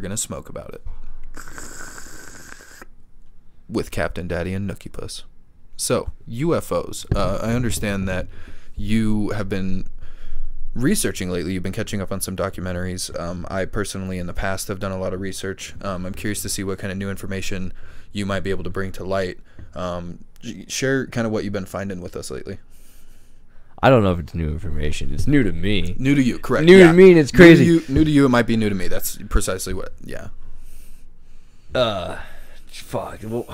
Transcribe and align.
we're 0.00 0.08
gonna 0.08 0.16
smoke 0.16 0.48
about 0.48 0.72
it 0.72 0.82
with 3.68 3.90
Captain 3.90 4.26
Daddy 4.26 4.54
and 4.54 4.68
Nookie 4.68 4.90
Puss. 4.90 5.24
So 5.76 6.12
UFOs. 6.26 7.04
Uh, 7.14 7.38
I 7.42 7.52
understand 7.52 8.08
that 8.08 8.26
you 8.74 9.28
have 9.30 9.50
been 9.50 9.86
researching 10.74 11.28
lately. 11.28 11.52
You've 11.52 11.62
been 11.62 11.70
catching 11.72 12.00
up 12.00 12.10
on 12.10 12.22
some 12.22 12.34
documentaries. 12.34 13.18
Um, 13.20 13.46
I 13.50 13.66
personally, 13.66 14.18
in 14.18 14.26
the 14.26 14.32
past, 14.32 14.68
have 14.68 14.80
done 14.80 14.90
a 14.92 14.98
lot 14.98 15.12
of 15.12 15.20
research. 15.20 15.74
Um, 15.82 16.06
I'm 16.06 16.14
curious 16.14 16.40
to 16.40 16.48
see 16.48 16.64
what 16.64 16.78
kind 16.78 16.90
of 16.90 16.96
new 16.96 17.10
information 17.10 17.74
you 18.10 18.24
might 18.24 18.40
be 18.40 18.48
able 18.48 18.64
to 18.64 18.70
bring 18.70 18.92
to 18.92 19.04
light. 19.04 19.38
Um, 19.74 20.24
share 20.66 21.06
kind 21.08 21.26
of 21.26 21.32
what 21.32 21.44
you've 21.44 21.52
been 21.52 21.66
finding 21.66 22.00
with 22.00 22.16
us 22.16 22.30
lately. 22.30 22.58
I 23.82 23.88
don't 23.88 24.02
know 24.02 24.12
if 24.12 24.18
it's 24.18 24.34
new 24.34 24.48
information. 24.48 25.12
It's 25.14 25.26
new 25.26 25.42
to 25.42 25.52
me. 25.52 25.94
New 25.98 26.14
to 26.14 26.22
you, 26.22 26.38
correct? 26.38 26.66
New 26.66 26.78
to 26.86 26.92
me, 26.92 27.10
and 27.10 27.18
it's 27.18 27.32
crazy. 27.32 27.64
New 27.64 27.80
to, 27.80 27.86
you, 27.86 27.94
new 27.94 28.04
to 28.04 28.10
you, 28.10 28.26
it 28.26 28.28
might 28.28 28.46
be 28.46 28.56
new 28.56 28.68
to 28.68 28.74
me. 28.74 28.88
That's 28.88 29.16
precisely 29.28 29.72
what. 29.72 29.92
Yeah. 30.04 30.28
Uh, 31.74 32.18
fuck. 32.66 33.22
What, 33.22 33.48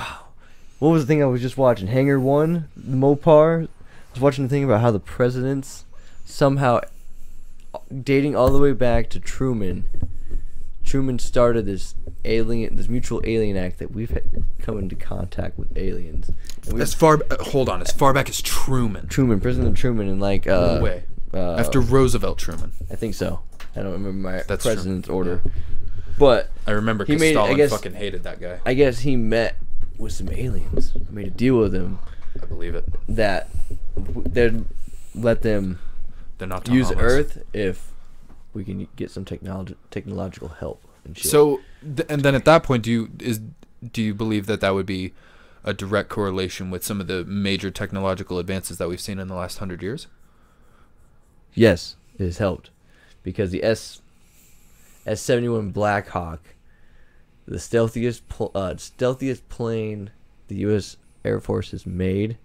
what 0.78 0.88
was 0.88 1.04
the 1.04 1.06
thing 1.06 1.22
I 1.22 1.26
was 1.26 1.40
just 1.40 1.56
watching? 1.56 1.88
Hangar 1.88 2.18
One, 2.18 2.68
the 2.76 2.96
Mopar. 2.96 3.64
I 3.64 3.68
was 4.12 4.20
watching 4.20 4.44
the 4.44 4.50
thing 4.50 4.64
about 4.64 4.80
how 4.80 4.90
the 4.90 4.98
presidents 4.98 5.84
somehow 6.24 6.80
dating 8.02 8.34
all 8.34 8.50
the 8.50 8.58
way 8.58 8.72
back 8.72 9.10
to 9.10 9.20
Truman. 9.20 9.84
Truman 10.86 11.18
started 11.18 11.66
this 11.66 11.94
alien, 12.24 12.76
this 12.76 12.88
mutual 12.88 13.20
alien 13.24 13.56
act 13.56 13.78
that 13.80 13.90
we've 13.90 14.16
come 14.60 14.78
into 14.78 14.94
contact 14.96 15.58
with 15.58 15.76
aliens. 15.76 16.30
As 16.78 16.94
far 16.94 17.20
uh, 17.30 17.42
hold 17.42 17.68
on, 17.68 17.82
as 17.82 17.90
far 17.92 18.14
back 18.14 18.28
as 18.30 18.40
Truman. 18.40 19.08
Truman, 19.08 19.40
President 19.40 19.76
Truman, 19.76 20.08
and 20.08 20.20
like 20.20 20.46
uh, 20.46 20.76
No 20.76 20.82
way. 20.82 21.04
uh, 21.34 21.56
After 21.56 21.80
Roosevelt 21.80 22.38
Truman. 22.38 22.72
I 22.90 22.94
think 22.96 23.14
so. 23.14 23.40
I 23.74 23.80
don't 23.82 23.92
remember 23.92 24.12
my 24.30 24.42
That's 24.48 24.64
president's 24.64 25.08
order, 25.08 25.42
but 26.18 26.50
I 26.66 26.70
remember 26.70 27.04
He 27.04 27.14
because 27.14 27.20
made- 27.20 27.36
I 27.36 27.52
guess- 27.54 27.70
fucking 27.70 27.92
hated 27.94 28.22
that 28.22 28.40
guy. 28.40 28.60
I 28.64 28.72
guess 28.74 29.00
he 29.00 29.16
met 29.16 29.56
with 29.98 30.12
some 30.12 30.30
aliens, 30.30 30.92
made 31.10 31.26
a 31.26 31.30
deal 31.30 31.58
with 31.58 31.72
them 31.72 31.98
I 32.40 32.46
believe 32.46 32.74
it. 32.74 32.84
that 33.08 33.48
they'd 33.96 34.64
let 35.14 35.42
them 35.42 35.78
They're 36.38 36.46
not 36.48 36.68
use 36.68 36.92
Earth 36.92 37.42
if 37.52 37.92
we 38.56 38.64
can 38.64 38.88
get 38.96 39.10
some 39.10 39.24
technology 39.24 39.76
technological 39.90 40.48
help 40.48 40.82
and 41.04 41.16
shit. 41.16 41.30
So, 41.30 41.60
th- 41.82 42.06
and 42.08 42.22
then 42.22 42.34
at 42.34 42.44
that 42.46 42.62
point, 42.62 42.82
do 42.82 42.90
you 42.90 43.10
is 43.20 43.40
do 43.92 44.02
you 44.02 44.14
believe 44.14 44.46
that 44.46 44.60
that 44.60 44.70
would 44.70 44.86
be 44.86 45.12
a 45.62 45.74
direct 45.74 46.08
correlation 46.08 46.70
with 46.70 46.84
some 46.84 47.00
of 47.00 47.06
the 47.06 47.24
major 47.24 47.70
technological 47.70 48.38
advances 48.38 48.78
that 48.78 48.88
we've 48.88 49.00
seen 49.00 49.18
in 49.18 49.28
the 49.28 49.34
last 49.34 49.58
hundred 49.58 49.82
years? 49.82 50.08
yes, 51.54 51.96
it 52.18 52.24
has 52.24 52.38
helped 52.38 52.70
because 53.22 53.50
the 53.50 53.64
S 53.64 54.00
S 55.06 55.20
seventy 55.20 55.48
one 55.48 55.70
Black 55.70 56.08
Hawk, 56.08 56.40
the 57.46 57.58
stealthiest 57.58 58.28
pl- 58.28 58.52
uh, 58.54 58.74
stealthiest 58.74 59.48
plane 59.48 60.10
the 60.48 60.56
U.S. 60.56 60.96
Air 61.24 61.40
Force 61.40 61.72
has 61.72 61.86
made, 61.86 62.38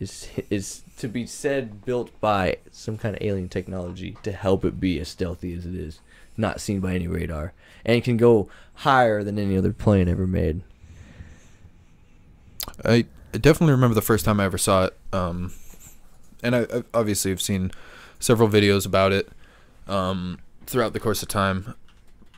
is 0.00 0.28
is 0.50 0.82
to 0.98 1.08
be 1.08 1.26
said 1.26 1.84
built 1.84 2.10
by 2.20 2.58
some 2.70 2.98
kind 2.98 3.16
of 3.16 3.22
alien 3.22 3.48
technology 3.48 4.16
to 4.22 4.32
help 4.32 4.64
it 4.64 4.80
be 4.80 4.98
as 5.00 5.08
stealthy 5.08 5.54
as 5.54 5.66
it 5.66 5.74
is, 5.74 6.00
not 6.36 6.60
seen 6.60 6.80
by 6.80 6.94
any 6.94 7.06
radar, 7.06 7.52
and 7.84 8.04
can 8.04 8.16
go 8.16 8.48
higher 8.74 9.22
than 9.22 9.38
any 9.38 9.56
other 9.56 9.72
plane 9.72 10.08
ever 10.08 10.26
made. 10.26 10.62
I 12.84 13.06
definitely 13.32 13.72
remember 13.72 13.94
the 13.94 14.02
first 14.02 14.24
time 14.24 14.40
I 14.40 14.44
ever 14.44 14.58
saw 14.58 14.86
it. 14.86 14.96
Um, 15.12 15.52
and 16.42 16.54
I, 16.54 16.60
I 16.62 16.82
obviously 16.92 17.30
have 17.30 17.42
seen 17.42 17.70
several 18.18 18.48
videos 18.48 18.86
about 18.86 19.12
it 19.12 19.28
um, 19.86 20.38
throughout 20.66 20.92
the 20.92 21.00
course 21.00 21.22
of 21.22 21.28
time. 21.28 21.74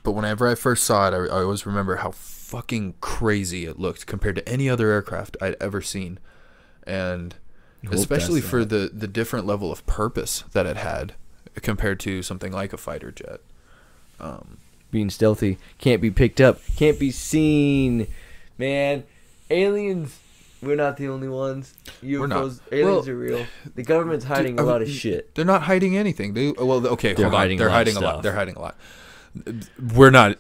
But 0.02 0.12
whenever 0.12 0.46
I 0.48 0.54
first 0.54 0.84
saw 0.84 1.08
it, 1.08 1.14
I, 1.14 1.36
I 1.36 1.42
always 1.42 1.66
remember 1.66 1.96
how 1.96 2.12
fucking 2.12 2.94
crazy 3.00 3.66
it 3.66 3.78
looked 3.78 4.06
compared 4.06 4.36
to 4.36 4.48
any 4.48 4.68
other 4.70 4.90
aircraft 4.90 5.36
I'd 5.40 5.56
ever 5.60 5.82
seen, 5.82 6.18
and 6.86 7.34
especially 7.90 8.40
for 8.40 8.64
the 8.64 8.90
the 8.92 9.06
different 9.06 9.46
level 9.46 9.70
of 9.72 9.86
purpose 9.86 10.44
that 10.52 10.66
it 10.66 10.76
had 10.76 11.14
compared 11.62 12.00
to 12.00 12.22
something 12.22 12.52
like 12.52 12.72
a 12.72 12.76
fighter 12.76 13.10
jet. 13.10 13.40
Um, 14.20 14.58
being 14.90 15.10
stealthy, 15.10 15.58
can't 15.78 16.00
be 16.00 16.10
picked 16.10 16.40
up, 16.40 16.60
can't 16.76 16.98
be 16.98 17.10
seen. 17.10 18.06
Man, 18.58 19.04
aliens, 19.50 20.18
we're 20.62 20.76
not 20.76 20.96
the 20.96 21.08
only 21.08 21.28
ones. 21.28 21.74
UFOs, 22.02 22.60
aliens 22.72 23.06
Well, 23.06 23.08
are 23.08 23.18
real. 23.18 23.46
The 23.74 23.82
government's 23.82 24.24
hiding 24.24 24.56
Dude, 24.56 24.64
a 24.64 24.68
I 24.68 24.72
lot 24.72 24.82
of 24.82 24.88
shit. 24.88 25.34
They're 25.34 25.44
not 25.44 25.62
hiding 25.62 25.96
anything. 25.96 26.34
They 26.34 26.52
well, 26.52 26.86
okay, 26.86 27.12
They're 27.12 27.30
hiding 27.30 27.58
They're 27.58 27.68
hiding 27.70 27.96
a 27.96 28.00
lot. 28.00 28.22
They're 28.22 28.34
hiding 28.34 28.56
a 28.56 28.60
lot. 28.60 28.76
We're 29.94 30.10
not 30.10 30.38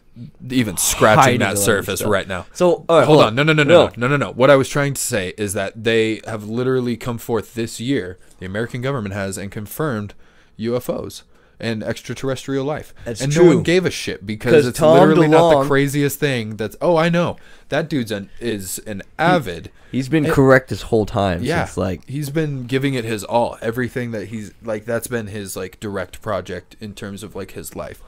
even 0.50 0.76
scratching 0.76 1.22
Hiding 1.22 1.42
a 1.42 1.44
lot 1.46 1.54
that 1.56 1.60
surface 1.60 2.00
stuff. 2.00 2.10
right 2.10 2.26
now. 2.26 2.46
So, 2.52 2.84
right, 2.88 3.04
hold 3.04 3.22
on. 3.22 3.34
No, 3.34 3.42
no, 3.42 3.52
no, 3.52 3.62
no, 3.62 3.86
no, 3.86 3.92
no, 3.96 4.08
no, 4.08 4.16
no. 4.16 4.32
What 4.32 4.50
I 4.50 4.56
was 4.56 4.68
trying 4.68 4.94
to 4.94 5.00
say 5.00 5.34
is 5.36 5.52
that 5.54 5.84
they 5.84 6.20
have 6.26 6.48
literally 6.48 6.96
come 6.96 7.18
forth 7.18 7.54
this 7.54 7.80
year. 7.80 8.18
The 8.38 8.46
American 8.46 8.80
government 8.82 9.14
has 9.14 9.36
and 9.38 9.50
confirmed 9.50 10.14
UFOs 10.58 11.22
and 11.58 11.82
extraterrestrial 11.82 12.64
life. 12.64 12.92
That's 13.04 13.20
and 13.20 13.34
no 13.34 13.44
one 13.44 13.62
gave 13.62 13.86
a 13.86 13.90
shit 13.90 14.26
because 14.26 14.66
it's 14.66 14.78
Tom 14.78 14.98
literally 14.98 15.28
not 15.28 15.62
the 15.62 15.66
craziest 15.68 16.18
thing. 16.20 16.56
That's 16.56 16.76
oh, 16.82 16.96
I 16.96 17.08
know 17.08 17.36
that 17.70 17.88
dude's 17.88 18.10
an 18.10 18.28
is 18.40 18.78
an 18.86 19.02
avid. 19.18 19.70
He's 19.90 20.08
been 20.08 20.26
It- 20.26 20.32
correct 20.32 20.68
this 20.68 20.82
whole 20.82 21.06
time. 21.06 21.42
Yeah, 21.42 21.64
Since, 21.64 21.76
like, 21.78 22.08
he's 22.08 22.28
been 22.28 22.64
giving 22.66 22.92
it 22.94 23.04
his 23.04 23.24
all. 23.24 23.56
Everything 23.62 24.10
that 24.10 24.26
he's 24.28 24.52
like, 24.62 24.84
that's 24.84 25.06
been 25.06 25.28
his 25.28 25.56
like 25.56 25.80
direct 25.80 26.20
project 26.20 26.76
in 26.80 26.92
terms 26.94 27.22
of 27.22 27.34
like 27.34 27.52
his 27.52 27.74
life. 27.74 28.02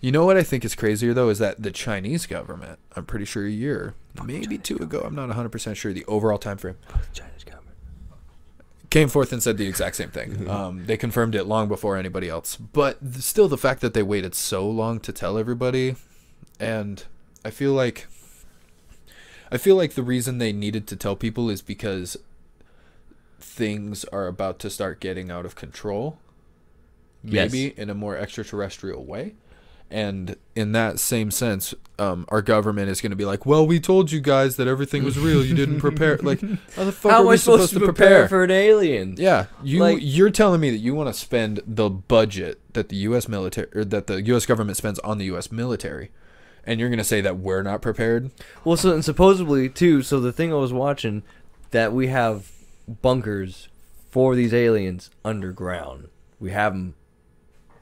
You 0.00 0.12
know 0.12 0.24
what 0.24 0.36
I 0.36 0.42
think 0.44 0.64
is 0.64 0.74
crazier 0.74 1.12
though 1.12 1.28
is 1.28 1.38
that 1.40 1.62
the 1.62 1.70
Chinese 1.70 2.26
government. 2.26 2.78
I'm 2.94 3.04
pretty 3.04 3.24
sure 3.24 3.44
a 3.46 3.50
year, 3.50 3.94
maybe 4.24 4.58
two 4.58 4.76
ago. 4.76 5.02
I'm 5.04 5.14
not 5.14 5.26
100 5.28 5.48
percent 5.48 5.76
sure 5.76 5.92
the 5.92 6.04
overall 6.06 6.38
time 6.38 6.56
frame. 6.56 6.76
China's 7.12 7.44
government. 7.44 7.76
Came 8.90 9.08
forth 9.08 9.32
and 9.32 9.42
said 9.42 9.58
the 9.58 9.66
exact 9.66 9.96
same 9.96 10.10
thing. 10.10 10.48
Um, 10.58 10.86
they 10.86 10.96
confirmed 10.96 11.34
it 11.34 11.44
long 11.44 11.68
before 11.68 11.96
anybody 11.96 12.28
else. 12.28 12.56
But 12.56 13.00
th- 13.00 13.22
still, 13.22 13.48
the 13.48 13.58
fact 13.58 13.80
that 13.80 13.92
they 13.92 14.02
waited 14.02 14.34
so 14.34 14.68
long 14.68 15.00
to 15.00 15.12
tell 15.12 15.36
everybody, 15.36 15.96
and 16.58 17.04
I 17.44 17.50
feel 17.50 17.72
like, 17.72 18.06
I 19.52 19.58
feel 19.58 19.76
like 19.76 19.94
the 19.94 20.02
reason 20.02 20.38
they 20.38 20.52
needed 20.52 20.86
to 20.88 20.96
tell 20.96 21.16
people 21.16 21.50
is 21.50 21.60
because 21.60 22.16
things 23.40 24.04
are 24.06 24.26
about 24.26 24.58
to 24.60 24.70
start 24.70 25.00
getting 25.00 25.30
out 25.30 25.44
of 25.44 25.54
control. 25.54 26.18
Yes. 27.22 27.52
Maybe 27.52 27.78
in 27.78 27.90
a 27.90 27.94
more 27.94 28.16
extraterrestrial 28.16 29.04
way. 29.04 29.34
And 29.90 30.36
in 30.54 30.72
that 30.72 30.98
same 31.00 31.30
sense, 31.30 31.72
um, 31.98 32.26
our 32.28 32.42
government 32.42 32.90
is 32.90 33.00
going 33.00 33.10
to 33.10 33.16
be 33.16 33.24
like, 33.24 33.46
"Well, 33.46 33.66
we 33.66 33.80
told 33.80 34.12
you 34.12 34.20
guys 34.20 34.56
that 34.56 34.68
everything 34.68 35.02
was 35.02 35.18
real. 35.18 35.42
You 35.42 35.54
didn't 35.54 35.80
prepare. 35.80 36.18
Like, 36.22 36.40
how 36.76 36.84
the 36.84 36.92
fuck 36.92 37.10
How 37.12 37.22
are 37.22 37.26
we 37.26 37.32
I 37.32 37.36
supposed, 37.36 37.72
to 37.72 37.80
prepare, 37.80 38.28
for 38.28 38.44
an 38.44 38.50
alien? 38.50 39.14
yeah, 39.16 39.46
you 39.62 39.80
Like- 39.80 39.98
you're 40.02 40.28
telling 40.30 40.60
me 40.60 40.68
that 40.70 40.76
you 40.78 40.94
want 40.94 41.08
to 41.08 41.14
spend 41.18 41.60
the 41.66 41.88
budget 41.88 42.60
that 42.74 42.90
the 42.90 42.96
U.S. 42.96 43.28
military 43.28 43.68
or 43.74 43.82
that 43.86 44.08
the 44.08 44.20
U.S. 44.24 44.44
government 44.44 44.76
spends 44.76 44.98
on 45.00 45.16
the 45.16 45.24
U.S. 45.26 45.50
military, 45.50 46.10
and 46.64 46.78
you're 46.78 46.90
gonna 46.90 47.02
say 47.02 47.22
that 47.22 47.38
we're 47.38 47.62
not 47.62 47.80
prepared? 47.80 48.30
Well, 48.64 48.76
so 48.76 48.92
and 48.92 49.02
supposedly 49.04 49.70
too. 49.70 50.02
So 50.02 50.20
the 50.20 50.32
thing 50.32 50.52
I 50.52 50.56
was 50.56 50.72
watching, 50.72 51.22
that 51.70 51.94
we 51.94 52.08
have 52.08 52.52
bunkers 53.00 53.68
for 54.10 54.34
these 54.34 54.52
aliens 54.52 55.10
underground. 55.24 56.08
We 56.38 56.50
have 56.50 56.74
them. 56.74 56.94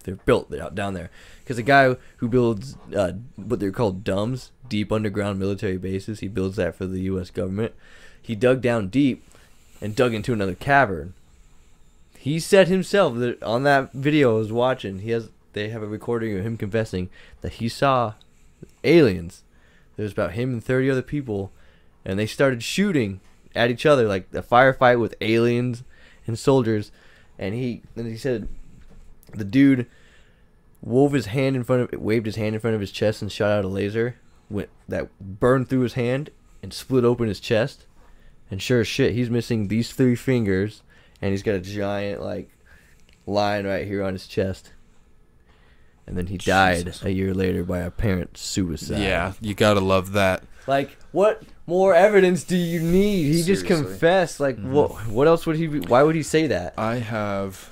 They're 0.05 0.15
built 0.17 0.53
down 0.75 0.95
there. 0.95 1.11
Because 1.47 1.59
a 1.59 1.63
guy 1.63 1.95
who 2.17 2.27
builds 2.27 2.77
uh, 2.93 3.13
what 3.37 3.61
they're 3.61 3.71
called 3.71 4.03
DUMBs, 4.03 4.51
deep 4.69 4.91
underground 4.91 5.39
military 5.39 5.77
bases, 5.77 6.19
he 6.19 6.27
builds 6.27 6.57
that 6.57 6.75
for 6.75 6.87
the 6.87 7.03
U.S. 7.03 7.31
government. 7.31 7.73
He 8.21 8.35
dug 8.35 8.61
down 8.61 8.89
deep 8.89 9.23
and 9.81 9.95
dug 9.95 10.13
into 10.13 10.33
another 10.33 10.57
cavern. 10.57 11.15
He 12.19 12.41
said 12.41 12.67
himself 12.67 13.17
that 13.19 13.41
on 13.45 13.63
that 13.63 13.93
video 13.93 14.35
I 14.35 14.39
was 14.39 14.51
watching, 14.51 14.99
he 14.99 15.11
has 15.11 15.29
they 15.53 15.69
have 15.69 15.85
a 15.85 15.87
recording 15.87 16.37
of 16.37 16.45
him 16.45 16.57
confessing 16.57 17.11
that 17.43 17.55
he 17.55 17.69
saw 17.69 18.15
aliens. 18.83 19.45
There 19.95 20.03
was 20.03 20.13
about 20.13 20.33
him 20.33 20.53
and 20.53 20.65
30 20.65 20.91
other 20.91 21.01
people, 21.01 21.53
and 22.05 22.19
they 22.19 22.27
started 22.27 22.65
shooting 22.65 23.21
at 23.55 23.71
each 23.71 23.87
other 23.87 24.09
like 24.09 24.27
a 24.35 24.43
firefight 24.43 24.99
with 24.99 25.15
aliens 25.21 25.85
and 26.27 26.37
soldiers. 26.37 26.91
And 27.39 27.55
he 27.55 27.83
and 27.95 28.09
he 28.09 28.17
said 28.17 28.49
the 29.33 29.45
dude 29.45 29.87
wove 30.87 31.13
his 31.13 31.27
hand 31.27 31.57
in 31.57 31.65
front 31.65 31.93
of 31.93 32.01
waved 32.01 32.25
his 32.27 32.37
hand 32.37 32.55
in 32.55 32.61
front 32.61 32.75
of 32.75 32.81
his 32.81 32.93
chest 32.93 33.21
and 33.21 33.31
shot 33.31 33.51
out 33.51 33.65
a 33.65 33.69
laser 33.69 34.17
went 34.49 34.69
that 34.89 35.09
burned 35.21 35.69
through 35.69 35.81
his 35.81 35.95
hand 35.95 36.31
and 36.63 36.73
split 36.73 37.05
open 37.05 37.27
his 37.29 37.41
chest. 37.41 37.85
And 38.51 38.63
sure 38.63 38.81
as 38.81 38.87
shit, 38.87 39.13
he's 39.13 39.29
missing 39.29 39.67
these 39.67 39.93
three 39.93 40.15
fingers, 40.15 40.83
and 41.21 41.33
he's 41.33 41.43
got 41.43 41.57
a 41.57 41.61
giant 41.61 42.23
like 42.23 42.49
line 43.27 43.67
right 43.67 43.85
here 43.87 44.05
on 44.05 44.13
his 44.13 44.29
chest. 44.29 44.73
And 46.07 46.17
then 46.17 46.29
he 46.29 46.39
died 46.39 46.85
Jesus. 46.85 47.03
a 47.03 47.13
year 47.13 47.35
later 47.35 47.65
by 47.65 47.81
apparent 47.81 48.39
suicide. 48.39 49.01
Yeah, 49.01 49.33
you 49.41 49.55
gotta 49.55 49.81
love 49.81 50.13
that. 50.13 50.45
Like, 50.69 50.97
what 51.11 51.43
more 51.67 51.95
evidence 51.95 52.45
do 52.45 52.57
you 52.57 52.81
need? 52.81 53.33
He 53.33 53.43
just 53.43 53.67
confessed. 53.67 54.39
Like, 54.39 54.57
Mhm. 54.57 54.71
what? 54.71 55.09
What 55.09 55.27
else 55.27 55.47
would 55.47 55.57
he? 55.57 55.67
Be, 55.67 55.81
why 55.81 56.05
would 56.05 56.15
he 56.15 56.23
say 56.23 56.47
that? 56.47 56.75
I 56.79 56.97
have 56.97 57.71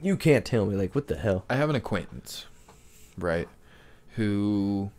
You 0.00 0.16
can't 0.16 0.44
tell 0.44 0.66
me. 0.66 0.76
Like, 0.76 0.94
what 0.94 1.08
the 1.08 1.16
hell? 1.16 1.44
I 1.48 1.56
have 1.56 1.70
an 1.70 1.76
acquaintance, 1.76 2.46
right? 3.18 3.48
who, 4.16 4.90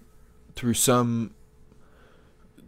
through 0.55 0.75
some 0.75 1.33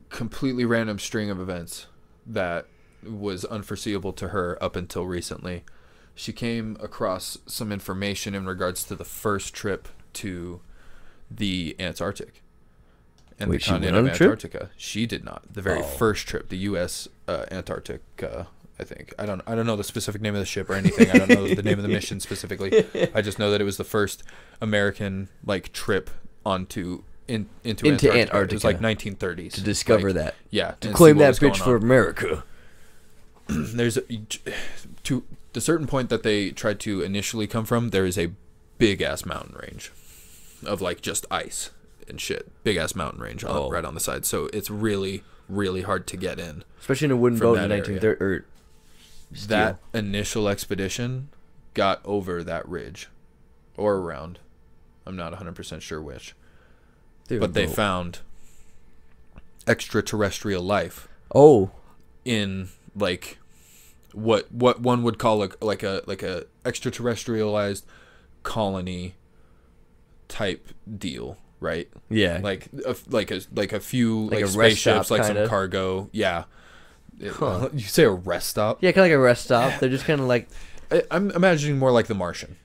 completely 0.09 0.65
random 0.65 0.97
string 0.97 1.29
of 1.29 1.39
events 1.39 1.85
that 2.25 2.65
was 3.07 3.45
unforeseeable 3.45 4.13
to 4.13 4.29
her 4.29 4.57
up 4.61 4.75
until 4.75 5.05
recently, 5.05 5.63
she 6.15 6.33
came 6.33 6.75
across 6.81 7.37
some 7.45 7.71
information 7.71 8.33
in 8.33 8.45
regards 8.47 8.83
to 8.83 8.95
the 8.95 9.05
first 9.05 9.53
trip 9.53 9.87
to 10.13 10.59
the 11.29 11.75
Antarctic 11.79 12.41
and 13.39 13.51
Wait, 13.51 13.61
the 13.61 13.67
continent 13.69 13.95
of? 13.95 14.07
Antarctica. 14.07 14.71
She 14.75 15.05
did 15.05 15.23
not. 15.23 15.43
The 15.53 15.61
very 15.61 15.79
Oh. 15.81 15.83
first 15.83 16.27
trip, 16.27 16.49
the 16.49 16.57
U.S. 16.57 17.07
Uh, 17.27 17.45
Antarctic. 17.51 18.01
Uh, 18.21 18.45
I 18.79 18.83
think 18.83 19.13
I 19.19 19.25
don't. 19.25 19.41
I 19.45 19.55
don't 19.55 19.65
know 19.65 19.75
the 19.75 19.83
specific 19.83 20.21
name 20.21 20.33
of 20.35 20.39
the 20.39 20.45
ship 20.45 20.69
or 20.69 20.73
anything. 20.75 21.09
I 21.11 21.17
don't 21.17 21.29
know 21.29 21.47
the 21.53 21.63
name 21.63 21.77
of 21.77 21.83
the 21.83 21.89
mission 21.89 22.19
specifically. 22.19 22.85
I 23.13 23.21
just 23.21 23.37
know 23.37 23.51
that 23.51 23.59
it 23.59 23.65
was 23.65 23.77
the 23.77 23.83
first 23.83 24.23
American 24.61 25.27
like 25.45 25.73
trip 25.73 26.09
onto 26.45 27.03
in 27.27 27.47
into, 27.63 27.85
Into 27.87 28.11
Antarctica. 28.11 28.53
It 28.53 28.53
was 28.53 28.63
like 28.63 28.79
1930s 28.79 29.51
to 29.53 29.61
discover 29.61 30.07
Like, 30.09 30.15
that, 30.15 30.35
Yeah, 30.49 30.75
to 30.79 30.91
claim 30.93 31.17
that 31.17 31.35
bitch 31.35 31.57
for 31.57 31.75
on. 31.75 31.83
America. 31.83 32.43
There's 33.47 33.97
a, 33.97 34.01
to 35.03 35.23
the 35.53 35.61
certain 35.61 35.85
point 35.87 36.09
that 36.09 36.23
they 36.23 36.51
tried 36.51 36.79
to 36.81 37.01
initially 37.01 37.47
come 37.47 37.65
from. 37.65 37.89
There 37.89 38.05
is 38.05 38.17
a 38.17 38.31
big 38.77 39.01
ass 39.01 39.25
mountain 39.25 39.57
range 39.61 39.91
of 40.65 40.81
like 40.81 41.01
just 41.01 41.25
ice 41.29 41.71
and 42.07 42.19
shit. 42.19 42.49
Big 42.63 42.77
ass 42.77 42.95
mountain 42.95 43.21
range 43.21 43.43
on, 43.43 43.55
Oh. 43.55 43.69
right 43.69 43.85
on 43.85 43.93
the 43.93 43.99
side. 43.99 44.25
So 44.25 44.49
it's 44.53 44.69
really 44.69 45.23
really 45.47 45.81
hard 45.81 46.05
to 46.07 46.15
get 46.17 46.39
in. 46.39 46.63
Especially 46.79 47.05
in 47.05 47.11
a 47.11 47.17
wooden 47.17 47.39
boat 47.39 47.57
in 47.57 47.71
area. 47.71 47.81
1930. 47.81 48.23
Or 48.23 48.45
that 49.31 49.79
initial 49.93 50.47
expedition 50.47 51.29
got 51.73 52.01
over 52.05 52.43
that 52.43 52.67
ridge 52.67 53.09
or 53.77 53.97
around. 53.97 54.39
I'm 55.05 55.15
not 55.15 55.33
100% 55.33 55.81
sure 55.81 56.01
which. 56.01 56.35
steel. 57.25 57.39
But 57.39 57.53
they 57.53 57.65
boat. 57.65 57.75
found 57.75 58.19
extraterrestrial 59.67 60.63
life 60.63 61.07
Oh, 61.33 61.71
in 62.25 62.69
like 62.95 63.37
what 64.13 64.51
what 64.51 64.81
one 64.81 65.03
would 65.03 65.19
call 65.19 65.43
a, 65.43 65.49
like 65.61 65.83
a 65.83 66.01
like 66.07 66.23
a 66.23 66.45
extraterrestrialized 66.65 67.83
colony 68.43 69.15
type 70.27 70.67
deal, 70.97 71.37
right? 71.59 71.89
yeah. 72.09 72.39
Like 72.41 72.69
a, 72.85 72.95
like 73.07 73.31
a 73.31 73.41
like 73.53 73.73
a 73.73 73.79
few 73.79 74.25
Like 74.29 74.41
like, 74.41 74.43
a 74.43 74.47
spaceships, 74.47 75.11
like 75.11 75.21
kinda? 75.23 75.41
some 75.41 75.49
cargo. 75.49 76.09
Yeah. 76.11 76.45
It- 77.19 77.33
Huh. 77.33 77.69
You 77.73 77.81
say 77.81 78.03
a 78.03 78.09
rest 78.11 78.49
stop? 78.49 78.81
yeah, 78.81 78.91
kind 78.91 78.99
of 79.05 79.11
like 79.11 79.17
a 79.17 79.19
rest 79.19 79.45
stop. 79.45 79.79
They're 79.79 79.89
just 79.89 80.05
kind 80.05 80.21
of 80.21 80.27
like 80.27 80.47
I, 80.91 81.03
I'm 81.11 81.31
imagining 81.31 81.77
more 81.77 81.91
like 81.91 82.07
The 82.07 82.15
Martian. 82.15 82.55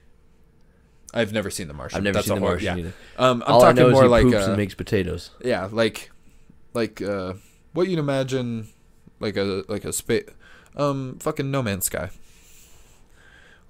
I've 1.12 1.32
never 1.32 1.50
seen 1.50 1.68
The 1.68 1.74
Martian. 1.74 1.96
I've 1.98 2.02
never 2.04 2.14
That's 2.14 2.26
seen 2.26 2.36
the 2.36 2.40
hor- 2.40 2.50
Martian 2.50 2.78
yeah. 2.78 2.84
either. 2.84 2.94
Um, 3.18 3.42
I'm 3.46 3.54
All 3.54 3.62
I 3.62 3.66
talking 3.72 3.82
know 3.82 3.88
is 3.88 3.92
more 3.94 4.02
he 4.04 4.08
like 4.08 4.22
poops 4.24 4.36
uh, 4.36 4.48
and 4.48 4.56
makes 4.56 4.74
potatoes. 4.74 5.30
yeah, 5.44 5.68
like 5.70 6.10
like 6.72 7.00
uh, 7.02 7.34
what 7.72 7.88
you'd 7.88 7.98
imagine 7.98 8.68
like 9.20 9.36
a 9.36 9.64
like 9.68 9.84
a 9.84 9.92
space 9.92 10.24
um 10.76 11.18
fucking 11.20 11.50
No 11.50 11.62
Man's 11.62 11.86
Sky. 11.86 12.10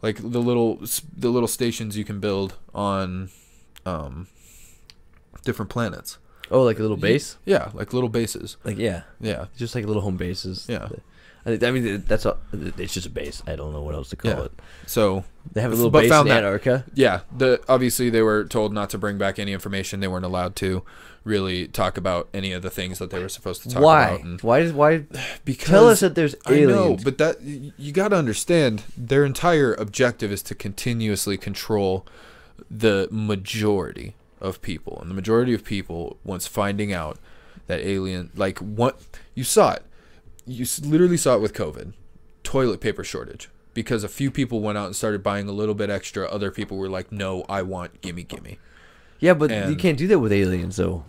Like 0.02 0.16
the 0.16 0.40
little 0.40 0.76
the 1.16 1.30
little 1.30 1.48
stations 1.48 1.96
you 1.96 2.04
can 2.04 2.20
build 2.20 2.56
on 2.74 3.30
um 3.86 4.28
different 5.44 5.70
planets. 5.70 6.18
Oh, 6.50 6.62
like 6.62 6.78
a 6.78 6.82
little 6.82 6.96
base. 6.96 7.36
Yeah, 7.44 7.70
like 7.74 7.92
little 7.92 8.08
bases. 8.08 8.56
Like 8.64 8.76
yeah, 8.78 9.02
Yeah. 9.20 9.46
just 9.56 9.74
like 9.74 9.84
little 9.86 10.02
home 10.02 10.16
bases. 10.16 10.66
Yeah. 10.68 10.88
I, 11.46 11.58
I 11.62 11.70
mean 11.70 12.04
that's 12.06 12.24
all. 12.26 12.38
It's 12.52 12.94
just 12.94 13.06
a 13.06 13.10
base. 13.10 13.42
I 13.46 13.54
don't 13.56 13.72
know 13.72 13.82
what 13.82 13.94
else 13.94 14.10
to 14.10 14.16
call 14.16 14.30
Yeah. 14.30 14.44
it. 14.44 14.52
So 14.86 15.24
They 15.52 15.60
have 15.60 15.72
a 15.72 15.74
little 15.74 15.90
but 15.90 16.00
base 16.02 16.10
found 16.10 16.28
in 16.28 16.34
that. 16.34 16.44
Antarctica. 16.44 16.84
yeah, 16.94 17.20
the 17.36 17.60
obviously 17.68 18.10
they 18.10 18.22
were 18.22 18.44
told 18.44 18.72
not 18.72 18.90
to 18.90 18.98
bring 18.98 19.18
back 19.18 19.38
any 19.38 19.52
information. 19.52 20.00
They 20.00 20.08
weren't 20.08 20.24
allowed 20.24 20.56
to 20.56 20.82
really 21.22 21.66
talk 21.68 21.96
about 21.96 22.28
any 22.34 22.52
of 22.52 22.60
the 22.60 22.68
things 22.68 22.98
that 22.98 23.08
they 23.10 23.18
were 23.18 23.30
supposed 23.30 23.62
to 23.62 23.70
talk 23.70 23.82
Why? 23.82 24.08
about. 24.10 24.20
And 24.24 24.40
Why 24.42 24.60
does 24.60 24.72
why? 24.74 25.04
because 25.46 25.68
Tell 25.70 25.88
us 25.88 26.00
that 26.00 26.14
there's 26.14 26.34
aliens. 26.48 26.70
I 26.70 26.74
know, 26.74 26.96
but 27.02 27.16
that 27.18 27.40
you 27.42 27.92
got 27.92 28.08
to 28.08 28.16
understand 28.16 28.82
their 28.96 29.24
entire 29.24 29.72
objective 29.74 30.30
is 30.30 30.42
to 30.42 30.54
continuously 30.54 31.36
control 31.38 32.06
the 32.70 33.08
majority 33.10 34.14
of 34.44 34.62
people, 34.62 34.98
and 35.00 35.10
the 35.10 35.14
majority 35.14 35.54
of 35.54 35.64
people 35.64 36.18
once 36.24 36.46
finding 36.46 36.92
out 36.92 37.18
that 37.66 37.80
alien, 37.80 38.30
like 38.36 38.58
what 38.58 39.00
you 39.34 39.42
saw 39.44 39.72
it, 39.72 39.82
you 40.46 40.66
literally 40.82 41.16
saw 41.16 41.34
it 41.34 41.40
with 41.40 41.54
COVID, 41.54 41.94
toilet 42.42 42.80
paper 42.80 43.02
shortage. 43.02 43.48
Because 43.72 44.04
a 44.04 44.08
few 44.08 44.30
people 44.30 44.60
went 44.60 44.78
out 44.78 44.86
and 44.86 44.94
started 44.94 45.24
buying 45.24 45.48
a 45.48 45.52
little 45.52 45.74
bit 45.74 45.90
extra, 45.90 46.26
other 46.26 46.52
people 46.52 46.76
were 46.76 46.88
like, 46.88 47.10
"No, 47.10 47.44
I 47.48 47.62
want 47.62 48.00
gimme, 48.02 48.22
gimme." 48.22 48.58
yeah, 49.18 49.34
but 49.34 49.50
you 49.68 49.74
can't 49.74 49.98
do 49.98 50.06
that 50.06 50.20
with 50.20 50.32
aliens 50.32 50.76
though. 50.76 51.04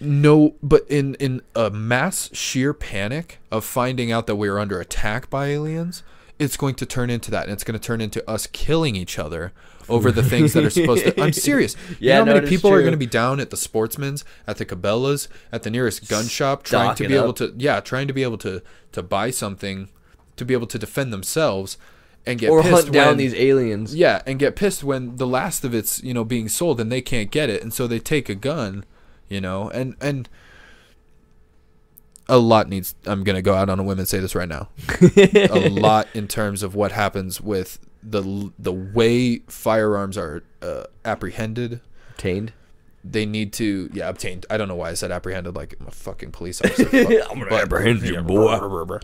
No, 0.00 0.54
but 0.62 0.86
in 0.88 1.14
in 1.16 1.42
a 1.54 1.70
mass 1.70 2.30
sheer 2.32 2.72
panic 2.72 3.38
of 3.50 3.64
finding 3.64 4.10
out 4.10 4.26
that 4.26 4.36
we 4.36 4.48
are 4.48 4.58
under 4.58 4.80
attack 4.80 5.28
by 5.28 5.48
aliens, 5.48 6.02
it's 6.38 6.56
going 6.56 6.74
to 6.76 6.86
turn 6.86 7.10
into 7.10 7.30
that, 7.30 7.44
and 7.44 7.52
it's 7.52 7.64
going 7.64 7.78
to 7.78 7.84
turn 7.84 8.00
into 8.00 8.28
us 8.28 8.46
killing 8.48 8.96
each 8.96 9.18
other 9.18 9.52
over 9.88 10.10
the 10.10 10.22
things 10.22 10.52
that 10.54 10.64
are 10.64 10.70
supposed 10.70 11.04
to. 11.04 11.20
I'm 11.22 11.32
serious. 11.50 11.76
you 11.90 11.96
Yeah, 12.00 12.14
know 12.14 12.20
how 12.20 12.24
no, 12.24 12.34
many 12.36 12.48
people 12.48 12.72
are 12.72 12.80
going 12.80 12.92
to 12.92 12.96
be 12.98 13.06
down 13.06 13.38
at 13.40 13.50
the 13.50 13.56
Sportsman's, 13.56 14.24
at 14.46 14.56
the 14.56 14.66
Cabela's, 14.66 15.28
at 15.52 15.62
the 15.62 15.70
nearest 15.70 16.08
gun 16.08 16.24
shop, 16.26 16.62
trying 16.64 16.94
to 16.96 17.06
be 17.08 17.14
able 17.14 17.28
up. 17.30 17.36
to 17.36 17.54
yeah, 17.56 17.80
trying 17.80 18.06
to 18.08 18.12
be 18.14 18.22
able 18.22 18.38
to 18.38 18.62
to 18.92 19.02
buy 19.02 19.30
something, 19.30 19.88
to 20.36 20.44
be 20.44 20.54
able 20.54 20.66
to 20.66 20.78
defend 20.78 21.12
themselves, 21.12 21.76
and 22.26 22.40
get 22.40 22.50
or 22.50 22.62
pissed 22.62 22.72
hunt 22.84 22.92
down 22.92 23.06
when- 23.08 23.16
these 23.18 23.34
aliens. 23.34 23.94
yeah, 23.94 24.22
and 24.26 24.38
get 24.38 24.56
pissed 24.56 24.82
when 24.82 25.16
the 25.16 25.26
last 25.26 25.64
of 25.64 25.74
it's 25.74 26.02
you 26.02 26.14
know 26.14 26.24
being 26.24 26.48
sold 26.48 26.80
and 26.80 26.90
they 26.90 27.02
can't 27.02 27.30
get 27.30 27.48
it, 27.48 27.62
and 27.62 27.72
so 27.72 27.86
they 27.86 27.98
take 28.00 28.28
a 28.28 28.34
gun, 28.34 28.84
you 29.28 29.40
know, 29.40 29.68
and 29.70 29.94
and 30.00 30.28
a 32.28 32.38
lot 32.38 32.68
needs. 32.68 32.94
I'm 33.06 33.24
gonna 33.24 33.42
go 33.42 33.54
out 33.54 33.68
on 33.68 33.78
a 33.78 33.82
whim 33.82 33.98
and 33.98 34.08
say 34.08 34.18
this 34.18 34.34
right 34.34 34.48
now. 34.48 34.68
a 35.16 35.68
lot 35.70 36.08
in 36.14 36.28
terms 36.28 36.62
of 36.62 36.74
what 36.74 36.92
happens 36.92 37.40
with 37.40 37.78
the 38.02 38.52
the 38.58 38.72
way 38.72 39.38
firearms 39.48 40.16
are 40.16 40.42
uh, 40.62 40.84
apprehended. 41.04 41.80
Obtained. 42.10 42.52
They 43.02 43.26
need 43.26 43.52
to 43.54 43.90
yeah 43.92 44.08
obtained. 44.08 44.46
I 44.48 44.56
don't 44.56 44.68
know 44.68 44.76
why 44.76 44.90
I 44.90 44.94
said 44.94 45.10
apprehended 45.12 45.54
like 45.54 45.74
I'm 45.80 45.88
a 45.88 45.90
fucking 45.90 46.32
police 46.32 46.62
officer. 46.62 46.88
I'm 46.94 47.38
gonna 47.38 47.46
but- 47.50 47.64
apprehend 47.64 48.02
you, 48.02 48.14
yeah, 48.14 48.20
boy. 48.22 48.58
brr, 48.58 48.68
brr, 48.68 48.84
brr. 48.86 49.00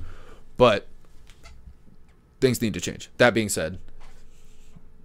But 0.56 0.88
things 2.40 2.62
need 2.62 2.74
to 2.74 2.80
change. 2.80 3.10
That 3.18 3.34
being 3.34 3.48
said, 3.48 3.78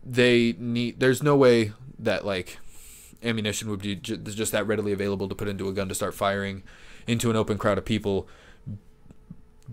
they 0.05 0.55
need. 0.57 0.99
There's 0.99 1.21
no 1.21 1.35
way 1.35 1.73
that 1.99 2.25
like 2.25 2.59
ammunition 3.23 3.69
would 3.69 3.81
be 3.81 3.95
just 3.95 4.51
that 4.51 4.67
readily 4.67 4.91
available 4.91 5.27
to 5.27 5.35
put 5.35 5.47
into 5.47 5.67
a 5.67 5.73
gun 5.73 5.89
to 5.89 5.95
start 5.95 6.13
firing 6.13 6.63
into 7.07 7.29
an 7.29 7.35
open 7.35 7.57
crowd 7.57 7.77
of 7.77 7.85
people. 7.85 8.27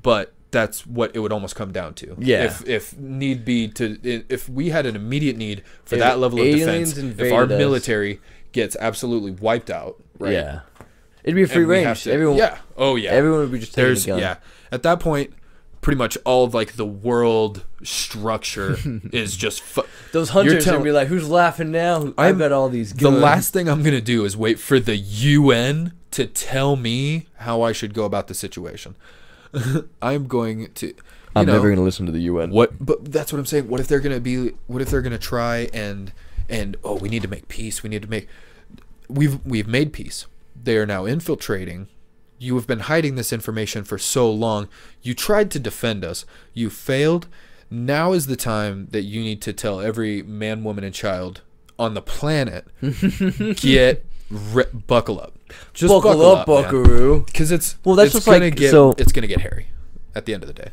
But 0.00 0.32
that's 0.50 0.86
what 0.86 1.14
it 1.14 1.18
would 1.20 1.32
almost 1.32 1.54
come 1.56 1.72
down 1.72 1.94
to. 1.94 2.16
Yeah. 2.18 2.44
If 2.44 2.66
if 2.68 2.98
need 2.98 3.44
be 3.44 3.68
to 3.68 3.98
if 4.02 4.48
we 4.48 4.70
had 4.70 4.86
an 4.86 4.96
immediate 4.96 5.36
need 5.36 5.62
for 5.84 5.94
If 5.96 6.00
that 6.00 6.18
level 6.18 6.40
of 6.40 6.46
defense, 6.46 6.96
if 6.96 7.32
our 7.32 7.44
us- 7.44 7.48
military 7.48 8.20
gets 8.52 8.76
absolutely 8.80 9.30
wiped 9.32 9.70
out, 9.70 10.02
right? 10.18 10.32
Yeah. 10.32 10.60
It'd 11.24 11.36
be 11.36 11.42
a 11.42 11.46
free 11.46 11.62
and 11.62 11.68
we 11.68 11.76
have 11.78 11.86
range. 11.86 12.02
to- 12.04 12.12
everyone. 12.12 12.36
yeah. 12.36 12.58
Oh 12.76 12.96
yeah. 12.96 13.10
Everyone 13.10 13.40
would 13.40 13.52
be 13.52 13.58
just 13.60 13.74
taking 13.74 13.84
There's 13.86 14.06
yeah. 14.06 14.36
At 14.70 14.82
that 14.82 14.98
point, 15.00 15.32
pretty 15.80 15.96
much 15.98 16.16
all 16.24 16.44
of 16.44 16.52
like 16.54 16.72
the 16.72 16.86
world 16.86 17.64
structure 17.82 18.76
is 19.12 19.36
just. 19.36 19.62
Fu- 19.62 19.84
Those 20.12 20.30
hunters 20.30 20.64
tell- 20.64 20.78
would 20.78 20.84
be 20.84 20.92
like, 20.92 21.08
"Who's 21.08 21.28
laughing 21.28 21.70
now? 21.70 22.12
I've 22.18 22.38
got 22.38 22.52
all 22.52 22.68
these 22.68 22.92
guys 22.92 23.02
the 23.02 23.10
last 23.10 23.52
thing 23.52 23.68
I'm 23.68 23.82
gonna 23.82 24.00
do 24.00 24.24
is 24.24 24.36
wait 24.36 24.58
for 24.58 24.80
the 24.80 24.96
UN 24.96 25.92
to 26.12 26.26
tell 26.26 26.76
me 26.76 27.26
how 27.38 27.62
I 27.62 27.72
should 27.72 27.94
go 27.94 28.04
about 28.04 28.28
the 28.28 28.34
situation. 28.34 28.94
I'm 30.02 30.26
going 30.26 30.72
to. 30.74 30.86
You 30.88 30.94
I'm 31.34 31.46
know, 31.46 31.54
never 31.54 31.70
gonna 31.70 31.82
listen 31.82 32.06
to 32.06 32.12
the 32.12 32.20
UN. 32.20 32.50
What? 32.50 32.84
But 32.84 33.10
that's 33.10 33.32
what 33.32 33.38
I'm 33.38 33.46
saying. 33.46 33.68
What 33.68 33.80
if 33.80 33.88
they're 33.88 34.00
gonna 34.00 34.20
be? 34.20 34.52
What 34.66 34.82
if 34.82 34.90
they're 34.90 35.02
gonna 35.02 35.18
try 35.18 35.68
and 35.72 36.12
and 36.48 36.76
oh, 36.84 36.96
we 36.96 37.08
need 37.08 37.22
to 37.22 37.28
make 37.28 37.48
peace. 37.48 37.82
We 37.82 37.90
need 37.90 38.02
to 38.02 38.10
make. 38.10 38.28
We've 39.08 39.44
we've 39.44 39.66
made 39.66 39.92
peace. 39.92 40.26
They 40.54 40.76
are 40.76 40.86
now 40.86 41.06
infiltrating. 41.06 41.88
You 42.38 42.54
have 42.56 42.66
been 42.66 42.80
hiding 42.80 43.14
this 43.14 43.32
information 43.32 43.84
for 43.84 43.98
so 43.98 44.30
long. 44.30 44.68
You 45.00 45.14
tried 45.14 45.50
to 45.52 45.60
defend 45.60 46.04
us. 46.04 46.26
You 46.52 46.70
failed. 46.70 47.28
Now 47.70 48.12
is 48.12 48.26
the 48.26 48.36
time 48.36 48.88
that 48.90 49.02
you 49.02 49.22
need 49.22 49.40
to 49.42 49.52
tell 49.52 49.80
every 49.80 50.22
man, 50.22 50.62
woman, 50.62 50.84
and 50.84 50.94
child 50.94 51.40
on 51.78 51.94
the 51.94 52.02
planet 52.02 52.66
get 53.56 54.04
ri- 54.30 54.64
buckle 54.72 55.20
up. 55.20 55.38
Just 55.74 55.92
buckle, 55.92 56.22
up, 56.26 56.46
man. 56.48 56.62
Buckaroo. 56.62 57.24
Because 57.26 57.50
it's 57.52 57.76
Well, 57.84 57.94
that's 57.96 58.06
it's 58.08 58.14
just 58.14 58.26
gonna 58.26 58.44
like- 58.46 58.56
get 58.56 58.70
so- 58.70 58.94
it's 58.98 59.12
gonna 59.12 59.26
get 59.26 59.40
hairy 59.40 59.66
at 60.14 60.26
the 60.26 60.34
end 60.34 60.42
of 60.42 60.46
the 60.48 60.54
day. 60.54 60.70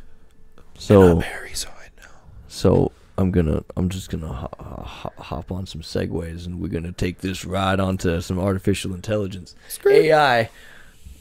And 0.57 0.65
So, 0.77 1.17
I'm 1.17 1.21
hairy, 1.21 1.51
so 1.53 1.69
I 1.69 2.01
know. 2.01 2.09
so 2.48 2.91
I'm 3.17 3.31
gonna, 3.31 3.63
I'm 3.75 3.89
just 3.89 4.09
gonna 4.09 4.31
ho- 4.31 4.50
ho- 4.59 5.13
hop 5.17 5.51
on 5.51 5.65
some 5.65 5.81
segues, 5.81 6.45
and 6.45 6.59
we're 6.62 6.69
gonna 6.69 6.91
take 6.93 7.19
this 7.19 7.43
ride 7.45 7.79
onto 7.79 8.21
some 8.21 8.39
artificial 8.39 8.93
intelligence, 8.93 9.55
AI, 9.86 10.50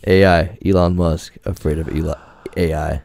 AI. 0.06 0.58
Elon 0.64 0.94
Musk 0.96 1.34
afraid 1.44 1.78
of 1.78 1.88
Eli- 1.94 2.14
AI. 2.56 3.02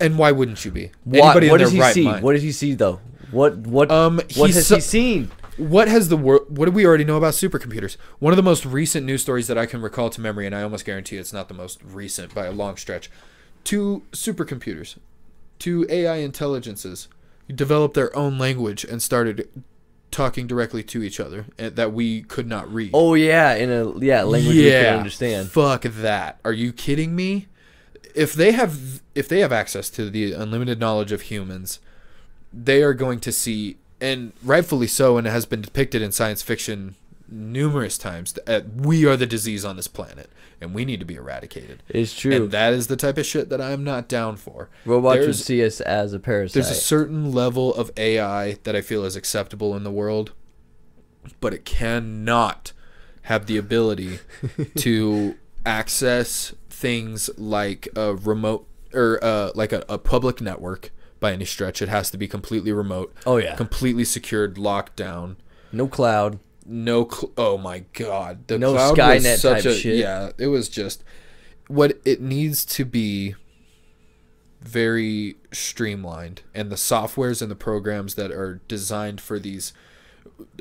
And 0.00 0.18
why 0.18 0.32
wouldn't 0.32 0.64
you 0.64 0.70
be? 0.70 0.90
What, 1.04 1.20
Anybody 1.22 1.50
what 1.50 1.60
in 1.60 1.64
does 1.66 1.72
he 1.72 1.80
right 1.80 1.94
see? 1.94 2.04
mind. 2.04 2.22
What 2.24 2.32
does 2.34 2.42
he 2.42 2.52
see 2.52 2.74
though? 2.74 3.00
What 3.30 3.56
what 3.58 3.90
Um, 3.90 4.20
what 4.36 4.50
has 4.50 4.66
saw- 4.66 4.76
he 4.76 4.80
seen? 4.80 5.30
What 5.58 5.88
has 5.88 6.08
the 6.08 6.16
world? 6.16 6.56
What 6.56 6.66
do 6.66 6.72
we 6.72 6.86
already 6.86 7.04
know 7.04 7.16
about 7.16 7.34
supercomputers? 7.34 7.96
One 8.18 8.32
of 8.32 8.36
the 8.36 8.42
most 8.42 8.64
recent 8.64 9.04
news 9.04 9.22
stories 9.22 9.48
that 9.48 9.58
I 9.58 9.66
can 9.66 9.82
recall 9.82 10.08
to 10.10 10.20
memory, 10.20 10.46
and 10.46 10.54
I 10.54 10.62
almost 10.62 10.84
guarantee 10.84 11.16
it's 11.16 11.32
not 11.32 11.48
the 11.48 11.54
most 11.54 11.82
recent 11.82 12.34
by 12.34 12.46
a 12.46 12.52
long 12.52 12.76
stretch. 12.76 13.10
Two 13.64 14.02
supercomputers, 14.12 14.96
two 15.58 15.84
AI 15.90 16.16
intelligences, 16.16 17.08
developed 17.52 17.94
their 17.94 18.16
own 18.16 18.38
language 18.38 18.84
and 18.84 19.02
started 19.02 19.48
talking 20.10 20.46
directly 20.46 20.82
to 20.82 21.02
each 21.02 21.20
other 21.20 21.46
and 21.58 21.76
that 21.76 21.92
we 21.92 22.22
could 22.22 22.46
not 22.46 22.72
read. 22.72 22.90
Oh 22.94 23.14
yeah, 23.14 23.54
in 23.54 23.70
a 23.70 23.98
yeah 23.98 24.22
language 24.22 24.56
we 24.56 24.70
can 24.70 24.98
understand. 24.98 25.50
Fuck 25.50 25.82
that. 25.82 26.38
Are 26.44 26.52
you 26.52 26.72
kidding 26.72 27.16
me? 27.16 27.48
If 28.14 28.32
they 28.32 28.52
have 28.52 29.02
if 29.14 29.28
they 29.28 29.40
have 29.40 29.52
access 29.52 29.90
to 29.90 30.08
the 30.08 30.32
unlimited 30.32 30.78
knowledge 30.78 31.12
of 31.12 31.22
humans, 31.22 31.80
they 32.52 32.82
are 32.82 32.94
going 32.94 33.20
to 33.20 33.32
see 33.32 33.76
and 34.00 34.32
rightfully 34.42 34.86
so 34.86 35.16
and 35.16 35.26
it 35.26 35.30
has 35.30 35.46
been 35.46 35.60
depicted 35.60 36.02
in 36.02 36.12
science 36.12 36.42
fiction 36.42 36.94
numerous 37.30 37.98
times 37.98 38.32
that 38.32 38.74
we 38.74 39.04
are 39.04 39.16
the 39.16 39.26
disease 39.26 39.64
on 39.64 39.76
this 39.76 39.88
planet 39.88 40.30
and 40.60 40.74
we 40.74 40.84
need 40.84 41.00
to 41.00 41.06
be 41.06 41.14
eradicated. 41.14 41.82
It's 41.88 42.18
true. 42.18 42.34
And 42.34 42.50
that 42.50 42.72
is 42.72 42.88
the 42.88 42.96
type 42.96 43.18
of 43.18 43.26
shit 43.26 43.48
that 43.50 43.60
I'm 43.60 43.84
not 43.84 44.08
down 44.08 44.36
for. 44.36 44.70
Robots 44.84 45.26
would 45.26 45.36
see 45.36 45.64
us 45.64 45.80
as 45.80 46.12
a 46.12 46.18
parasite. 46.18 46.54
there's 46.54 46.70
a 46.70 46.80
certain 46.80 47.32
level 47.32 47.74
of 47.74 47.90
AI 47.96 48.54
that 48.64 48.74
I 48.74 48.80
feel 48.80 49.04
is 49.04 49.16
acceptable 49.16 49.76
in 49.76 49.84
the 49.84 49.90
world, 49.90 50.32
but 51.40 51.54
it 51.54 51.64
cannot 51.64 52.72
have 53.22 53.46
the 53.46 53.56
ability 53.56 54.18
to 54.76 55.36
access 55.64 56.54
things 56.70 57.30
like 57.36 57.88
a 57.94 58.14
remote 58.14 58.66
or 58.94 59.22
uh, 59.22 59.50
like 59.54 59.72
a, 59.72 59.84
a 59.88 59.98
public 59.98 60.40
network 60.40 60.90
by 61.20 61.32
any 61.32 61.44
stretch. 61.44 61.80
It 61.82 61.88
has 61.88 62.10
to 62.10 62.18
be 62.18 62.28
completely 62.28 62.72
remote, 62.72 63.14
oh 63.26 63.36
yeah, 63.38 63.54
completely 63.56 64.04
secured, 64.04 64.58
locked 64.58 64.96
down. 64.96 65.36
no 65.72 65.86
cloud. 65.88 66.38
No, 66.70 67.08
cl- 67.08 67.32
oh 67.38 67.56
my 67.56 67.84
god, 67.94 68.46
the 68.46 68.58
No 68.58 68.72
cloud 68.74 68.96
Skynet 68.98 69.22
was 69.32 69.40
such 69.40 69.62
type 69.64 69.72
a 69.72 69.74
shit. 69.74 69.96
yeah. 69.96 70.30
It 70.36 70.48
was 70.48 70.68
just 70.68 71.02
what 71.66 71.98
it 72.04 72.20
needs 72.20 72.64
to 72.66 72.84
be 72.84 73.34
very 74.60 75.36
streamlined 75.52 76.42
and 76.54 76.70
the 76.70 76.76
softwares 76.76 77.40
and 77.40 77.50
the 77.50 77.54
programs 77.56 78.16
that 78.16 78.30
are 78.30 78.60
designed 78.68 79.20
for 79.20 79.38
these 79.38 79.72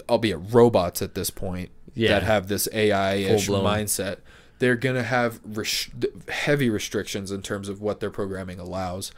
albeit 0.07 0.39
robots 0.51 1.01
at 1.01 1.15
this 1.15 1.29
point 1.29 1.69
Yeah. 1.95 2.09
that 2.09 2.23
have 2.23 2.47
this 2.47 2.67
AI-ish 2.71 3.49
mindset 3.49 4.17
they're 4.59 4.75
going 4.75 4.95
to 4.95 5.03
have 5.03 5.39
res- 5.45 5.89
heavy 6.29 6.69
restrictions 6.69 7.31
in 7.31 7.41
terms 7.41 7.69
of 7.69 7.81
what 7.81 7.99
their 7.99 8.09
programming 8.11 8.59
allows 8.59 9.11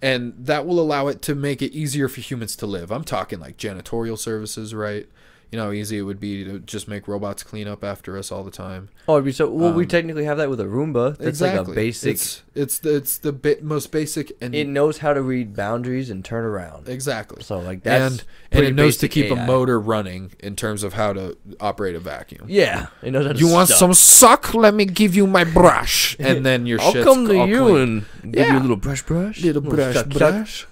and 0.00 0.34
that 0.38 0.66
will 0.66 0.80
allow 0.80 1.08
it 1.08 1.22
to 1.22 1.34
make 1.34 1.62
it 1.62 1.72
easier 1.72 2.08
for 2.08 2.20
humans 2.20 2.56
to 2.56 2.66
live. 2.66 2.90
I'm 2.90 3.04
talking 3.04 3.40
like 3.40 3.56
janitorial 3.56 4.18
services 4.18 4.74
right 4.74 5.08
you 5.50 5.56
know 5.58 5.64
how 5.66 5.70
easy 5.72 5.96
it 5.98 6.02
would 6.02 6.20
be 6.20 6.44
to 6.44 6.58
just 6.60 6.88
make 6.88 7.08
robots 7.08 7.42
clean 7.42 7.66
up 7.66 7.82
after 7.82 8.18
us 8.18 8.30
all 8.30 8.44
the 8.44 8.50
time 8.50 8.88
Oh, 9.08 9.14
it'd 9.14 9.24
be 9.24 9.32
so. 9.32 9.48
Well, 9.48 9.72
we 9.72 9.84
Um, 9.84 9.88
technically 9.88 10.24
have 10.24 10.36
that 10.36 10.50
with 10.50 10.60
a 10.60 10.64
Roomba. 10.64 11.16
That's 11.16 11.40
like 11.40 11.54
a 11.54 11.64
basic. 11.64 12.12
it's 12.16 12.42
it's 12.54 12.78
the, 12.80 12.96
it's 12.96 13.16
the 13.16 13.32
bi- 13.32 13.56
most 13.62 13.90
basic 13.90 14.32
and 14.42 14.54
it 14.54 14.66
knows 14.68 14.98
how 14.98 15.14
to 15.14 15.22
read 15.22 15.56
boundaries 15.56 16.10
and 16.10 16.22
turn 16.22 16.44
around. 16.44 16.88
exactly 16.88 17.42
So 17.42 17.58
like 17.58 17.82
that's 17.84 18.12
and 18.18 18.24
and 18.52 18.64
it 18.66 18.74
knows 18.74 18.98
to 18.98 19.08
keep 19.08 19.32
AI. 19.32 19.42
a 19.42 19.46
motor 19.46 19.80
running 19.80 20.32
in 20.40 20.56
terms 20.56 20.82
of 20.82 20.92
how 20.92 21.14
to 21.14 21.38
operate 21.60 21.94
a 21.94 22.00
vacuum. 22.00 22.44
Yeah, 22.48 22.88
it 23.02 23.12
knows 23.12 23.26
how 23.26 23.32
to. 23.32 23.38
You 23.38 23.48
want 23.48 23.68
stop. 23.68 23.78
some 23.78 23.94
suck? 23.94 24.52
Let 24.52 24.74
me 24.74 24.84
give 24.84 25.14
you 25.16 25.26
my 25.26 25.44
brush, 25.44 26.14
and 26.20 26.44
then 26.44 26.66
your 26.66 26.78
shit. 26.78 26.86
I'll 26.86 26.92
shit's 26.92 27.04
come 27.06 27.26
to 27.28 27.46
you 27.46 27.58
clean. 27.64 28.04
and 28.22 28.32
give 28.34 28.46
you 28.48 28.58
a 28.58 28.60
little 28.60 28.76
brush, 28.76 29.02
brush, 29.02 29.40
little 29.42 29.62
brush, 29.62 29.94
shuck, 29.94 30.12
shuck, 30.12 30.18
brush. 30.18 30.66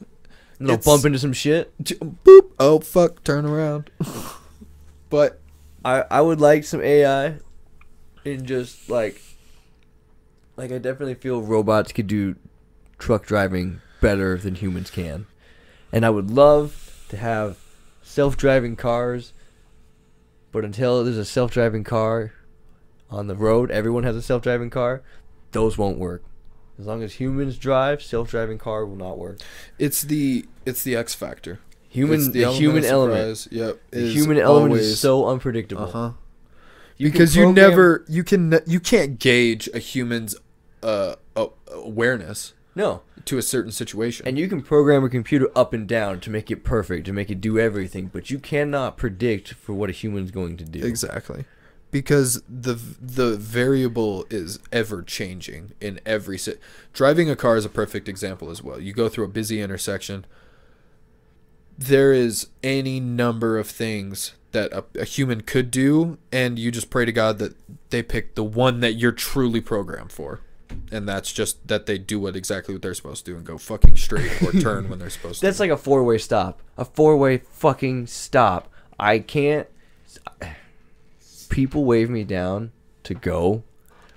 little 0.61 0.75
It's- 0.75 0.85
bump 0.85 1.07
into 1.07 1.19
some 1.19 1.33
shit. 1.33 1.73
Boop! 2.25 2.51
Oh 2.59 2.81
fuck! 2.81 3.25
Turn 3.25 3.47
around. 3.47 3.91
but 5.17 5.41
I 5.83 6.05
I 6.11 6.21
would 6.21 6.43
like 6.43 6.65
some 6.65 6.83
AI, 6.83 7.39
and 8.27 8.45
just 8.45 8.91
like, 8.91 9.23
like 10.59 10.71
I 10.71 10.77
definitely 10.77 11.15
feel 11.15 11.41
robots 11.41 11.91
could 11.91 12.07
do 12.07 12.37
truck 12.99 13.25
driving 13.25 13.81
better 14.03 14.37
than 14.37 14.57
humans 14.57 14.91
can, 14.91 15.27
and 15.91 16.05
I 16.05 16.11
would 16.11 16.31
love 16.31 17.07
to 17.09 17.17
have 17.17 17.57
self-driving 18.03 18.77
cars. 18.77 19.33
But 20.53 20.67
until 20.67 21.03
there's 21.03 21.17
a 21.17 21.25
self-driving 21.25 21.85
car 21.85 22.35
on 23.09 23.27
the 23.27 23.35
road, 23.35 23.71
everyone 23.71 24.05
has 24.05 24.17
a 24.17 24.23
self-driving 24.23 24.69
car. 24.69 25.03
Those 25.53 25.79
won't 25.79 25.99
work. 25.99 26.25
As 26.79 26.85
long 26.85 27.03
as 27.03 27.15
humans 27.15 27.57
drive, 27.57 28.03
self-driving 28.03 28.59
car 28.59 28.85
will 28.85 28.97
not 28.97 29.17
work. 29.17 29.39
it's 29.79 30.03
the 30.03 30.45
it's 30.67 30.83
the 30.83 30.95
X 30.95 31.15
factor. 31.15 31.61
Human, 31.97 32.17
It's 32.21 32.29
the, 32.29 32.45
element 32.45 32.61
human 32.61 32.85
element. 32.85 33.49
Yep. 33.51 33.81
the 33.91 33.99
is 33.99 34.15
human 34.15 34.39
element 34.39 34.73
always- 34.73 34.87
is 34.87 35.01
so 35.01 35.27
unpredictable. 35.29 35.85
Uh-huh. 35.85 36.13
You 36.99 37.11
because 37.11 37.35
you 37.35 37.53
never 37.53 38.05
you 38.07 38.23
can 38.23 38.61
you 38.67 38.81
can't 38.81 39.19
gauge 39.19 39.69
a 39.73 39.79
human's 39.79 40.37
uh, 40.83 41.15
uh 41.35 41.47
awareness 41.73 42.53
no, 42.75 43.01
to 43.25 43.39
a 43.39 43.43
certain 43.43 43.73
situation. 43.73 44.27
and 44.29 44.39
you 44.39 44.47
can 44.47 44.61
program 44.61 45.05
a 45.05 45.09
computer 45.09 45.49
up 45.57 45.73
and 45.73 45.89
down 45.89 46.21
to 46.21 46.31
make 46.31 46.51
it 46.51 46.65
perfect, 46.65 47.07
to 47.07 47.13
make 47.15 47.31
it 47.31 47.41
do 47.41 47.59
everything, 47.59 48.11
but 48.13 48.29
you 48.31 48.39
cannot 48.39 48.99
predict 48.99 49.55
for 49.55 49.73
what 49.73 49.89
a 49.89 49.93
human's 49.95 50.31
going 50.31 50.59
to 50.59 50.65
do. 50.65 50.85
exactly 50.85 51.47
because 51.91 52.43
the 52.49 52.75
the 53.01 53.37
variable 53.37 54.27
is 54.29 54.59
ever 54.71 55.03
changing 55.03 55.73
in 55.81 55.99
every 56.05 56.37
si- 56.37 56.57
driving 56.93 57.31
a 57.31 57.37
car 57.37 57.57
is 57.57 57.65
a 57.65 57.71
perfect 57.71 58.09
example 58.09 58.51
as 58.51 58.63
well 58.63 58.79
you 58.79 58.93
go 58.93 59.09
through 59.09 59.25
a 59.25 59.29
busy 59.29 59.63
intersection 59.63 60.27
there 61.79 62.13
is 62.13 62.49
any 62.63 63.01
number 63.01 63.59
of 63.59 63.69
things 63.69 64.35
that 64.53 64.73
a, 64.73 64.85
a 64.99 65.05
human 65.05 65.43
could 65.43 65.71
do 65.71 66.19
and 66.33 66.59
you 66.59 66.71
just 66.71 66.89
pray 66.89 67.05
to 67.05 67.13
god 67.13 67.39
that 67.39 67.55
they 67.91 68.03
pick 68.03 68.35
the 68.35 68.45
one 68.45 68.81
that 68.81 68.95
you're 68.95 69.13
truly 69.13 69.61
programmed 69.61 70.13
for 70.13 70.41
and 70.91 71.09
that's 71.09 71.33
just 71.33 71.67
that 71.69 71.87
they 71.87 71.99
do 71.99 72.21
what 72.21 72.37
exactly 72.37 72.75
what 72.75 72.83
they're 72.83 72.95
supposed 72.95 73.25
to 73.25 73.33
do 73.33 73.37
and 73.37 73.47
go 73.47 73.59
fucking 73.59 73.97
straight 73.97 74.43
or 74.43 74.53
turn 74.61 74.89
when 74.89 74.99
they're 74.99 75.11
supposed 75.11 75.41
to. 75.41 75.47
That's 75.47 75.61
like 75.61 75.71
a 75.71 75.77
four-way 75.77 76.19
stop. 76.19 76.63
A 76.77 76.85
four-way 76.85 77.39
fucking 77.39 78.07
stop. 78.07 78.73
I 78.99 79.19
can't. 79.19 79.69
People 81.49 81.85
wave 81.85 82.11
me 82.11 82.25
down 82.25 82.73
to 83.05 83.15
go 83.15 83.63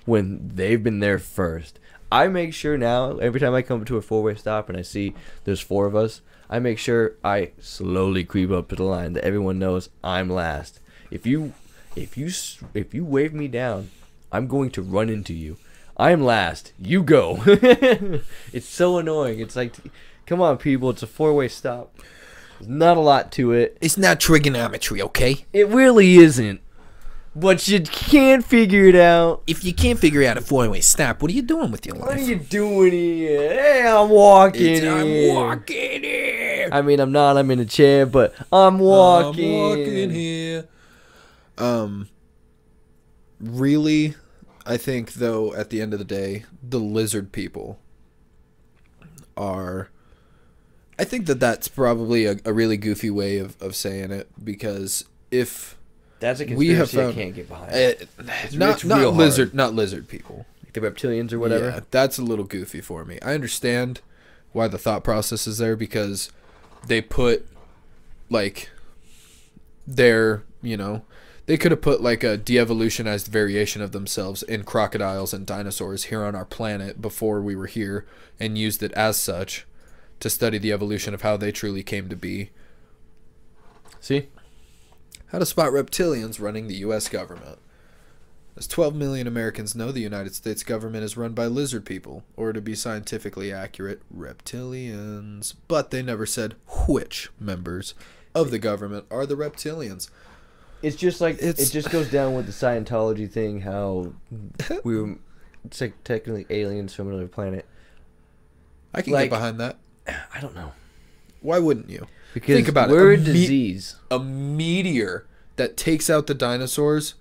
when 0.04 0.50
they've 0.54 0.82
been 0.82 1.00
there 1.00 1.18
first. 1.18 1.78
I 2.12 2.28
make 2.28 2.54
sure 2.54 2.76
now 2.76 3.18
every 3.18 3.38
time 3.38 3.54
I 3.54 3.62
come 3.62 3.84
to 3.84 3.96
a 3.96 4.02
four-way 4.02 4.34
stop 4.34 4.68
and 4.68 4.76
I 4.76 4.82
see 4.82 5.14
there's 5.44 5.60
four 5.60 5.86
of 5.86 5.94
us, 5.94 6.22
I 6.52 6.58
make 6.58 6.78
sure 6.78 7.14
I 7.22 7.52
slowly 7.60 8.24
creep 8.24 8.50
up 8.50 8.68
to 8.68 8.76
the 8.76 8.82
line 8.82 9.12
that 9.12 9.24
everyone 9.24 9.60
knows 9.60 9.88
I'm 10.02 10.28
last. 10.28 10.80
If 11.08 11.24
you, 11.24 11.54
if 11.94 12.18
you, 12.18 12.28
if 12.74 12.92
you 12.92 13.04
wave 13.04 13.32
me 13.32 13.46
down, 13.46 13.90
I'm 14.32 14.48
going 14.48 14.70
to 14.70 14.82
run 14.82 15.08
into 15.08 15.32
you. 15.32 15.58
I'm 15.96 16.24
last. 16.24 16.72
You 16.76 17.04
go. 17.04 17.40
it's 18.52 18.66
so 18.66 18.98
annoying. 18.98 19.38
It's 19.38 19.54
like, 19.54 19.76
come 20.26 20.40
on, 20.40 20.58
people. 20.58 20.90
It's 20.90 21.04
a 21.04 21.06
four-way 21.06 21.46
stop. 21.46 21.94
There's 22.58 22.68
not 22.68 22.96
a 22.96 23.00
lot 23.00 23.30
to 23.32 23.52
it. 23.52 23.78
it's 23.80 23.96
not 23.96 24.18
trigonometry 24.20 25.00
okay 25.02 25.46
It 25.52 25.68
really 25.68 26.16
isn't. 26.16 26.60
But 27.40 27.66
you 27.68 27.80
can't 27.80 28.44
figure 28.44 28.84
it 28.84 28.94
out. 28.96 29.42
if 29.46 29.64
you 29.64 29.72
can't 29.72 29.98
figure 29.98 30.22
out 30.24 30.36
a 30.36 30.42
four-way 30.42 30.82
stop 30.82 31.22
what 31.22 31.30
are 31.30 31.34
you 31.34 31.42
doing 31.42 31.70
with 31.70 31.86
your 31.86 31.96
life? 31.96 32.06
What 32.08 32.18
are 32.18 32.20
you 32.20 32.36
doing 32.36 32.92
here? 32.92 33.52
Hey, 33.52 33.86
I'm 33.86 34.10
walking 34.10 34.62
here. 34.62 34.92
I'm 34.92 35.34
walking 35.34 36.02
here. 36.02 36.68
I 36.70 36.82
mean, 36.82 37.00
I'm 37.00 37.12
not. 37.12 37.38
I'm 37.38 37.50
in 37.50 37.58
a 37.58 37.64
chair, 37.64 38.04
but 38.04 38.34
I'm 38.52 38.78
walking. 38.78 39.54
I'm 39.54 39.78
walking 39.78 40.10
here. 40.10 40.68
Um, 41.56 42.08
really, 43.40 44.14
I 44.66 44.76
think 44.76 45.14
though 45.14 45.54
at 45.54 45.70
the 45.70 45.80
end 45.80 45.92
of 45.94 45.98
the 45.98 46.04
day, 46.04 46.44
the 46.62 46.78
lizard 46.78 47.32
people 47.32 47.78
are. 49.36 49.88
I 50.98 51.04
think 51.04 51.24
that 51.26 51.40
that's 51.40 51.68
probably 51.68 52.26
a, 52.26 52.36
a 52.44 52.52
really 52.52 52.76
goofy 52.76 53.08
way 53.08 53.38
of, 53.38 53.60
of 53.62 53.74
saying 53.74 54.10
it 54.10 54.28
because 54.44 55.06
if 55.30 55.78
That's 56.20 56.40
a 56.40 56.46
conspiracy 56.46 56.68
we 56.94 56.98
have 57.00 57.10
I 57.10 57.12
can't 57.12 57.34
get 57.34 57.48
behind. 57.48 57.72
uh, 57.72 57.92
not 58.52 58.74
it's 58.76 58.84
not 58.84 58.98
real 59.00 59.10
hard. 59.12 59.16
lizard 59.16 59.54
not 59.54 59.74
lizard 59.74 60.06
people 60.08 60.46
Like 60.62 60.74
the 60.74 60.80
reptilians 60.80 61.32
or 61.32 61.38
whatever. 61.38 61.64
yeah, 61.70 61.80
that's 61.90 62.18
a 62.18 62.22
little 62.22 62.44
goofy 62.44 62.80
for 62.80 63.04
me. 63.04 63.18
I 63.22 63.34
understand 63.34 64.00
why 64.52 64.68
the 64.68 64.78
thought 64.78 65.02
process 65.04 65.46
is 65.46 65.58
there 65.58 65.76
because 65.76 66.30
they 66.86 67.00
put 67.00 67.46
like 68.28 68.70
their, 69.86 70.42
you 70.62 70.76
know, 70.76 71.02
they 71.46 71.56
could 71.56 71.72
have 71.72 71.82
put 71.82 72.00
like 72.00 72.22
a 72.22 72.36
de-evolutionized 72.36 73.26
variation 73.26 73.82
of 73.82 73.90
themselves 73.92 74.42
in 74.42 74.62
crocodiles 74.62 75.32
and 75.34 75.46
dinosaurs 75.46 76.04
here 76.04 76.22
on 76.22 76.34
our 76.36 76.44
planet 76.44 77.00
before 77.02 77.40
we 77.40 77.56
were 77.56 77.66
here 77.66 78.06
and 78.38 78.56
used 78.56 78.82
it 78.82 78.92
as 78.92 79.16
such 79.16 79.66
to 80.20 80.30
study 80.30 80.58
the 80.58 80.70
evolution 80.72 81.12
of 81.14 81.22
how 81.22 81.36
they 81.36 81.50
truly 81.50 81.82
came 81.82 82.08
to 82.08 82.14
be. 82.16 82.50
See, 84.00 84.28
How 85.32 85.38
to 85.38 85.46
spot 85.46 85.72
reptilians 85.72 86.40
running 86.40 86.66
the 86.66 86.76
US 86.76 87.08
government. 87.08 87.58
As 88.56 88.66
12 88.66 88.94
million 88.94 89.26
Americans 89.26 89.74
know, 89.74 89.92
the 89.92 90.00
United 90.00 90.34
States 90.34 90.62
government 90.62 91.04
is 91.04 91.16
run 91.16 91.32
by 91.32 91.46
lizard 91.46 91.86
people, 91.86 92.24
or 92.36 92.52
to 92.52 92.60
be 92.60 92.74
scientifically 92.74 93.52
accurate, 93.52 94.02
reptilians. 94.14 95.54
But 95.68 95.90
they 95.90 96.02
never 96.02 96.26
said 96.26 96.56
which 96.88 97.30
members 97.38 97.94
of 98.34 98.50
the 98.50 98.58
government 98.58 99.06
are 99.10 99.24
the 99.24 99.36
reptilians. 99.36 100.10
It's 100.82 100.96
just 100.96 101.20
like 101.20 101.36
It's- 101.36 101.68
it 101.68 101.72
just 101.72 101.90
goes 101.90 102.10
down 102.10 102.34
with 102.34 102.46
the 102.46 102.52
Scientology 102.52 103.30
thing. 103.30 103.60
How 103.60 104.12
we 104.84 105.00
were 105.00 105.16
te- 105.70 105.92
technically 106.04 106.46
aliens 106.50 106.92
from 106.94 107.08
another 107.08 107.28
planet. 107.28 107.66
I 108.92 109.02
can 109.02 109.12
Like- 109.12 109.30
get 109.30 109.36
behind 109.36 109.60
that. 109.60 109.78
I 110.34 110.40
don't 110.40 110.56
know 110.56 110.72
Why 111.40 111.60
wouldn't 111.60 111.88
you? 111.88 112.06
Because 112.34 112.54
Think 112.56 112.68
about 112.68 112.90
it. 112.90 112.92
we're 112.92 113.12
a 113.12 113.14
A 113.14 113.18
me- 113.18 113.24
disease. 113.24 113.96
A 114.10 114.18
meteor 114.18 115.26
that 115.56 115.76
takes 115.76 116.08
out 116.10 116.26
the 116.26 116.34
dinosaurs, 116.34 117.14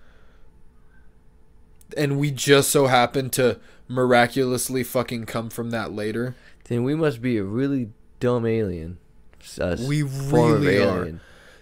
and 1.98 2.20
we 2.20 2.32
just 2.32 2.70
so 2.70 2.88
happen 2.88 3.30
to 3.32 3.60
miraculously 3.88 4.84
fucking 4.84 5.26
come 5.26 5.50
from 5.50 5.72
that 5.72 5.92
later. 5.94 6.36
then 6.66 6.84
we 6.84 6.94
must 6.94 7.20
be 7.20 7.36
a 7.38 7.44
really 7.44 7.90
dumb 8.20 8.46
alien. 8.46 8.98
A 9.40 9.44
s- 9.44 9.60
uh, 9.60 9.76
We 9.88 10.04
really 10.04 10.78
are. 10.78 11.00
alien. 11.02 11.22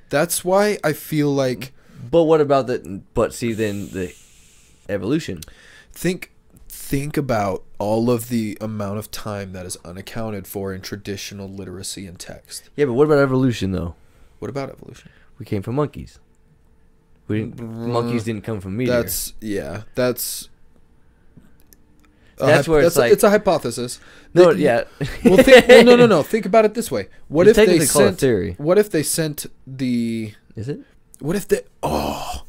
That's 0.10 0.44
why 0.44 0.78
I 0.84 0.92
feel 0.94 1.34
like 1.34 1.72
But 2.12 2.24
what 2.24 2.42
about 2.42 2.68
the? 2.68 3.02
But 3.14 3.34
see, 3.34 3.54
then 3.54 3.90
the 3.90 4.14
evolution. 4.90 5.42
think 5.94 6.32
think 6.88 7.18
about 7.18 7.64
all 7.80 8.10
of 8.10 8.30
the 8.30 8.58
amount 8.62 8.98
of 8.98 9.12
time 9.12 9.52
that 9.54 9.66
is 9.66 9.78
unaccounted 9.84 10.48
for 10.48 10.74
in 10.74 10.80
traditional 10.82 11.50
literacy 11.50 12.08
and 12.08 12.18
text. 12.18 12.70
Yeah, 12.78 12.86
but 12.86 12.94
what 12.94 13.04
about 13.06 13.20
evolution 13.20 13.72
though? 13.74 13.96
What 14.40 14.50
about 14.50 14.70
evolution? 14.70 15.12
We 15.38 15.46
came 15.46 15.62
from 15.62 15.76
monkeys. 15.76 16.20
We 17.28 17.40
didn't, 17.42 17.58
Mm, 17.58 17.88
monkeys 17.92 18.24
didn't 18.24 18.44
come 18.46 18.62
from 18.62 18.78
meteor. 18.78 18.94
That's 19.04 19.34
yeah. 19.42 19.82
That's 19.96 20.48
That's 22.38 22.68
where 22.68 22.80
it's 22.82 22.96
that's 22.96 22.96
a- 22.98 23.00
like- 23.02 23.12
it's 23.12 23.24
a 23.24 23.30
hypothesis. 23.32 24.00
no, 24.34 24.52
yeah. 24.52 24.84
Well, 25.26 25.38
think, 25.44 25.68
well, 25.68 25.84
no, 25.84 25.96
no, 25.98 26.06
no. 26.16 26.24
Think 26.24 26.46
about 26.46 26.66
it 26.66 26.74
this 26.74 26.90
way. 26.92 27.10
What 27.28 27.46
You 27.48 27.50
if 27.52 27.56
they 27.58 27.66
technically 27.66 27.88
call 27.88 28.02
it 28.04 28.06
sent? 28.06 28.20
theory? 28.20 28.56
What 28.58 28.78
if 28.78 28.90
they 28.92 29.04
sent 29.04 29.46
the? 29.66 30.34
Is 30.56 30.70
it? 30.70 30.80
What 31.20 31.36
if 31.36 31.48
they? 31.48 31.62
Oh, 31.84 32.44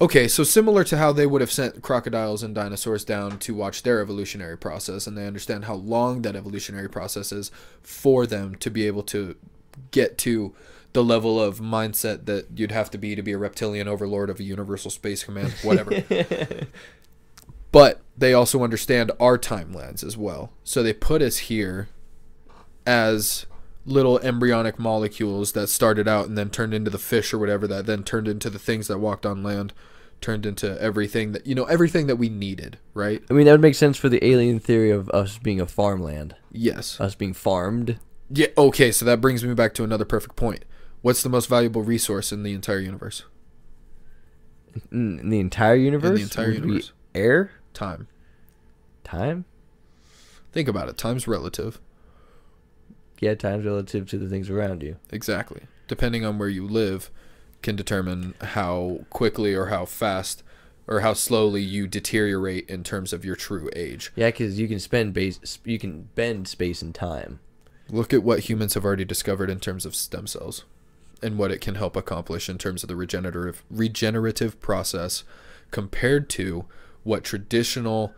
okay. 0.00 0.28
So 0.28 0.44
similar 0.44 0.84
to 0.84 0.96
how 0.96 1.12
they 1.12 1.26
would 1.26 1.40
have 1.40 1.52
sent 1.52 1.82
crocodiles 1.82 2.42
and 2.42 2.54
dinosaurs 2.54 3.04
down 3.04 3.38
to 3.40 3.54
watch 3.54 3.82
their 3.82 4.00
evolutionary 4.00 4.56
process, 4.56 5.06
and 5.06 5.16
they 5.16 5.26
understand 5.26 5.66
how 5.66 5.74
long 5.74 6.22
that 6.22 6.36
evolutionary 6.36 6.88
process 6.88 7.32
is 7.32 7.50
for 7.82 8.26
them 8.26 8.54
to 8.56 8.70
be 8.70 8.86
able 8.86 9.02
to 9.04 9.36
get 9.90 10.18
to 10.18 10.54
the 10.92 11.04
level 11.04 11.40
of 11.40 11.60
mindset 11.60 12.26
that 12.26 12.46
you'd 12.54 12.72
have 12.72 12.90
to 12.90 12.98
be 12.98 13.14
to 13.14 13.22
be 13.22 13.32
a 13.32 13.38
reptilian 13.38 13.86
overlord 13.86 14.28
of 14.28 14.40
a 14.40 14.42
universal 14.42 14.90
space 14.90 15.22
command, 15.22 15.52
whatever. 15.62 16.02
but 17.72 18.00
they 18.18 18.34
also 18.34 18.64
understand 18.64 19.12
our 19.20 19.38
timelines 19.38 20.02
as 20.04 20.16
well. 20.16 20.50
So 20.64 20.82
they 20.82 20.92
put 20.92 21.22
us 21.22 21.38
here 21.38 21.88
as 22.86 23.46
little 23.86 24.18
embryonic 24.20 24.78
molecules 24.78 25.52
that 25.52 25.68
started 25.68 26.08
out 26.08 26.26
and 26.26 26.36
then 26.36 26.50
turned 26.50 26.74
into 26.74 26.90
the 26.90 26.98
fish 26.98 27.32
or 27.32 27.38
whatever 27.38 27.66
that 27.66 27.86
then 27.86 28.04
turned 28.04 28.28
into 28.28 28.50
the 28.50 28.58
things 28.58 28.88
that 28.88 28.98
walked 28.98 29.24
on 29.24 29.42
land, 29.42 29.72
turned 30.20 30.44
into 30.46 30.80
everything 30.80 31.32
that 31.32 31.46
you 31.46 31.54
know 31.54 31.64
everything 31.64 32.06
that 32.06 32.16
we 32.16 32.28
needed, 32.28 32.78
right? 32.94 33.22
I 33.30 33.32
mean, 33.32 33.46
that 33.46 33.52
would 33.52 33.60
make 33.60 33.74
sense 33.74 33.96
for 33.96 34.08
the 34.08 34.24
alien 34.24 34.58
theory 34.60 34.90
of 34.90 35.08
us 35.10 35.38
being 35.38 35.60
a 35.60 35.66
farmland, 35.66 36.34
Yes. 36.52 37.00
us 37.00 37.14
being 37.14 37.32
farmed. 37.32 37.98
Yeah, 38.28 38.48
okay, 38.56 38.92
so 38.92 39.04
that 39.04 39.20
brings 39.20 39.44
me 39.44 39.54
back 39.54 39.74
to 39.74 39.84
another 39.84 40.04
perfect 40.04 40.36
point. 40.36 40.64
What's 41.02 41.22
the 41.22 41.28
most 41.28 41.48
valuable 41.48 41.82
resource 41.82 42.30
in 42.32 42.42
the 42.42 42.52
entire 42.52 42.78
universe? 42.78 43.24
In, 44.92 45.18
in 45.18 45.30
the 45.30 45.40
entire 45.40 45.74
universe. 45.74 46.20
entire 46.20 46.48
would 46.52 46.62
be 46.62 46.68
universe. 46.68 46.92
Air. 47.14 47.50
Time. 47.74 48.06
Time. 49.02 49.44
Think 50.52 50.68
about 50.68 50.88
it. 50.88 50.96
Time's 50.96 51.26
relative. 51.26 51.80
Yeah, 53.20 53.34
time's 53.34 53.64
relative 53.64 54.08
to 54.10 54.18
the 54.18 54.28
things 54.28 54.48
around 54.48 54.82
you. 54.82 54.96
Exactly. 55.10 55.62
Depending 55.88 56.24
on 56.24 56.38
where 56.38 56.48
you 56.48 56.66
live, 56.66 57.10
can 57.62 57.76
determine 57.76 58.34
how 58.40 59.00
quickly 59.10 59.54
or 59.54 59.66
how 59.66 59.84
fast 59.84 60.42
or 60.86 61.00
how 61.00 61.12
slowly 61.12 61.62
you 61.62 61.86
deteriorate 61.86 62.68
in 62.68 62.82
terms 62.82 63.12
of 63.12 63.24
your 63.24 63.36
true 63.36 63.70
age. 63.76 64.10
Yeah, 64.16 64.28
because 64.28 64.58
you 64.58 64.66
can 64.66 64.80
spend 64.80 65.14
base, 65.14 65.58
you 65.64 65.78
can 65.78 66.08
bend 66.14 66.48
space 66.48 66.82
and 66.82 66.94
time. 66.94 67.40
Look 67.88 68.12
at 68.12 68.22
what 68.22 68.40
humans 68.40 68.74
have 68.74 68.84
already 68.84 69.04
discovered 69.04 69.50
in 69.50 69.60
terms 69.60 69.84
of 69.86 69.94
stem 69.94 70.26
cells 70.26 70.64
and 71.22 71.36
what 71.38 71.50
it 71.50 71.60
can 71.60 71.74
help 71.74 71.96
accomplish 71.96 72.48
in 72.48 72.56
terms 72.58 72.82
of 72.82 72.88
the 72.88 72.96
regenerative 72.96 73.62
regenerative 73.70 74.58
process 74.60 75.22
compared 75.70 76.28
to 76.30 76.64
what 77.04 77.24
traditional 77.24 78.14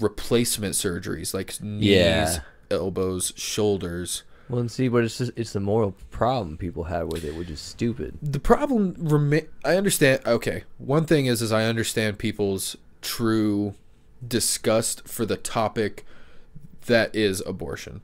replacement 0.00 0.74
surgeries 0.74 1.32
like 1.34 1.60
knees, 1.60 1.84
Yeah. 1.88 2.38
elbows, 2.70 3.32
shoulders, 3.36 4.22
Well, 4.48 4.60
and 4.60 4.70
see, 4.70 4.88
but 4.88 5.02
it's 5.04 5.18
just, 5.18 5.32
it's 5.36 5.52
the 5.52 5.60
moral 5.60 5.94
problem 6.10 6.56
people 6.56 6.84
have 6.84 7.08
with 7.08 7.24
it, 7.24 7.34
which 7.34 7.50
is 7.50 7.60
stupid. 7.60 8.16
the 8.22 8.38
problem 8.38 8.94
remain 8.98 9.48
i 9.64 9.76
understand 9.76 10.20
okay. 10.26 10.64
One 10.78 11.04
thing 11.04 11.26
is 11.26 11.42
is 11.42 11.52
i 11.52 11.64
understand 11.64 12.18
people's 12.18 12.76
true 13.02 13.74
disgust 14.26 15.06
for 15.08 15.26
the 15.26 15.36
topic 15.36 16.04
that 16.86 17.14
is 17.14 17.42
abortion. 17.46 18.00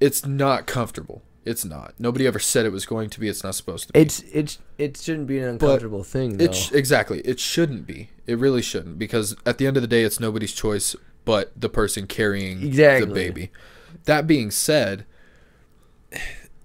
It's 0.00 0.26
not 0.26 0.66
comfortable. 0.66 1.22
It's 1.44 1.64
not. 1.64 1.94
Nobody 1.98 2.26
ever 2.26 2.38
said 2.38 2.66
it 2.66 2.72
was 2.72 2.86
going 2.86 3.10
to 3.10 3.20
be. 3.20 3.28
It's 3.28 3.42
not 3.42 3.54
supposed 3.54 3.86
to 3.88 3.92
be. 3.92 4.00
It's 4.00 4.20
it's 4.32 4.58
it 4.78 4.96
shouldn't 4.96 5.26
be 5.26 5.38
an 5.38 5.48
uncomfortable 5.48 6.04
thing 6.04 6.36
though. 6.38 6.44
it 6.44 6.54
sh- 6.54 6.72
exactly. 6.72 7.20
It 7.20 7.40
shouldn't 7.40 7.86
be. 7.86 8.10
It 8.26 8.38
really 8.38 8.62
shouldn't 8.62 8.98
because 8.98 9.34
at 9.46 9.58
the 9.58 9.66
end 9.66 9.76
of 9.76 9.82
the 9.82 9.88
day 9.88 10.02
it's 10.02 10.20
nobody's 10.20 10.52
choice 10.52 10.94
but 11.24 11.52
the 11.60 11.68
person 11.68 12.06
carrying 12.06 12.60
the 12.60 12.66
Exactly. 12.68 13.12
baby. 13.14 13.50
That 14.04 14.26
being 14.26 14.50
said 14.50 15.04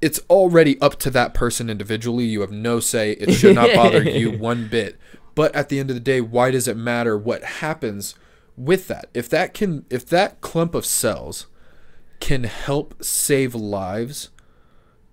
it's 0.01 0.19
already 0.29 0.79
up 0.81 0.99
to 0.99 1.09
that 1.09 1.33
person 1.33 1.69
individually 1.69 2.25
you 2.25 2.41
have 2.41 2.51
no 2.51 2.79
say 2.79 3.13
it 3.13 3.33
should 3.33 3.55
not 3.55 3.73
bother 3.73 4.03
you 4.03 4.31
one 4.37 4.67
bit 4.67 4.97
but 5.35 5.53
at 5.55 5.69
the 5.69 5.79
end 5.79 5.89
of 5.89 5.95
the 5.95 5.99
day 6.01 6.21
why 6.21 6.51
does 6.51 6.67
it 6.67 6.77
matter 6.77 7.17
what 7.17 7.43
happens 7.43 8.15
with 8.55 8.87
that 8.87 9.07
if 9.13 9.29
that 9.29 9.53
can 9.53 9.85
if 9.89 10.05
that 10.07 10.39
clump 10.41 10.75
of 10.75 10.85
cells 10.85 11.47
can 12.19 12.43
help 12.43 13.03
save 13.03 13.53
lives 13.55 14.29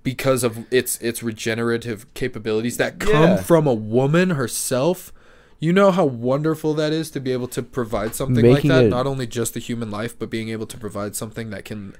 because 0.03 0.45
of 0.45 0.67
its 0.71 0.99
its 0.99 1.23
regenerative 1.23 2.13
capabilities 2.15 2.77
that 2.77 2.99
come 2.99 3.13
Yeah. 3.13 3.37
from 3.37 3.67
a 3.67 3.75
woman 3.75 4.31
herself 4.31 5.13
you 5.61 5.73
know 5.73 5.91
how 5.91 6.05
wonderful 6.05 6.75
that 6.75 6.93
is 6.93 7.11
to 7.13 7.21
be 7.21 7.33
able 7.33 7.49
to 7.49 7.63
provide 7.63 8.15
something 8.15 8.43
Making 8.45 8.71
like 8.71 8.83
that 8.83 8.89
not 8.89 9.07
only 9.07 9.27
just 9.27 9.55
the 9.55 9.61
human 9.61 9.91
life 9.91 10.19
but 10.19 10.29
being 10.29 10.51
able 10.51 10.67
to 10.67 10.77
provide 10.77 11.17
something 11.17 11.49
that 11.51 11.65
can 11.65 11.95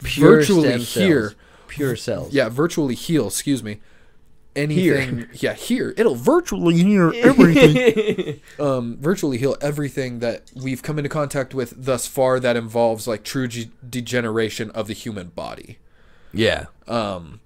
virtually 0.00 0.78
hear. 0.78 1.34
Pure 1.68 1.96
cells. 1.96 2.32
yeah 2.32 2.48
virtually 2.48 2.94
heal 2.94 3.26
excuse 3.28 3.62
me. 3.62 3.80
Anything 4.56 5.26
yeah 5.32 5.52
here. 5.54 5.92
It'll 5.96 6.14
virtually 6.14 6.76
heal 6.76 7.10
everything. 7.16 8.40
Um 8.60 8.96
virtually 8.98 9.38
heal 9.38 9.56
everything 9.60 10.20
that 10.20 10.50
we've 10.54 10.80
come 10.82 10.96
into 10.98 11.08
contact 11.08 11.54
with 11.54 11.74
thus 11.76 12.06
far 12.06 12.38
that 12.38 12.56
involves 12.56 13.08
like 13.08 13.24
true 13.24 13.48
ge- 13.48 13.68
degeneration 13.88 14.70
of 14.70 14.86
the 14.86 14.92
human 14.94 15.28
body. 15.28 15.78
Yeah. 16.32 16.66
um 16.86 17.40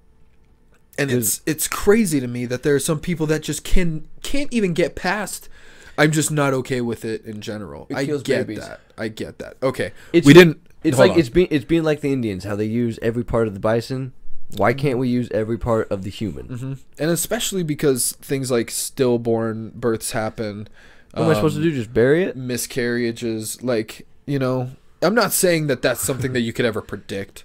and 0.98 1.10
it's 1.10 1.40
it's 1.46 1.66
crazy 1.68 2.20
to 2.20 2.26
me 2.26 2.44
that 2.44 2.62
there 2.62 2.74
are 2.74 2.80
some 2.80 3.00
people 3.00 3.24
that 3.26 3.42
just 3.42 3.64
can 3.64 4.06
can't 4.22 4.52
even 4.52 4.72
get 4.74 4.94
past 4.96 5.48
i'm 5.96 6.10
just 6.10 6.30
not 6.30 6.52
okay 6.52 6.80
with 6.82 7.04
it 7.06 7.24
in 7.24 7.40
general. 7.40 7.86
It 7.88 7.96
i 7.96 8.04
kills 8.04 8.22
get 8.22 8.46
babies. 8.46 8.66
that. 8.66 8.80
I 8.98 9.08
get 9.08 9.38
that. 9.38 9.56
Okay. 9.62 9.92
It's- 10.12 10.26
we 10.26 10.34
didn't 10.34 10.60
It's 10.84 10.96
hold 10.96 11.08
like 11.08 11.14
on. 11.14 11.20
it's 11.20 11.28
being 11.28 11.48
it's 11.50 11.64
being 11.64 11.82
like 11.82 12.00
the 12.00 12.12
Indians, 12.12 12.44
how 12.44 12.54
they 12.56 12.64
use 12.66 12.98
every 13.02 13.24
part 13.24 13.48
of 13.48 13.54
the 13.54 13.60
bison. 13.60 14.12
Why 14.56 14.72
can't 14.72 14.98
we 14.98 15.08
use 15.08 15.28
every 15.32 15.58
part 15.58 15.90
of 15.90 16.04
the 16.04 16.10
human? 16.10 16.46
hmm 16.46 16.72
and 16.98 17.10
especially 17.10 17.62
because 17.62 18.12
things 18.20 18.50
like 18.50 18.70
stillborn 18.70 19.72
births 19.74 20.12
happen 20.12 20.68
What 21.12 21.24
am 21.24 21.30
I 21.30 21.34
supposed 21.34 21.56
to 21.56 21.62
um, 21.62 21.68
do? 21.68 21.74
Just 21.74 21.92
bury 21.92 22.22
it? 22.24 22.36
miscarriages 22.36 23.62
like 23.62 24.06
you 24.26 24.38
know 24.38 24.70
i'm 25.02 25.14
not 25.14 25.32
saying 25.32 25.66
that 25.68 25.80
that's 25.82 26.00
something 26.00 26.32
that 26.32 26.40
you 26.40 26.52
could 26.52 26.64
ever 26.64 26.80
predict 26.80 27.44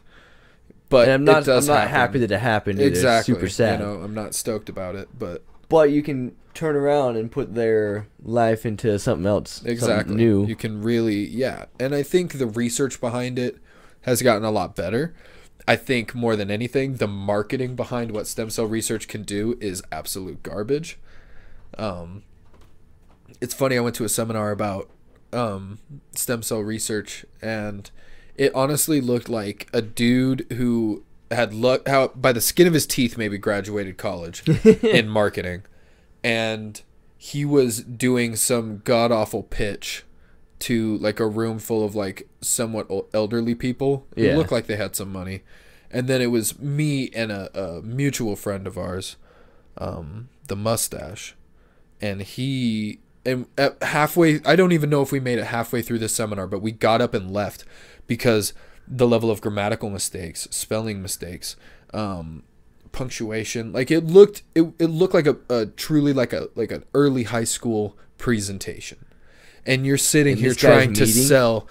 but 0.89 1.07
And 1.07 1.13
I'm 1.13 1.23
not 1.25 1.43
it 1.43 1.45
does 1.45 1.67
I'm 1.69 1.75
not 1.75 1.81
happen. 1.87 1.95
happy 1.95 2.19
that 2.19 2.31
it 2.31 2.39
happened. 2.39 2.79
Either. 2.79 2.87
exactly 2.87 3.33
It's 3.33 3.39
super 3.41 3.49
sad. 3.49 3.79
you 3.79 3.85
know 3.85 3.95
i'm 4.01 4.13
not 4.13 4.33
stoked 4.35 4.69
about 4.69 4.95
it 4.95 5.09
but 5.17 5.43
But 5.69 5.91
you 5.91 6.01
can 6.03 6.35
turn 6.53 6.75
around 6.75 7.17
and 7.17 7.31
put 7.31 7.55
their 7.55 8.07
life 8.21 8.65
into 8.65 8.97
something 8.99 9.25
else. 9.25 9.53
something 9.53 9.71
exactly 9.71 10.15
new. 10.15 10.45
you 10.45 10.55
can 10.55 10.81
really 10.81 11.27
yeah 11.27 11.65
and 11.79 11.93
i 11.95 12.03
think 12.03 12.33
the 12.33 12.47
research 12.47 12.99
behind 13.01 13.39
it 13.39 13.57
has 14.01 14.21
gotten 14.21 14.43
a 14.43 14.51
lot 14.51 14.75
better 14.75 15.13
i 15.67 15.75
think 15.75 16.13
more 16.13 16.35
than 16.35 16.51
anything 16.51 16.95
the 16.95 17.07
marketing 17.07 17.75
behind 17.75 18.11
what 18.11 18.27
stem 18.27 18.49
cell 18.49 18.65
research 18.65 19.07
can 19.07 19.23
do 19.23 19.57
is 19.59 19.81
absolute 19.91 20.43
garbage 20.43 20.97
um 21.77 22.23
it's 23.41 23.53
funny 23.53 23.77
i 23.77 23.81
went 23.81 23.95
to 23.95 24.03
a 24.03 24.09
seminar 24.09 24.51
about 24.51 24.89
um 25.31 25.79
stem 26.11 26.43
cell 26.43 26.59
research 26.59 27.25
and 27.41 27.89
it 28.35 28.53
honestly 28.53 29.01
looked 29.01 29.29
like 29.29 29.67
a 29.73 29.81
dude 29.81 30.45
who 30.53 31.03
had 31.31 31.53
luck 31.53 31.87
how 31.87 32.09
by 32.09 32.31
the 32.31 32.41
skin 32.41 32.67
of 32.67 32.73
his 32.73 32.85
teeth 32.85 33.17
maybe 33.17 33.37
graduated 33.37 33.97
college 33.97 34.47
in 34.83 35.09
marketing 35.09 35.63
and 36.23 36.81
he 37.17 37.45
was 37.45 37.81
doing 37.83 38.35
some 38.35 38.81
god 38.83 39.11
awful 39.11 39.43
pitch 39.43 40.03
to 40.59 40.97
like 40.97 41.19
a 41.19 41.27
room 41.27 41.59
full 41.59 41.83
of 41.85 41.95
like 41.95 42.27
somewhat 42.41 42.87
elderly 43.13 43.55
people 43.55 44.05
who 44.15 44.23
Yeah. 44.23 44.37
looked 44.37 44.51
like 44.51 44.67
they 44.67 44.75
had 44.77 44.95
some 44.95 45.11
money 45.11 45.41
and 45.91 46.07
then 46.07 46.21
it 46.21 46.27
was 46.31 46.59
me 46.59 47.09
and 47.13 47.31
a, 47.31 47.49
a 47.59 47.81
mutual 47.81 48.35
friend 48.35 48.65
of 48.67 48.77
ours 48.77 49.15
um, 49.77 50.29
the 50.47 50.55
mustache 50.55 51.35
and 52.01 52.21
he 52.21 52.99
and 53.25 53.45
halfway 53.81 54.41
I 54.45 54.55
don't 54.55 54.71
even 54.73 54.89
know 54.89 55.01
if 55.01 55.11
we 55.11 55.19
made 55.19 55.39
it 55.39 55.45
halfway 55.45 55.81
through 55.81 55.99
the 55.99 56.09
seminar, 56.09 56.45
but 56.45 56.61
we 56.61 56.71
got 56.73 56.99
up 57.01 57.13
and 57.13 57.31
left 57.31 57.63
because 58.05 58.53
the 58.85 59.07
level 59.07 59.31
of 59.31 59.39
grammatical 59.39 59.89
mistakes, 59.89 60.45
spelling 60.51 61.01
mistakes, 61.01 61.55
um, 61.93 62.43
punctuation, 62.93 63.73
like 63.73 63.91
it 63.91 64.05
looked 64.05 64.43
it, 64.55 64.61
it 64.79 64.87
looked 64.87 65.13
like 65.13 65.27
a, 65.27 65.35
a 65.49 65.65
truly 65.65 66.13
like 66.13 66.31
a 66.31 66.47
like 66.55 66.71
an 66.71 66.85
early 66.93 67.23
high 67.23 67.43
school 67.43 67.97
presentation. 68.17 69.05
And 69.65 69.85
you're 69.85 69.97
sitting 69.97 70.33
And 70.33 70.41
here 70.41 70.53
trying 70.53 70.93
to 70.93 71.05
sell 71.05 71.67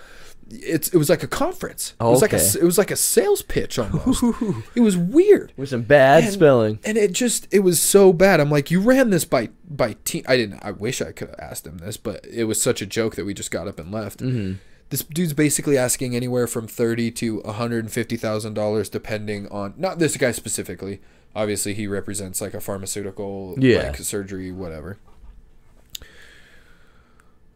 it's 0.50 0.88
it 0.88 0.98
was 0.98 1.08
like 1.08 1.22
a 1.22 1.26
conference. 1.28 1.94
Oh, 1.98 2.08
it 2.08 2.10
was 2.10 2.22
like 2.22 2.32
a 2.34 2.36
okay. 2.36 2.58
it 2.60 2.64
was 2.64 2.76
like 2.76 2.90
a 2.90 2.96
sales 2.96 3.40
pitch 3.42 3.78
almost. 3.78 4.22
it 4.74 4.80
was 4.80 4.96
weird 4.96 5.52
With 5.56 5.70
some 5.70 5.82
bad 5.82 6.24
and, 6.24 6.32
spelling. 6.32 6.78
and 6.84 6.98
it 6.98 7.12
just 7.12 7.48
it 7.50 7.60
was 7.60 7.80
so 7.80 8.12
bad 8.12 8.38
i'm 8.40 8.50
like 8.50 8.70
you 8.70 8.80
ran 8.80 9.08
this 9.10 9.24
by 9.24 9.48
by 9.68 9.94
team 10.04 10.24
i 10.28 10.36
didn't 10.36 10.62
i 10.62 10.70
wish 10.70 11.00
i 11.00 11.12
could 11.12 11.28
have 11.28 11.38
asked 11.38 11.66
him 11.66 11.78
this 11.78 11.96
but 11.96 12.26
it 12.26 12.44
was 12.44 12.60
such 12.60 12.82
a 12.82 12.86
joke 12.86 13.14
that 13.16 13.24
we 13.24 13.32
just 13.32 13.50
got 13.50 13.66
up 13.66 13.78
and 13.78 13.90
left 13.90 14.18
Mm-hmm. 14.20 14.54
This 14.92 15.02
dude's 15.02 15.32
basically 15.32 15.76
asking 15.76 16.14
anywhere 16.14 16.46
from 16.46 16.68
30 16.68 17.10
to 17.12 17.40
150000 17.40 18.54
dollars 18.54 18.88
depending 18.88 19.48
on 19.48 19.74
not 19.76 19.98
this 19.98 20.16
guy 20.16 20.30
specifically 20.32 21.00
obviously 21.34 21.72
he 21.74 21.86
represents 21.86 22.40
like 22.40 22.54
a 22.54 22.60
pharmaceutical 22.60 23.54
Yeah. 23.58 23.84
like 23.88 23.96
surgery 23.96 24.52
whatever 24.52 24.98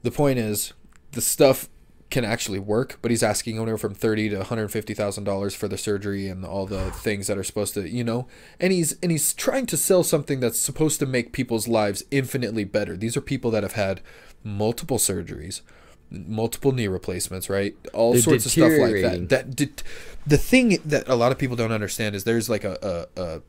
the 0.02 0.10
point 0.10 0.38
is 0.38 0.72
the 1.12 1.20
stuff 1.20 1.68
can 2.08 2.24
actually 2.24 2.60
work, 2.60 2.98
but 3.02 3.10
he's 3.10 3.24
asking 3.24 3.56
anywhere 3.56 3.76
from 3.76 3.92
thirty 3.92 4.28
to 4.28 4.36
one 4.36 4.46
hundred 4.46 4.68
fifty 4.68 4.94
thousand 4.94 5.24
dollars 5.24 5.56
for 5.56 5.66
the 5.66 5.76
surgery 5.76 6.28
and 6.28 6.44
all 6.44 6.64
the 6.64 6.90
things 6.92 7.26
that 7.26 7.36
are 7.36 7.42
supposed 7.42 7.74
to, 7.74 7.88
you 7.88 8.04
know, 8.04 8.28
and 8.60 8.72
he's 8.72 8.96
and 9.02 9.10
he's 9.10 9.34
trying 9.34 9.66
to 9.66 9.76
sell 9.76 10.04
something 10.04 10.38
that's 10.38 10.60
supposed 10.60 11.00
to 11.00 11.06
make 11.06 11.32
people's 11.32 11.66
lives 11.66 12.04
infinitely 12.12 12.62
better. 12.62 12.96
These 12.96 13.16
are 13.16 13.20
people 13.20 13.50
that 13.50 13.64
have 13.64 13.72
had 13.72 14.02
multiple 14.44 14.98
surgeries, 14.98 15.62
multiple 16.10 16.72
knee 16.72 16.88
replacements, 16.88 17.48
right? 17.50 17.74
All 17.92 18.12
They're 18.12 18.22
sorts 18.22 18.46
of 18.46 18.52
stuff 18.52 18.72
like 18.78 19.00
that. 19.02 19.28
That 19.28 19.56
did, 19.56 19.82
the 20.26 20.38
thing 20.38 20.78
that 20.84 21.08
a 21.08 21.14
lot 21.16 21.32
of 21.32 21.38
people 21.38 21.56
don't 21.56 21.72
understand 21.72 22.14
is 22.14 22.24
there's 22.24 22.48
like 22.48 22.64
a 22.64 23.06
a 23.16 23.40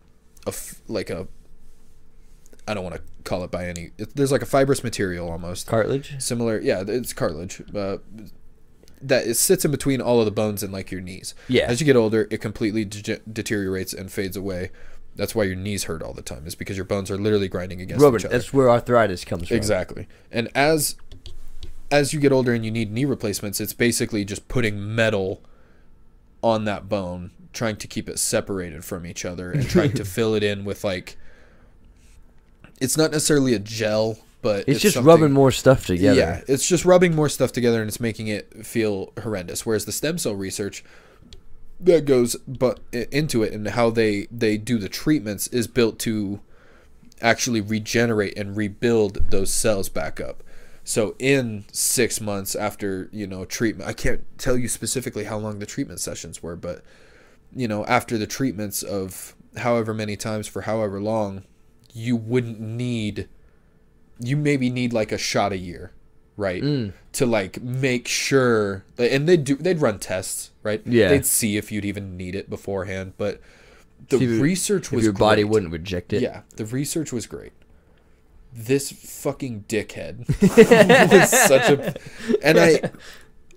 like 0.88 1.10
a 1.10 1.28
I 2.68 2.74
don't 2.74 2.84
want 2.84 2.96
to 2.96 3.02
call 3.24 3.44
it 3.44 3.52
by 3.52 3.68
any. 3.68 3.92
It, 3.98 4.16
there's 4.16 4.32
like 4.32 4.42
a 4.42 4.46
fibrous 4.46 4.84
material 4.84 5.30
almost 5.30 5.68
Cartilage? 5.68 6.16
similar 6.22 6.60
yeah 6.60 6.84
it's 6.88 7.14
cartilage 7.14 7.62
uh, 7.76 7.98
that 9.02 9.28
it 9.28 9.36
sits 9.36 9.64
in 9.66 9.72
between 9.72 10.02
all 10.02 10.20
of 10.20 10.26
the 10.26 10.32
bones 10.32 10.64
in 10.64 10.72
like 10.72 10.92
your 10.92 11.02
knees 11.02 11.36
Yeah. 11.48 11.66
as 11.68 11.80
you 11.80 11.86
get 11.86 11.96
older 11.96 12.28
it 12.32 12.40
completely 12.42 12.84
de- 12.86 13.20
deteriorates 13.32 13.94
and 13.94 14.12
fades 14.12 14.36
away 14.38 14.72
that's 15.16 15.34
why 15.36 15.44
your 15.44 15.56
knees 15.56 15.86
hurt 15.86 16.02
all 16.02 16.14
the 16.14 16.22
time 16.22 16.46
is 16.48 16.56
because 16.56 16.78
your 16.78 16.86
bones 16.86 17.10
are 17.12 17.18
literally 17.18 17.48
grinding 17.48 17.82
against 17.82 18.02
Rubber. 18.04 18.18
each 18.18 18.26
other 18.26 18.38
That's 18.38 18.54
where 18.54 18.70
arthritis 18.70 19.24
comes 19.26 19.48
from. 19.50 19.58
exactly 19.58 20.08
and 20.32 20.50
as 20.56 20.96
as 21.92 22.14
you 22.14 22.20
get 22.20 22.32
older 22.32 22.54
and 22.54 22.66
you 22.66 22.72
need 22.72 22.92
knee 22.92 23.06
replacements 23.06 23.60
it's 23.60 23.74
basically 23.74 24.26
just 24.26 24.48
putting 24.48 24.96
metal 24.96 25.42
on 26.44 26.66
that 26.66 26.88
bone 26.90 27.32
trying 27.54 27.76
to 27.76 27.88
keep 27.88 28.08
it 28.10 28.20
separated 28.20 28.84
from 28.86 29.06
each 29.06 29.26
other 29.26 29.52
and 29.52 29.68
trying 29.70 29.92
to 29.94 30.06
fill 30.16 30.36
it 30.36 30.44
in 30.44 30.66
with 30.66 30.84
like 30.84 31.18
it's 32.80 32.98
not 32.98 33.12
necessarily 33.12 33.54
a 33.54 33.60
gel 33.60 34.20
but 34.44 34.66
It's, 34.68 34.82
just 34.82 34.98
rubbing 34.98 35.32
more 35.34 35.52
stuff 35.52 35.88
together. 35.88 36.18
yeah, 36.18 36.42
it's 36.48 36.68
just 36.68 36.86
rubbing 36.86 37.16
more 37.16 37.28
stuff 37.28 37.52
together 37.52 37.82
and 37.82 37.88
it's 37.90 38.00
making 38.00 38.28
it 38.28 38.66
feel 38.66 39.12
horrendous. 39.22 39.66
Whereas 39.66 39.86
the 39.86 39.92
stem 39.92 40.20
cell 40.20 40.36
research 40.36 40.86
that 41.80 42.06
goes 42.06 42.36
but 42.48 42.80
into 42.92 43.42
it 43.44 43.52
and 43.52 43.68
how 43.70 43.90
they 43.90 44.28
they 44.32 44.58
do 44.58 44.78
the 44.78 44.90
treatments 44.90 45.48
is 45.48 45.68
built 45.68 45.98
to 46.00 46.40
actually 47.20 47.62
regenerate 47.62 48.38
and 48.38 48.56
rebuild 48.56 49.32
those 49.32 49.52
cells 49.52 49.90
back 49.90 50.22
up. 50.22 50.44
So 50.88 51.18
in 51.20 51.66
6 51.74 52.22
months 52.22 52.56
after, 52.56 53.10
you 53.12 53.28
know, 53.28 53.44
treatment, 53.44 53.90
I 53.90 53.92
can't 53.92 54.24
tell 54.38 54.58
you 54.58 54.70
specifically 54.70 55.26
how 55.26 55.38
long 55.38 55.60
the 55.60 55.66
treatment 55.66 56.00
sessions 56.00 56.42
were, 56.42 56.56
but 56.56 56.82
you 57.54 57.68
know, 57.68 57.86
after 57.88 58.18
the 58.18 58.26
treatments 58.26 58.84
of 58.84 59.36
however 59.58 59.94
many 59.94 60.16
times 60.16 60.48
for 60.48 60.62
however 60.62 61.02
long, 61.02 61.44
you 61.92 62.16
wouldn't 62.16 62.62
need 62.62 63.28
you 64.22 64.38
maybe 64.38 64.70
need 64.70 64.94
like 64.94 65.12
a 65.12 65.18
shot 65.18 65.52
a 65.52 65.58
year, 65.58 65.92
right? 66.38 66.64
Mm. 66.64 66.94
To 67.14 67.26
like 67.26 67.62
make 67.62 68.08
sure 68.08 68.86
and 68.98 69.28
they'd 69.28 69.44
do 69.44 69.56
they'd 69.56 69.82
run 69.82 70.00
tests, 70.00 70.52
right? 70.64 70.82
Yeah. 70.86 71.10
They'd 71.10 71.26
see 71.26 71.58
if 71.58 71.70
you'd 71.70 71.84
even 71.84 72.16
need 72.16 72.34
it 72.34 72.50
beforehand, 72.50 73.12
but 73.18 73.42
the 74.08 74.20
See 74.20 74.40
research 74.40 74.90
was 74.90 75.04
your 75.04 75.12
body 75.12 75.44
wouldn't 75.44 75.74
reject 75.74 76.14
it. 76.14 76.22
Yeah, 76.22 76.44
the 76.56 76.66
research 76.66 77.12
was 77.12 77.28
great. 77.28 77.52
This 78.54 78.92
fucking 78.92 79.66
dickhead 79.68 80.28
was 81.12 81.30
such 81.30 81.70
a, 81.70 81.96
and 82.44 82.60
I, 82.60 82.92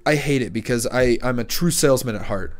I 0.04 0.16
hate 0.16 0.42
it 0.42 0.52
because 0.52 0.86
I 0.86 1.18
I'm 1.22 1.38
a 1.38 1.44
true 1.44 1.70
salesman 1.70 2.16
at 2.16 2.26
heart, 2.26 2.54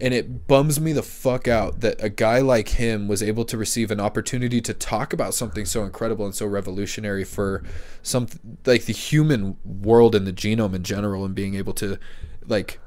and 0.00 0.12
it 0.12 0.46
bums 0.46 0.80
me 0.80 0.92
the 0.92 1.02
fuck 1.02 1.46
out 1.46 1.80
that 1.80 2.02
a 2.02 2.08
guy 2.08 2.40
like 2.40 2.70
him 2.70 3.08
was 3.08 3.22
able 3.22 3.44
to 3.44 3.56
receive 3.56 3.90
an 3.90 4.00
opportunity 4.00 4.60
to 4.60 4.74
talk 4.74 5.12
about 5.12 5.32
something 5.32 5.64
so 5.64 5.84
incredible 5.84 6.24
and 6.24 6.34
so 6.34 6.46
revolutionary 6.46 7.24
for 7.24 7.62
some 8.02 8.26
like 8.64 8.86
the 8.86 8.92
human 8.92 9.56
world 9.64 10.14
and 10.14 10.26
the 10.26 10.32
genome 10.32 10.74
in 10.74 10.82
general, 10.82 11.24
and 11.24 11.34
being 11.34 11.54
able 11.54 11.72
to, 11.74 11.98
like, 12.46 12.80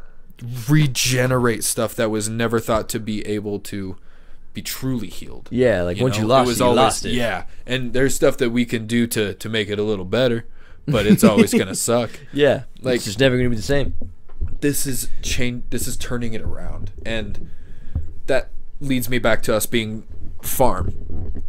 regenerate 0.69 1.63
stuff 1.63 1.95
that 1.95 2.10
was 2.10 2.30
never 2.30 2.60
thought 2.60 2.89
to 2.89 2.99
be 2.99 3.25
able 3.25 3.60
to 3.60 3.97
be 4.53 4.62
truly 4.62 5.07
healed. 5.07 5.47
Yeah, 5.51 5.83
like 5.83 5.99
once 5.99 6.17
you 6.17 6.25
lost 6.25 6.51
it, 6.51 6.63
you 6.63 6.69
lost 6.71 7.05
it. 7.05 7.12
Yeah, 7.12 7.45
and 7.65 7.93
there's 7.93 8.15
stuff 8.15 8.38
that 8.38 8.49
we 8.49 8.65
can 8.65 8.88
do 8.88 9.07
to 9.07 9.33
to 9.33 9.49
make 9.49 9.69
it 9.69 9.79
a 9.79 9.83
little 9.83 10.05
better, 10.05 10.45
but 10.88 11.05
it's 11.05 11.23
always 11.23 11.53
gonna 11.53 11.75
suck. 11.89 12.12
Yeah. 12.33 12.63
Like- 12.81 12.95
it's 12.97 13.05
just 13.05 13.19
never 13.19 13.38
gonna 13.38 13.49
be 13.49 13.55
the 13.55 13.62
same. 13.62 13.93
This 14.62 14.85
is 14.88 15.09
change. 15.21 15.63
This 15.69 15.88
is 15.88 15.95
turning 15.97 16.33
it 16.33 16.41
around, 16.41 16.91
and 17.05 17.49
that 18.27 18.49
leads 18.81 19.09
me 19.09 19.19
back 19.19 19.41
to 19.43 19.55
us 19.55 19.65
being 19.65 20.03
farm. 20.41 21.43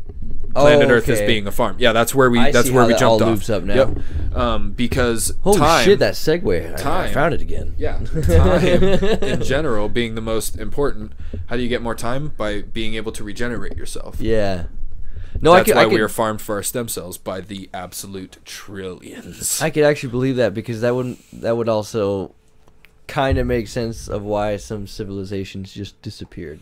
Planet 0.54 0.90
oh, 0.90 0.94
Earth 0.94 1.08
is 1.08 1.20
Oh, 1.20 1.26
being 1.26 1.46
a 1.46 1.52
farm. 1.52 1.76
Yeah, 1.78 1.92
that's 1.92 2.14
where 2.14 2.28
we. 2.28 2.38
I 2.40 2.50
that's 2.50 2.70
where 2.70 2.84
we 2.84 2.92
that 2.92 2.98
jumped 3.00 3.22
all 3.22 3.28
off. 3.28 3.34
loops 3.34 3.50
up 3.50 3.62
now. 3.62 3.74
Yep. 3.74 3.98
Um, 4.32 4.72
because 4.72 5.34
Holy 5.42 5.58
time, 5.58 5.84
shit, 5.84 5.98
that 5.98 6.14
segue. 6.14 6.84
I- 6.86 7.04
I, 7.04 7.12
found 7.12 7.34
it 7.34 7.40
again. 7.40 7.74
Yeah, 7.76 7.98
time 8.22 8.82
in 8.84 9.42
general 9.42 9.88
being 9.88 10.14
the 10.14 10.20
most 10.20 10.56
important. 10.56 11.12
How 11.46 11.56
do 11.56 11.62
you 11.62 11.68
get 11.68 11.82
more 11.82 11.94
time 11.96 12.28
by 12.36 12.62
being 12.62 12.94
able 12.94 13.10
to 13.12 13.24
regenerate 13.24 13.76
yourself? 13.76 14.20
Yeah. 14.20 14.66
No, 15.40 15.52
That's 15.54 15.62
I 15.62 15.64
could, 15.64 15.74
why 15.76 15.80
I 15.82 15.84
could, 15.86 15.92
we 15.94 16.00
are 16.00 16.08
farmed 16.08 16.40
for 16.40 16.56
our 16.56 16.62
stem 16.62 16.88
cells 16.88 17.16
by 17.16 17.40
the 17.40 17.70
absolute 17.72 18.38
trillions. 18.44 19.60
I 19.62 19.70
could 19.70 19.84
actually 19.84 20.10
believe 20.10 20.36
that 20.36 20.54
because 20.54 20.80
that 20.80 20.94
wouldn't 20.94 21.18
that 21.40 21.56
would 21.56 21.68
also 21.68 22.34
kind 23.06 23.38
of 23.38 23.46
make 23.46 23.66
sense 23.68 24.08
of 24.08 24.22
why 24.22 24.56
some 24.56 24.86
civilizations 24.86 25.72
just 25.72 26.00
disappeared. 26.02 26.60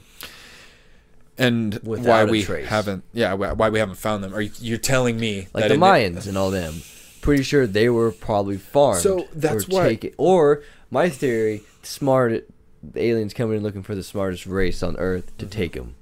and 1.36 1.74
why 1.82 1.90
Without 1.90 2.30
we 2.30 2.42
trace. 2.42 2.66
haven't, 2.68 3.04
yeah, 3.12 3.34
why 3.34 3.68
we 3.68 3.78
haven't 3.78 3.96
found 3.96 4.24
them. 4.24 4.34
Are 4.34 4.40
you, 4.40 4.50
you're 4.60 4.78
telling 4.78 5.18
me 5.20 5.48
Like 5.54 5.64
that 5.64 5.68
the 5.68 5.74
Mayans 5.76 6.26
and 6.26 6.36
all 6.38 6.50
them. 6.50 6.82
Pretty 7.20 7.42
sure 7.42 7.66
they 7.66 7.88
were 7.88 8.10
probably 8.12 8.56
farmed. 8.56 9.00
So, 9.02 9.28
that's 9.34 9.64
or 9.64 9.68
why- 9.76 9.88
taken- 9.88 10.12
Or 10.16 10.62
my 10.90 11.08
theory, 11.08 11.62
smart 11.82 12.48
the 12.82 13.02
aliens 13.02 13.34
coming 13.34 13.56
in 13.56 13.62
looking 13.62 13.82
for 13.82 13.94
the 13.96 14.02
smartest 14.04 14.46
race 14.46 14.82
on 14.82 14.96
Earth 14.98 15.36
to 15.38 15.44
Mm-hmm. 15.46 15.50
take 15.58 15.72
them. 15.72 15.94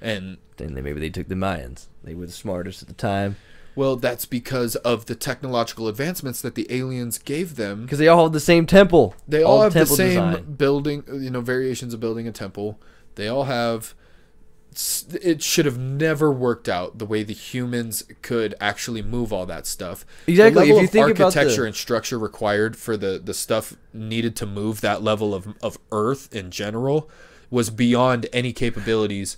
and 0.00 0.38
Then 0.56 0.74
they, 0.74 0.80
maybe 0.80 1.00
they 1.00 1.10
took 1.10 1.28
the 1.28 1.34
Mayans. 1.34 1.86
They 2.02 2.14
were 2.14 2.26
the 2.26 2.32
smartest 2.32 2.82
at 2.82 2.88
the 2.88 2.94
time 2.94 3.36
well, 3.76 3.96
that's 3.96 4.24
because 4.24 4.76
of 4.76 5.06
the 5.06 5.16
technological 5.16 5.88
advancements 5.88 6.40
that 6.42 6.54
the 6.54 6.64
aliens 6.70 7.18
gave 7.18 7.56
them. 7.56 7.82
because 7.82 7.98
they 7.98 8.06
all 8.06 8.22
have 8.22 8.32
the 8.32 8.38
same 8.38 8.66
temple. 8.66 9.16
They 9.26 9.42
all, 9.42 9.62
have 9.62 9.72
the 9.72 9.80
temple 9.80 9.96
same 9.96 10.30
design. 10.30 10.54
building, 10.54 11.02
you 11.12 11.28
know, 11.28 11.40
variations 11.40 11.92
of 11.92 11.98
building 11.98 12.28
a 12.28 12.30
temple. 12.30 12.78
They 13.16 13.26
all 13.26 13.44
have. 13.44 13.94
It 15.22 15.42
should 15.42 15.66
have 15.66 15.78
never 15.78 16.30
worked 16.32 16.68
out 16.68 16.98
the 16.98 17.06
way 17.06 17.22
the 17.22 17.32
humans 17.34 18.02
could 18.22 18.54
actually 18.60 19.02
move 19.02 19.32
all 19.32 19.46
that 19.46 19.66
stuff. 19.66 20.04
Exactly, 20.26 20.54
The 20.54 20.60
if 20.62 20.66
level 20.68 20.78
you 20.80 20.84
of 20.86 20.90
think 20.90 21.06
about 21.10 21.16
the- 21.32 21.38
architecture 21.40 21.64
and 21.64 21.74
structure 21.76 22.18
required 22.18 22.76
for 22.76 22.96
the 22.96 23.20
the 23.22 23.34
stuff 23.34 23.76
needed 23.92 24.34
to 24.36 24.46
move 24.46 24.80
that 24.80 25.02
level 25.02 25.34
of 25.34 25.54
of 25.62 25.78
Earth 25.92 26.34
in 26.34 26.50
general 26.50 27.08
was 27.50 27.70
beyond 27.70 28.26
any 28.32 28.52
capabilities 28.52 29.36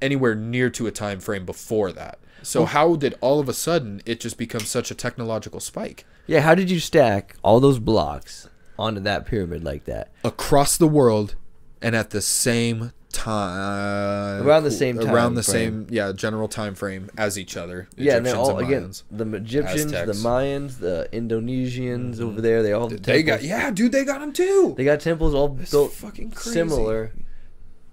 anywhere 0.00 0.34
near 0.34 0.70
to 0.70 0.86
a 0.86 0.90
time 0.92 1.20
frame 1.20 1.44
before 1.46 1.90
that. 1.92 2.18
So 2.42 2.66
how 2.66 2.96
did 2.96 3.14
all 3.22 3.40
of 3.40 3.48
a 3.48 3.54
sudden 3.54 4.02
it 4.04 4.20
just 4.20 4.36
become 4.36 4.60
such 4.60 4.90
a 4.90 4.94
technological 4.94 5.60
spike? 5.60 6.04
Yeah, 6.26 6.40
how 6.40 6.54
did 6.54 6.70
you 6.70 6.78
stack 6.78 7.36
all 7.42 7.58
those 7.58 7.78
blocks 7.78 8.48
onto 8.78 9.00
that 9.00 9.24
pyramid 9.26 9.64
like 9.64 9.84
that? 9.86 10.12
across 10.22 10.76
the 10.76 10.86
world 10.88 11.34
and 11.80 11.96
at 11.96 12.10
the 12.10 12.20
same 12.20 12.92
time 13.14 14.40
uh, 14.40 14.44
Around 14.44 14.64
the 14.64 14.70
same 14.70 14.98
around 14.98 15.34
the 15.34 15.42
frame. 15.42 15.86
same 15.86 15.94
yeah 15.94 16.12
general 16.12 16.48
time 16.48 16.74
frame 16.74 17.08
as 17.16 17.38
each 17.38 17.56
other 17.56 17.88
Yeah, 17.96 18.16
and 18.16 18.26
then 18.26 18.36
all 18.36 18.58
and 18.58 18.66
again 18.66 18.92
the 19.10 19.24
Egyptians, 19.36 19.92
the 19.92 20.28
Mayans, 20.28 20.78
the 20.80 21.08
Indonesians 21.12 22.20
over 22.20 22.32
mm-hmm. 22.32 22.40
there. 22.42 22.62
They 22.62 22.72
all 22.72 22.88
they 22.88 23.22
got 23.22 23.42
yeah 23.42 23.70
dude 23.70 23.92
they 23.92 24.04
got 24.04 24.20
them 24.20 24.32
too 24.32 24.74
They 24.76 24.84
got 24.84 25.00
temples 25.00 25.32
all 25.34 25.48
That's 25.48 25.70
built 25.70 25.92
fucking 25.92 26.32
crazy. 26.32 26.50
similar. 26.50 27.12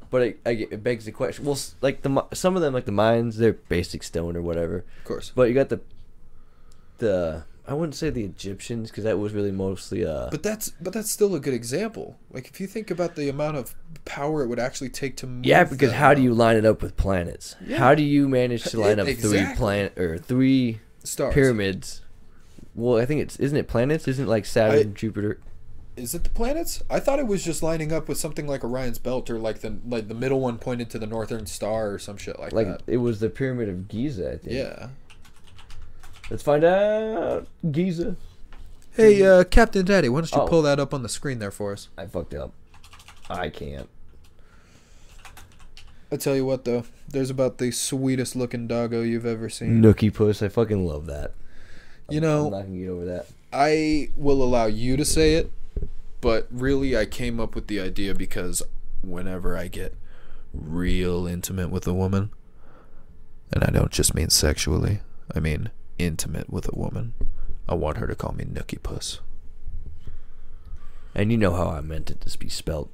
But 0.10 0.22
it, 0.24 0.40
it 0.46 0.84
begs 0.84 1.06
the 1.06 1.14
question. 1.14 1.46
Well, 1.46 1.58
like 1.80 2.02
the 2.02 2.26
some 2.34 2.58
of 2.58 2.62
them, 2.62 2.74
like 2.74 2.84
the 2.84 2.92
Mayans, 2.92 3.36
they're 3.38 3.54
basic 3.54 4.04
stone 4.04 4.36
or 4.36 4.42
whatever. 4.42 4.84
of 5.00 5.04
course 5.06 5.32
But 5.34 5.48
you 5.48 5.54
got 5.54 5.70
the 5.70 5.80
the 6.98 7.44
I 7.68 7.74
wouldn't 7.74 7.96
say 7.96 8.10
the 8.10 8.24
Egyptians 8.24 8.90
because 8.90 9.04
that 9.04 9.20
was 9.20 9.34
really 9.34 9.52
mostly 9.52 10.06
uh 10.06 10.30
But 10.32 10.44
that's 10.44 10.70
but 10.82 10.94
that's 10.94 11.12
still 11.12 11.36
a 11.36 11.40
good 11.40 11.54
example. 11.54 12.18
Like 12.32 12.48
if 12.48 12.60
you 12.60 12.68
think 12.68 12.90
about 12.92 13.16
the 13.16 13.30
amount 13.30 13.58
of 13.58 13.76
power 14.06 14.44
it 14.44 14.48
would 14.48 14.60
actually 14.60 14.90
take 14.90 15.16
to 15.18 15.28
move 15.28 15.46
yeah 15.46 15.64
because 15.64 15.92
how 15.92 16.14
do 16.14 16.22
you 16.22 16.34
line 16.34 16.58
it 16.58 16.66
up 16.66 16.82
with 16.82 16.98
planets? 16.98 17.56
Yeah. 17.66 17.78
How 17.78 17.94
do 17.96 18.04
you 18.04 18.28
manage 18.28 18.64
to 18.66 18.80
line 18.80 19.00
up 19.00 19.06
three 19.06 19.14
Exactly. 19.14 19.56
planet 19.58 19.98
or 19.98 20.18
three 20.18 20.80
stars 21.04 21.34
pyramids? 21.34 22.02
Well, 22.74 22.98
I 22.98 23.06
think 23.06 23.22
it's 23.22 23.38
isn't 23.38 23.58
it 23.58 23.68
planets? 23.68 24.08
Isn't 24.08 24.26
it 24.26 24.30
like 24.30 24.46
Saturn, 24.46 24.94
Jupiter? 24.94 25.40
Is 25.98 26.16
it 26.16 26.24
the 26.24 26.30
planets? 26.30 26.82
I 26.90 27.00
thought 27.02 27.20
it 27.20 27.28
was 27.28 27.44
just 27.44 27.62
lining 27.62 27.92
up 27.92 28.08
with 28.08 28.18
something 28.18 28.48
like 28.48 28.64
Orion's 28.64 28.98
belt 28.98 29.30
or 29.30 29.38
like 29.38 29.60
the 29.60 29.78
like 29.86 30.08
the 30.08 30.14
middle 30.16 30.40
one 30.40 30.58
pointed 30.58 30.90
to 30.92 31.00
the 31.00 31.06
northern 31.06 31.46
star 31.46 31.92
or 31.92 32.00
some 32.00 32.18
shit 32.18 32.40
like, 32.40 32.54
Like 32.54 32.68
that. 32.68 32.72
Like 32.72 32.82
it 32.88 32.98
was 32.98 33.20
the 33.20 33.30
pyramid 33.30 33.68
of 33.70 33.88
Giza. 33.88 34.32
I 34.32 34.38
think. 34.38 34.54
Yeah. 34.56 34.88
Let's 36.32 36.44
find 36.44 36.64
out. 36.64 37.46
Giza. 37.72 38.16
Hey, 38.96 39.22
uh, 39.22 39.44
Captain 39.44 39.86
Daddy, 39.86 40.08
why 40.08 40.22
don't 40.22 40.32
you 40.32 40.42
Oh. 40.42 40.48
pull 40.48 40.62
that 40.62 40.80
up 40.80 40.94
on 40.94 41.04
the 41.04 41.10
screen 41.10 41.40
there 41.40 41.52
for 41.52 41.74
us? 41.74 41.90
I 41.98 42.06
fucked 42.06 42.34
up. 42.34 42.54
I 43.30 43.50
can't. 43.50 43.90
I 46.10 46.16
tell 46.16 46.36
you 46.36 46.46
what 46.46 46.64
though, 46.64 46.86
there's 47.10 47.30
about 47.30 47.58
the 47.58 47.72
sweetest 47.72 48.36
looking 48.38 48.66
doggo 48.68 49.02
you've 49.02 49.26
ever 49.26 49.50
seen. 49.50 49.82
Nookie 49.82 50.14
puss. 50.14 50.42
I 50.42 50.48
fucking 50.48 50.86
love 50.86 51.06
that. 51.08 51.34
You 52.10 52.18
I'm 52.20 52.24
know, 52.24 52.50
not 52.50 52.64
gonna 52.64 52.78
get 52.78 52.90
over 52.90 53.06
that. 53.06 53.28
I 53.52 54.10
will 54.16 54.42
allow 54.42 54.66
you 54.68 54.96
to 54.98 55.04
say 55.06 55.36
it, 55.36 55.52
but 56.22 56.48
really 56.50 56.96
I 56.98 57.06
came 57.06 57.40
up 57.42 57.56
with 57.56 57.68
the 57.68 57.80
idea 57.82 58.14
because 58.16 58.64
whenever 59.02 59.58
I 59.58 59.68
get 59.68 59.96
real 60.54 61.28
intimate 61.28 61.70
with 61.72 61.86
a 61.88 61.94
woman, 61.94 62.32
and 63.52 63.64
I 63.66 63.70
don't 63.70 63.92
just 63.92 64.14
mean 64.16 64.30
sexually, 64.30 65.00
I 65.36 65.40
mean 65.42 65.72
intimate 66.06 66.50
with 66.52 66.68
a 66.68 66.78
woman, 66.78 67.14
I 67.68 67.76
want 67.76 67.98
her 67.98 68.08
to 68.08 68.16
call 68.16 68.34
me 68.34 68.44
Nookie 68.46 68.82
Puss. 68.82 69.20
And 71.14 71.32
you 71.32 71.38
know 71.38 71.54
how 71.54 71.70
I 71.70 71.82
meant 71.82 72.10
it 72.10 72.22
to 72.22 72.38
be 72.38 72.50
spelt. 72.50 72.90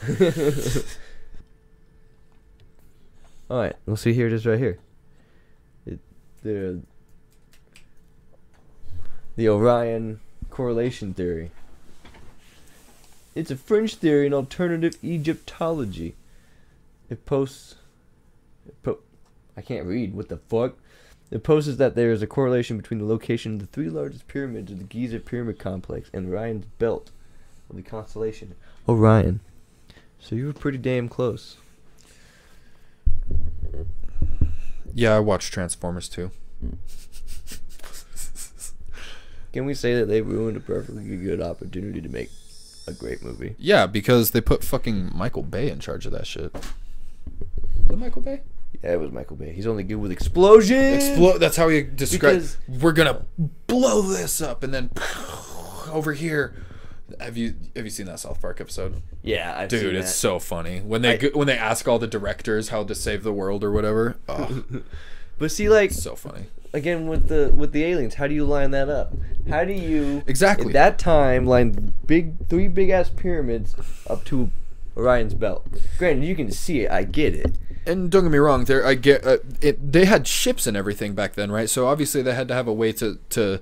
All 3.50 3.58
right, 3.58 3.74
we'll 3.86 3.96
see. 3.96 4.12
Here 4.12 4.26
it 4.26 4.32
is, 4.32 4.46
right 4.46 4.58
here. 4.58 4.78
It, 5.86 5.98
the 6.42 6.82
the 9.36 9.48
Orion 9.48 10.20
correlation 10.50 11.14
theory. 11.14 11.50
It's 13.34 13.50
a 13.50 13.56
fringe 13.56 13.94
theory 13.94 14.26
in 14.26 14.34
alternative 14.34 14.96
Egyptology. 15.02 16.14
It 17.08 17.24
posts. 17.24 17.76
It 18.66 18.80
po- 18.82 18.98
I 19.56 19.62
can't 19.62 19.86
read. 19.86 20.14
What 20.14 20.28
the 20.28 20.36
fuck? 20.36 20.76
It 21.30 21.42
poses 21.42 21.76
that 21.76 21.94
there 21.94 22.10
is 22.10 22.22
a 22.22 22.26
correlation 22.26 22.78
between 22.78 23.00
the 23.00 23.06
location 23.06 23.54
of 23.54 23.60
the 23.60 23.66
three 23.66 23.90
largest 23.90 24.28
pyramids 24.28 24.72
of 24.72 24.78
the 24.78 24.84
Giza 24.84 25.18
Pyramid 25.20 25.58
Complex 25.58 26.10
and 26.12 26.26
Orion's 26.28 26.64
belt 26.78 27.10
of 27.68 27.76
the 27.76 27.82
constellation 27.82 28.54
Orion. 28.88 29.40
So 30.18 30.34
you 30.34 30.46
were 30.46 30.54
pretty 30.54 30.78
damn 30.78 31.08
close. 31.08 31.58
Yeah, 34.94 35.14
I 35.14 35.20
watched 35.20 35.52
Transformers 35.52 36.08
too. 36.08 36.30
Can 39.52 39.66
we 39.66 39.74
say 39.74 39.94
that 39.94 40.06
they 40.06 40.22
ruined 40.22 40.56
a 40.56 40.60
perfectly 40.60 41.04
good 41.16 41.40
opportunity 41.42 42.00
to 42.00 42.08
make 42.08 42.30
a 42.86 42.92
great 42.92 43.22
movie? 43.22 43.54
Yeah, 43.58 43.86
because 43.86 44.30
they 44.30 44.40
put 44.40 44.64
fucking 44.64 45.10
Michael 45.14 45.42
Bay 45.42 45.70
in 45.70 45.78
charge 45.78 46.06
of 46.06 46.12
that 46.12 46.26
shit. 46.26 46.54
The 47.86 47.96
Michael 47.96 48.22
Bay? 48.22 48.40
Yeah, 48.82 48.92
it 48.92 49.00
was 49.00 49.10
Michael 49.10 49.36
Bay. 49.36 49.52
He's 49.52 49.66
only 49.66 49.82
good 49.82 49.96
with 49.96 50.12
explosions. 50.12 51.08
Explode. 51.08 51.38
That's 51.38 51.56
how 51.56 51.68
he 51.68 51.82
described. 51.82 52.36
Because- 52.66 52.82
We're 52.82 52.92
gonna 52.92 53.24
blow 53.66 54.02
this 54.02 54.40
up, 54.40 54.62
and 54.62 54.72
then 54.72 54.90
over 55.90 56.12
here. 56.12 56.54
Have 57.20 57.38
you 57.38 57.54
have 57.74 57.84
you 57.86 57.90
seen 57.90 58.04
that 58.06 58.20
South 58.20 58.40
Park 58.40 58.60
episode? 58.60 59.00
Yeah, 59.22 59.54
I've 59.56 59.70
Dude, 59.70 59.80
seen 59.80 59.96
it's 59.96 60.08
that. 60.08 60.12
so 60.12 60.38
funny 60.38 60.80
when 60.80 61.00
they 61.02 61.18
I- 61.18 61.30
when 61.32 61.46
they 61.46 61.56
ask 61.56 61.88
all 61.88 61.98
the 61.98 62.06
directors 62.06 62.68
how 62.68 62.84
to 62.84 62.94
save 62.94 63.22
the 63.22 63.32
world 63.32 63.64
or 63.64 63.72
whatever. 63.72 64.16
Oh, 64.28 64.62
But 65.38 65.50
see, 65.50 65.68
like 65.70 65.90
it's 65.90 66.02
so 66.02 66.14
funny. 66.16 66.46
again 66.74 67.06
with 67.08 67.28
the 67.28 67.50
with 67.56 67.72
the 67.72 67.82
aliens, 67.84 68.14
how 68.14 68.26
do 68.26 68.34
you 68.34 68.44
line 68.44 68.72
that 68.72 68.88
up? 68.90 69.14
How 69.48 69.64
do 69.64 69.72
you 69.72 70.22
Exactly. 70.26 70.66
at 70.66 70.72
that 70.74 70.98
time 70.98 71.46
line 71.46 71.94
big 72.06 72.46
three 72.48 72.68
big 72.68 72.90
ass 72.90 73.08
pyramids 73.08 73.74
up 74.08 74.24
to 74.26 74.50
Orion's 74.96 75.32
belt? 75.34 75.66
Granted, 75.96 76.24
you 76.26 76.36
can 76.36 76.50
see 76.52 76.80
it. 76.80 76.90
I 76.90 77.04
get 77.04 77.34
it. 77.34 77.56
And 77.88 78.10
don't 78.10 78.24
get 78.24 78.30
me 78.30 78.38
wrong, 78.38 78.64
there 78.64 78.86
I 78.86 78.94
get 78.94 79.26
uh, 79.26 79.38
it. 79.60 79.92
They 79.92 80.04
had 80.04 80.26
ships 80.26 80.66
and 80.66 80.76
everything 80.76 81.14
back 81.14 81.34
then, 81.34 81.50
right? 81.50 81.68
So 81.68 81.86
obviously 81.86 82.22
they 82.22 82.34
had 82.34 82.48
to 82.48 82.54
have 82.54 82.68
a 82.68 82.72
way 82.72 82.92
to 82.92 83.18
to 83.30 83.60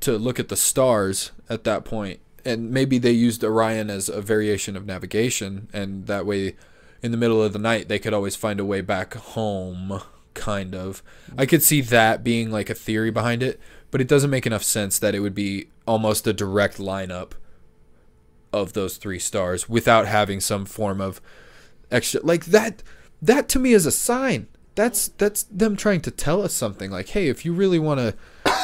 to 0.00 0.18
look 0.18 0.40
at 0.40 0.48
the 0.48 0.56
stars 0.56 1.30
at 1.48 1.64
that 1.64 1.84
point, 1.84 2.20
and 2.44 2.70
maybe 2.70 2.98
they 2.98 3.12
used 3.12 3.44
Orion 3.44 3.90
as 3.90 4.08
a 4.08 4.20
variation 4.20 4.76
of 4.76 4.86
navigation, 4.86 5.68
and 5.72 6.06
that 6.06 6.26
way, 6.26 6.56
in 7.02 7.10
the 7.10 7.16
middle 7.16 7.42
of 7.42 7.52
the 7.52 7.58
night, 7.58 7.88
they 7.88 7.98
could 7.98 8.14
always 8.14 8.36
find 8.36 8.60
a 8.60 8.64
way 8.64 8.80
back 8.80 9.14
home. 9.14 10.00
Kind 10.32 10.74
of, 10.76 11.02
I 11.36 11.44
could 11.44 11.62
see 11.62 11.80
that 11.80 12.22
being 12.22 12.52
like 12.52 12.70
a 12.70 12.74
theory 12.74 13.10
behind 13.10 13.42
it, 13.42 13.60
but 13.90 14.00
it 14.00 14.08
doesn't 14.08 14.30
make 14.30 14.46
enough 14.46 14.62
sense 14.62 14.98
that 14.98 15.14
it 15.14 15.20
would 15.20 15.34
be 15.34 15.68
almost 15.86 16.26
a 16.26 16.32
direct 16.32 16.78
lineup 16.78 17.32
of 18.52 18.72
those 18.72 18.96
three 18.96 19.18
stars 19.18 19.68
without 19.68 20.06
having 20.06 20.40
some 20.40 20.64
form 20.64 21.00
of 21.00 21.20
extra 21.90 22.20
like 22.22 22.46
that 22.46 22.82
that 23.22 23.48
to 23.48 23.58
me 23.58 23.72
is 23.72 23.86
a 23.86 23.90
sign 23.90 24.46
that's 24.74 25.08
that's 25.08 25.42
them 25.44 25.76
trying 25.76 26.00
to 26.00 26.10
tell 26.10 26.42
us 26.42 26.52
something 26.54 26.90
like 26.90 27.08
hey 27.10 27.28
if 27.28 27.44
you 27.44 27.52
really 27.52 27.78
want 27.78 27.98
to 28.00 28.14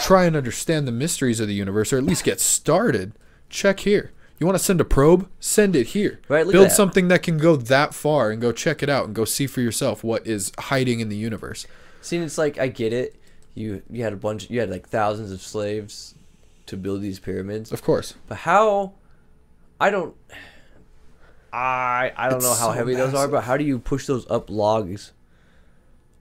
try 0.02 0.24
and 0.24 0.36
understand 0.36 0.86
the 0.86 0.92
mysteries 0.92 1.40
of 1.40 1.48
the 1.48 1.54
universe 1.54 1.92
or 1.92 1.98
at 1.98 2.04
least 2.04 2.24
get 2.24 2.40
started 2.40 3.12
check 3.50 3.80
here 3.80 4.12
you 4.38 4.46
want 4.46 4.56
to 4.56 4.62
send 4.64 4.80
a 4.80 4.84
probe 4.84 5.28
send 5.40 5.74
it 5.74 5.88
here 5.88 6.20
Right, 6.28 6.46
build 6.48 6.66
that. 6.66 6.72
something 6.72 7.08
that 7.08 7.22
can 7.22 7.38
go 7.38 7.56
that 7.56 7.92
far 7.94 8.30
and 8.30 8.40
go 8.40 8.52
check 8.52 8.82
it 8.82 8.88
out 8.88 9.06
and 9.06 9.14
go 9.14 9.24
see 9.24 9.46
for 9.46 9.60
yourself 9.60 10.04
what 10.04 10.26
is 10.26 10.52
hiding 10.58 11.00
in 11.00 11.08
the 11.08 11.16
universe 11.16 11.66
See, 12.02 12.18
it's 12.18 12.38
like 12.38 12.56
I 12.56 12.68
get 12.68 12.92
it. 12.92 13.16
You 13.54 13.82
you 13.90 14.04
had 14.04 14.12
a 14.12 14.16
bunch. 14.16 14.48
You 14.48 14.60
had 14.60 14.70
like 14.70 14.88
thousands 14.88 15.32
of 15.32 15.42
slaves 15.42 16.14
to 16.66 16.76
build 16.76 17.02
these 17.02 17.18
pyramids. 17.18 17.72
of 17.72 17.82
course 17.82 18.14
But 18.28 18.38
how? 18.38 18.92
I 19.80 19.90
don't. 19.90 20.14
I 21.56 22.12
I 22.16 22.28
don't 22.28 22.36
It's 22.38 22.44
know 22.44 22.54
how 22.54 22.66
so 22.68 22.72
heavy 22.72 22.94
those 22.94 23.14
are, 23.14 23.28
but 23.28 23.44
how 23.44 23.56
do 23.56 23.64
you 23.64 23.78
push 23.78 24.06
those 24.06 24.28
up 24.30 24.50
logs 24.50 25.12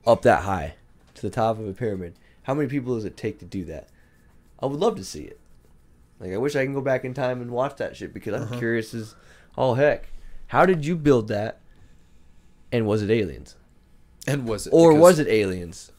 up 0.08 0.22
that 0.22 0.44
high 0.44 0.76
to 1.16 1.22
the 1.22 1.30
top 1.30 1.60
of 1.60 1.68
a 1.68 1.74
pyramid? 1.74 2.14
How 2.44 2.54
many 2.54 2.70
people 2.70 2.96
does 2.96 3.06
it 3.06 3.18
take 3.18 3.40
to 3.40 3.46
do 3.46 3.66
that? 3.66 3.90
I 4.62 4.68
would 4.68 4.80
love 4.80 4.96
to 4.96 5.04
see 5.04 5.24
it. 5.24 5.40
Like 6.20 6.32
I 6.32 6.38
wish 6.38 6.56
I 6.56 6.64
can 6.64 6.74
go 6.74 6.82
back 6.82 7.04
in 7.04 7.14
time 7.14 7.42
and 7.42 7.52
watch 7.52 7.76
that 7.78 7.98
shit 7.98 8.14
because 8.14 8.34
I'm 8.34 8.44
Uh-huh. 8.44 8.58
curious 8.58 8.94
as 8.94 9.16
all 9.58 9.76
heck. 9.76 10.08
How 10.48 10.66
did 10.66 10.86
you 10.86 10.96
build 10.96 11.28
that? 11.28 11.60
And 12.72 12.86
was 12.88 13.02
it 13.02 13.10
aliens? 13.12 13.56
and 14.28 14.48
was 14.48 14.66
it 14.66 14.72
Or 14.74 14.94
was 14.94 15.20
it 15.20 15.28
aliens? 15.28 15.92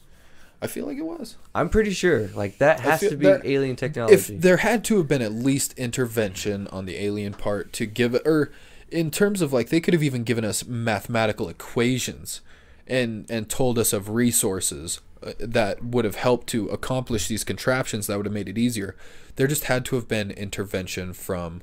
i 0.61 0.67
feel 0.67 0.85
like 0.87 0.97
it 0.97 1.05
was 1.05 1.37
I'm 1.53 1.69
pretty 1.69 1.91
sure. 1.91 2.27
Like 2.29 2.57
that 2.57 2.79
has 2.79 2.99
to 3.01 3.15
be 3.15 3.27
alien 3.27 3.75
technology. 3.75 4.15
if 4.35 4.41
there 4.41 4.57
had 4.57 4.83
to 4.85 4.97
have 4.97 5.07
been 5.07 5.21
at 5.21 5.31
least 5.31 5.77
intervention 5.77 6.67
on 6.69 6.85
the 6.87 6.95
alien 7.01 7.33
part 7.33 7.71
to 7.73 7.85
give 7.85 8.15
it 8.15 8.23
or 8.25 8.51
in 8.91 9.11
terms 9.11 9.41
of 9.41 9.51
like 9.53 9.69
they 9.69 9.79
could 9.81 9.93
have 9.93 10.03
even 10.03 10.23
given 10.23 10.45
us 10.45 10.65
mathematical 10.65 11.49
equations 11.49 12.41
and 12.87 13.29
and 13.29 13.49
told 13.49 13.77
us 13.77 13.91
of 13.93 14.09
resources 14.09 15.01
uh, 15.23 15.33
that 15.39 15.83
would 15.83 16.05
have 16.05 16.15
helped 16.15 16.47
to 16.47 16.67
accomplish 16.69 17.27
these 17.27 17.43
contraptions 17.43 18.07
that 18.07 18.15
would 18.17 18.25
have 18.25 18.33
made 18.33 18.47
it 18.47 18.57
easier 18.57 18.95
there 19.35 19.47
just 19.47 19.65
had 19.65 19.83
to 19.85 19.95
have 19.95 20.07
been 20.07 20.31
intervention 20.31 21.11
from 21.13 21.61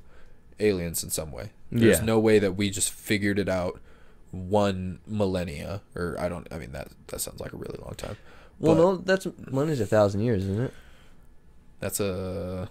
aliens 0.60 1.02
in 1.02 1.10
some 1.10 1.32
way 1.32 1.50
there's 1.72 1.98
Yeah. 2.00 2.04
no 2.04 2.18
way 2.18 2.38
that 2.38 2.52
we 2.52 2.70
just 2.70 2.90
figured 2.90 3.38
it 3.38 3.48
out 3.48 3.80
one 4.30 4.98
millennia 5.06 5.80
or 5.94 6.16
i 6.18 6.28
don't 6.28 6.46
i 6.52 6.58
mean 6.58 6.72
that 6.72 6.88
that 7.06 7.20
sounds 7.20 7.40
like 7.40 7.52
a 7.52 7.56
really 7.56 7.78
long 7.80 7.94
time 7.94 8.16
well, 8.60 8.74
no, 8.76 8.96
that's 8.98 9.24
one 9.24 9.68
is 9.68 9.80
a 9.80 9.84
thousand 9.86 10.20
years, 10.20 10.44
isn't 10.44 10.62
it? 10.66 10.72
That's 11.80 11.98
a. 11.98 12.68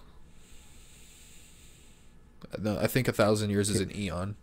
No, 2.57 2.77
I 2.79 2.87
think 2.87 3.09
a 3.09 3.11
thousand 3.11 3.49
years 3.49 3.69
is 3.69 3.81
an 3.81 3.95
eon. 3.95 4.35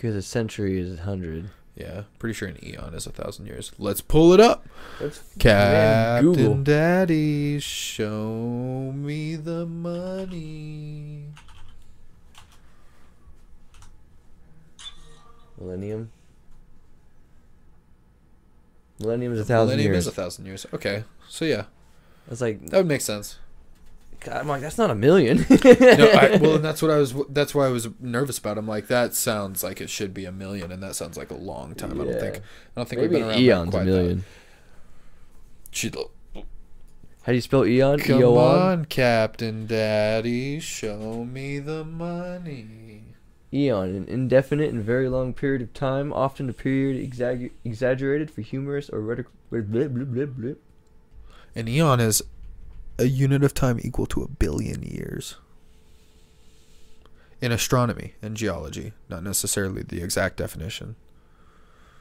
Because 0.00 0.16
a 0.16 0.22
century 0.22 0.80
is 0.80 0.98
a 0.98 1.02
hundred. 1.02 1.50
Yeah, 1.76 2.04
pretty 2.18 2.32
sure 2.32 2.48
an 2.48 2.56
eon 2.64 2.94
is 2.94 3.06
a 3.06 3.12
thousand 3.12 3.44
years. 3.44 3.72
Let's 3.78 4.00
pull 4.00 4.32
it 4.32 4.40
up. 4.40 4.66
That's 4.98 5.20
Captain 5.38 6.24
Google. 6.24 6.54
Daddy, 6.62 7.60
show 7.60 8.92
me 8.96 9.36
the 9.36 9.66
money. 9.66 11.26
millennium. 15.58 16.10
Millennium 19.00 19.34
is 19.34 19.40
a 19.40 19.44
thousand 19.44 19.66
Millennium 19.76 19.92
years. 19.92 20.06
is 20.06 20.12
a 20.12 20.16
thousand 20.16 20.46
years. 20.46 20.66
Okay, 20.72 21.04
so 21.28 21.44
yeah, 21.44 21.64
That's 22.26 22.40
like 22.40 22.64
that 22.70 22.78
would 22.78 22.86
make 22.86 23.02
sense. 23.02 23.38
God, 24.20 24.36
I'm 24.36 24.48
like 24.48 24.60
that's 24.60 24.78
not 24.78 24.90
a 24.90 24.94
million. 24.94 25.46
No, 25.48 25.56
I, 25.56 26.36
well, 26.42 26.56
and 26.56 26.64
that's 26.64 26.82
what 26.82 26.90
I 26.90 26.98
was. 26.98 27.14
That's 27.28 27.54
why 27.54 27.66
I 27.66 27.70
was 27.70 27.88
nervous 28.00 28.38
about. 28.38 28.58
I'm 28.58 28.68
like, 28.68 28.86
that 28.88 29.14
sounds 29.14 29.62
like 29.64 29.80
it 29.80 29.88
should 29.88 30.12
be 30.12 30.26
a 30.26 30.32
million, 30.32 30.70
and 30.70 30.82
that 30.82 30.94
sounds 30.94 31.16
like 31.16 31.30
a 31.30 31.36
long 31.36 31.74
time. 31.74 32.00
I 32.00 32.04
don't 32.04 32.20
think. 32.20 32.36
I 32.36 32.40
don't 32.76 32.88
think 32.88 33.02
maybe 33.02 33.14
we've 33.16 33.22
been 33.24 33.30
around 33.30 33.40
eon's 33.40 33.74
a 33.74 33.84
million. 33.84 34.24
How 37.22 37.32
do 37.32 37.34
you 37.34 37.42
spell 37.42 37.66
Eon? 37.66 37.98
Come 38.00 38.20
Eon? 38.20 38.38
on, 38.38 38.84
Captain 38.86 39.66
Daddy, 39.66 40.58
show 40.58 41.24
me 41.24 41.58
the 41.58 41.84
money. 41.84 43.02
Eon, 43.52 43.94
an 43.94 44.08
indefinite 44.08 44.70
and 44.72 44.82
very 44.82 45.08
long 45.08 45.34
period 45.34 45.60
of 45.60 45.74
time, 45.74 46.12
often 46.12 46.48
a 46.48 46.52
period 46.52 46.96
exagger- 47.10 47.50
exaggerated 47.64 48.30
for 48.30 48.40
humorous 48.40 48.88
or 48.88 49.00
rhetoric. 49.00 49.26
Blah, 49.50 49.60
blah, 49.60 49.88
blah, 49.88 50.04
blah, 50.04 50.26
blah. 50.26 50.52
An 51.54 51.68
eon 51.68 52.00
is 52.00 52.22
a 53.00 53.06
unit 53.06 53.42
of 53.42 53.54
time 53.54 53.80
equal 53.82 54.06
to 54.06 54.22
a 54.22 54.28
billion 54.28 54.82
years. 54.82 55.36
In 57.40 57.50
astronomy 57.50 58.14
and 58.20 58.36
geology, 58.36 58.92
not 59.08 59.22
necessarily 59.22 59.82
the 59.82 60.02
exact 60.02 60.36
definition. 60.36 60.96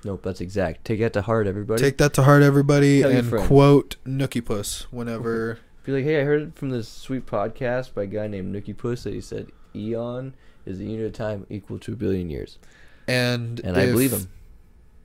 Nope, 0.04 0.22
that's 0.24 0.42
exact. 0.42 0.84
Take 0.84 1.00
that 1.00 1.14
to 1.14 1.22
heart, 1.22 1.48
everybody. 1.48 1.82
Take 1.82 1.98
that 1.98 2.14
to 2.16 2.24
heart, 2.24 2.44
everybody, 2.44 3.02
Tell 3.02 3.12
and 3.12 3.32
quote 3.48 3.96
Nookie 4.06 4.44
Puss 4.44 4.88
whenever. 4.92 5.60
Be 5.86 5.94
like, 5.94 6.04
hey, 6.04 6.20
I 6.20 6.24
heard 6.26 6.56
from 6.56 6.70
this 6.70 6.90
sweet 6.90 7.26
podcast 7.26 7.94
by 7.94 8.04
a 8.04 8.08
guy 8.08 8.28
named 8.28 8.54
Nookie 8.54 8.76
Puss 8.76 9.04
that 9.04 9.14
he 9.14 9.22
said 9.22 9.48
Eon 9.74 10.34
is 10.66 10.80
a 10.80 10.84
unit 10.84 11.06
of 11.06 11.14
time 11.14 11.46
equal 11.50 11.80
to 11.80 11.94
a 11.94 11.96
billion 11.96 12.30
years, 12.30 12.60
And 13.08 13.62
and 13.62 13.78
I 13.78 13.86
believe 13.88 14.12
him. 14.12 14.30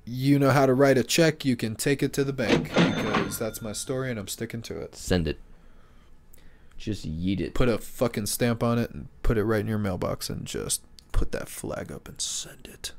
You 0.04 0.38
know 0.38 0.50
how 0.50 0.66
to 0.66 0.74
write 0.74 0.98
a 0.98 1.04
check. 1.04 1.44
You 1.44 1.57
can 1.57 1.76
take 1.76 2.02
it 2.02 2.12
to 2.14 2.24
the 2.24 2.33
bank 2.33 2.64
because 2.74 3.38
that's 3.38 3.62
my 3.62 3.72
story, 3.72 4.11
and 4.11 4.18
I'm 4.18 4.28
sticking 4.28 4.61
to 4.62 4.80
it. 4.80 4.96
Send 4.96 5.26
it. 5.28 5.38
Just 6.76 7.08
yeet 7.08 7.40
it. 7.40 7.54
Put 7.54 7.68
a 7.68 7.78
fucking 7.78 8.26
stamp 8.26 8.62
on 8.62 8.78
it 8.78 8.90
and 8.90 9.08
put 9.22 9.38
it 9.38 9.44
right 9.44 9.60
in 9.60 9.66
your 9.66 9.78
mailbox, 9.78 10.28
and 10.28 10.44
just 10.44 10.82
put 11.12 11.32
that 11.32 11.48
flag 11.48 11.92
up 11.92 12.08
and 12.08 12.20
send 12.20 12.68
it. 12.70 12.92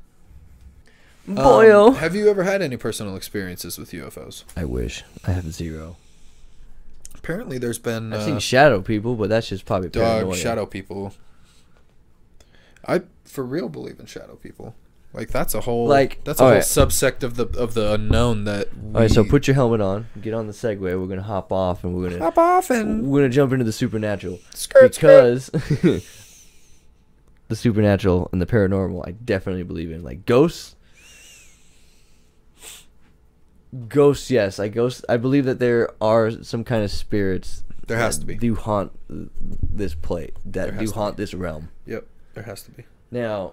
Boyo. 1.28 1.88
Um, 1.88 1.94
have 1.96 2.14
you 2.14 2.28
ever 2.30 2.44
had 2.44 2.62
any 2.62 2.76
personal 2.76 3.16
experiences 3.16 3.78
with 3.78 3.90
UFOs? 3.90 4.44
I 4.56 4.64
wish 4.64 5.02
I 5.26 5.32
have 5.32 5.52
zero. 5.52 5.96
Apparently, 7.14 7.58
there's 7.58 7.78
been 7.78 8.12
I've 8.12 8.20
uh, 8.20 8.24
seen 8.26 8.38
shadow 8.38 8.80
people, 8.80 9.16
but 9.16 9.28
that's 9.28 9.48
just 9.48 9.64
probably 9.64 9.88
dog 9.88 10.02
paranoia. 10.02 10.36
shadow 10.36 10.66
people. 10.66 11.14
I 12.86 13.02
for 13.24 13.44
real 13.44 13.68
believe 13.68 13.98
in 13.98 14.06
shadow 14.06 14.36
people. 14.36 14.74
Like 15.16 15.30
that's 15.30 15.54
a 15.54 15.62
whole 15.62 15.88
Like, 15.88 16.22
that's 16.24 16.38
a 16.40 16.42
whole 16.42 16.50
alright. 16.52 16.62
subsect 16.62 17.22
of 17.22 17.36
the 17.36 17.46
of 17.58 17.72
the 17.72 17.94
unknown 17.94 18.44
that. 18.44 18.68
All 18.94 19.00
right, 19.00 19.10
so 19.10 19.24
put 19.24 19.46
your 19.48 19.54
helmet 19.54 19.80
on. 19.80 20.08
Get 20.20 20.34
on 20.34 20.46
the 20.46 20.52
Segway. 20.52 21.00
We're 21.00 21.06
gonna 21.06 21.22
hop 21.22 21.50
off, 21.50 21.84
and 21.84 21.94
we're 21.94 22.10
gonna 22.10 22.22
hop 22.22 22.36
off 22.36 22.68
and 22.68 23.06
we're 23.08 23.20
gonna 23.20 23.30
jump 23.30 23.52
into 23.54 23.64
the 23.64 23.72
supernatural 23.72 24.40
skirt 24.52 24.94
skirt. 24.94 25.50
because 25.50 25.50
the 27.48 27.56
supernatural 27.56 28.28
and 28.30 28.42
the 28.42 28.46
paranormal, 28.46 29.08
I 29.08 29.12
definitely 29.12 29.62
believe 29.62 29.90
in. 29.90 30.02
Like 30.02 30.26
ghosts. 30.26 30.76
Ghosts, 33.88 34.30
yes. 34.30 34.58
I 34.58 34.68
ghost. 34.68 35.04
I 35.08 35.16
believe 35.16 35.46
that 35.46 35.58
there 35.58 35.90
are 36.00 36.30
some 36.42 36.62
kind 36.62 36.84
of 36.84 36.90
spirits. 36.90 37.64
There 37.86 37.96
has 37.96 38.18
that 38.18 38.20
to 38.22 38.26
be. 38.26 38.34
Do 38.36 38.54
haunt 38.54 38.92
this 39.08 39.94
plate. 39.94 40.34
That 40.44 40.78
do 40.78 40.90
haunt 40.90 41.16
this 41.16 41.32
realm. 41.32 41.70
Yep, 41.86 42.06
there 42.34 42.44
has 42.44 42.62
to 42.64 42.70
be. 42.70 42.84
Now, 43.10 43.52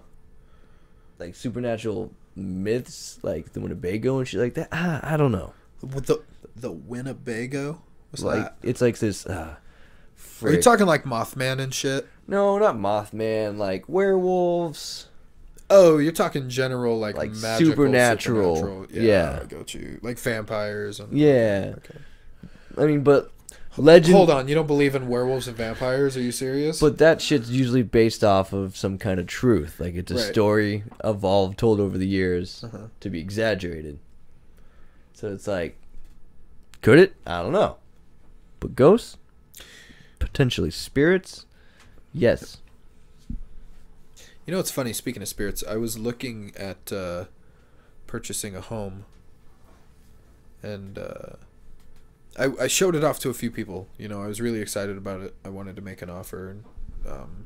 like 1.24 1.36
supernatural 1.36 2.12
myths, 2.36 3.20
like 3.22 3.54
the 3.54 3.60
Winnebago 3.62 4.20
and 4.20 4.28
shit 4.28 4.40
like 4.40 4.54
that. 4.56 4.70
Ah, 4.72 5.00
I 5.04 5.18
don't 5.18 5.32
know. 5.32 5.54
With 5.82 6.06
the 6.08 6.22
the 6.56 6.72
Winnebago. 6.72 7.82
What's 8.12 8.24
like 8.24 8.44
that? 8.44 8.56
it's 8.62 8.82
like 8.82 8.98
this. 9.00 9.26
Uh, 9.26 9.56
Are 10.44 10.52
you 10.52 10.62
talking 10.62 10.86
like 10.86 11.04
Mothman 11.04 11.60
and 11.60 11.74
shit? 11.74 12.08
No, 12.28 12.58
not 12.60 12.76
Mothman. 12.76 13.58
Like 13.58 13.88
werewolves. 13.90 15.08
Oh, 15.70 15.98
you're 15.98 16.12
talking 16.12 16.50
general 16.50 17.00
like, 17.00 17.18
Like 17.18 17.32
magical, 17.32 17.72
supernatural. 17.72 18.56
supernatural. 18.58 18.88
Yeah, 18.92 19.02
Yeah. 19.34 19.40
I 19.42 19.46
got 19.46 19.74
you. 19.74 20.00
Like 20.04 20.20
vampires 20.20 21.00
and 21.00 21.18
Yeah. 21.18 21.74
Okay. 21.78 22.00
I 22.78 22.86
mean, 22.86 23.02
but 23.02 23.32
legend. 23.78 24.16
Hold 24.16 24.30
on, 24.30 24.48
you 24.48 24.56
don't 24.56 24.68
believe 24.68 24.96
in 24.96 25.08
werewolves 25.08 25.48
and 25.48 25.58
vampires? 25.58 26.16
Are 26.18 26.22
you 26.22 26.32
serious? 26.32 26.80
But 26.80 26.98
that 27.00 27.22
shit's 27.22 27.50
usually 27.50 27.84
based 27.84 28.24
off 28.24 28.54
of 28.54 28.78
some 28.78 28.98
kind 28.98 29.20
of 29.20 29.28
truth. 29.28 29.80
Like 29.80 29.96
it's 29.96 30.12
a 30.12 30.16
Right. 30.16 30.24
story 30.32 30.84
evolved, 31.04 31.58
told 31.58 31.80
over 31.80 31.98
the 31.98 32.08
years 32.08 32.64
Uh-huh. 32.64 32.88
to 33.00 33.10
be 33.10 33.20
exaggerated. 33.20 34.00
So 35.14 35.32
it's 35.32 35.48
like, 35.48 35.78
could 36.82 37.00
it? 37.00 37.16
I 37.26 37.42
don't 37.42 37.54
know. 37.54 37.78
But 38.60 38.76
ghosts, 38.76 39.18
potentially 40.20 40.72
spirits, 40.72 41.46
yes. 42.14 42.58
You 44.46 44.52
know 44.52 44.58
what's 44.58 44.72
funny? 44.72 44.92
Speaking 44.94 45.22
of 45.22 45.28
spirits, 45.30 45.64
I 45.68 45.78
was 45.78 45.98
looking 45.98 46.52
at 46.58 46.92
uh, 46.92 47.26
purchasing 48.08 48.56
a 48.56 48.62
home, 48.62 49.06
and 50.62 50.98
uh, 50.98 51.38
I 52.38 52.46
I 52.62 52.68
showed 52.68 52.96
it 52.96 53.04
off 53.04 53.20
to 53.20 53.30
a 53.30 53.34
few 53.34 53.52
people. 53.52 53.88
You 53.98 54.08
know, 54.08 54.22
I 54.22 54.28
was 54.28 54.42
really 54.42 54.60
excited 54.62 54.98
about 54.98 55.22
it. 55.22 55.36
I 55.46 55.50
wanted 55.50 55.76
to 55.76 55.82
make 55.82 56.02
an 56.02 56.10
offer, 56.10 56.50
and 56.50 56.64
um, 57.08 57.46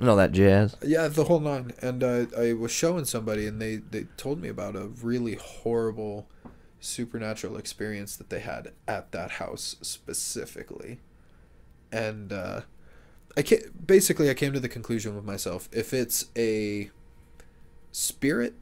And 0.00 0.08
all 0.08 0.16
that 0.16 0.32
jazz. 0.32 0.76
yeah, 0.82 1.08
the 1.08 1.24
whole 1.24 1.40
nine. 1.40 1.72
And 1.80 2.02
uh, 2.02 2.26
I 2.38 2.52
was 2.52 2.70
showing 2.72 3.04
somebody, 3.04 3.46
and 3.46 3.60
they 3.60 3.76
they 3.76 4.04
told 4.16 4.40
me 4.40 4.48
about 4.48 4.76
a 4.76 4.86
really 4.86 5.34
horrible 5.34 6.28
supernatural 6.80 7.56
experience 7.56 8.14
that 8.16 8.28
they 8.30 8.40
had 8.40 8.72
at 8.86 9.12
that 9.12 9.32
house 9.32 9.76
specifically, 9.82 11.00
and. 11.92 12.32
Uh, 12.32 12.60
I 13.36 13.42
can 13.42 13.58
basically 13.84 14.30
I 14.30 14.34
came 14.34 14.52
to 14.52 14.60
the 14.60 14.68
conclusion 14.68 15.16
with 15.16 15.24
myself 15.24 15.68
if 15.72 15.92
it's 15.92 16.26
a 16.36 16.90
spirit, 17.90 18.54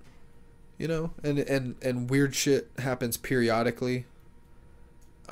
you 0.79 0.89
know, 0.89 1.11
and 1.23 1.39
and 1.41 1.77
and 1.83 2.09
weird 2.09 2.35
shit 2.35 2.71
happens 2.79 3.19
periodically. 3.19 4.07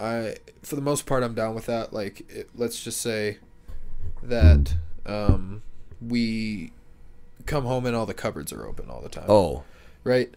I 0.01 0.37
for 0.63 0.77
the 0.77 0.83
most 0.83 1.07
part 1.07 1.23
I'm 1.23 1.35
down 1.35 1.55
with 1.55 1.67
that. 1.67 1.93
Like 1.93 2.25
it, 2.31 2.49
let's 2.55 2.83
just 2.83 3.01
say 3.01 3.39
that 4.23 4.75
um 5.07 5.63
we 6.01 6.73
come 7.47 7.65
home 7.65 7.87
and 7.87 7.95
all 7.97 8.07
the 8.07 8.15
cupboards 8.15 8.53
are 8.53 8.67
open 8.67 8.89
all 8.91 9.01
the 9.01 9.09
time. 9.09 9.27
Oh, 9.29 9.65
Right? 10.05 10.33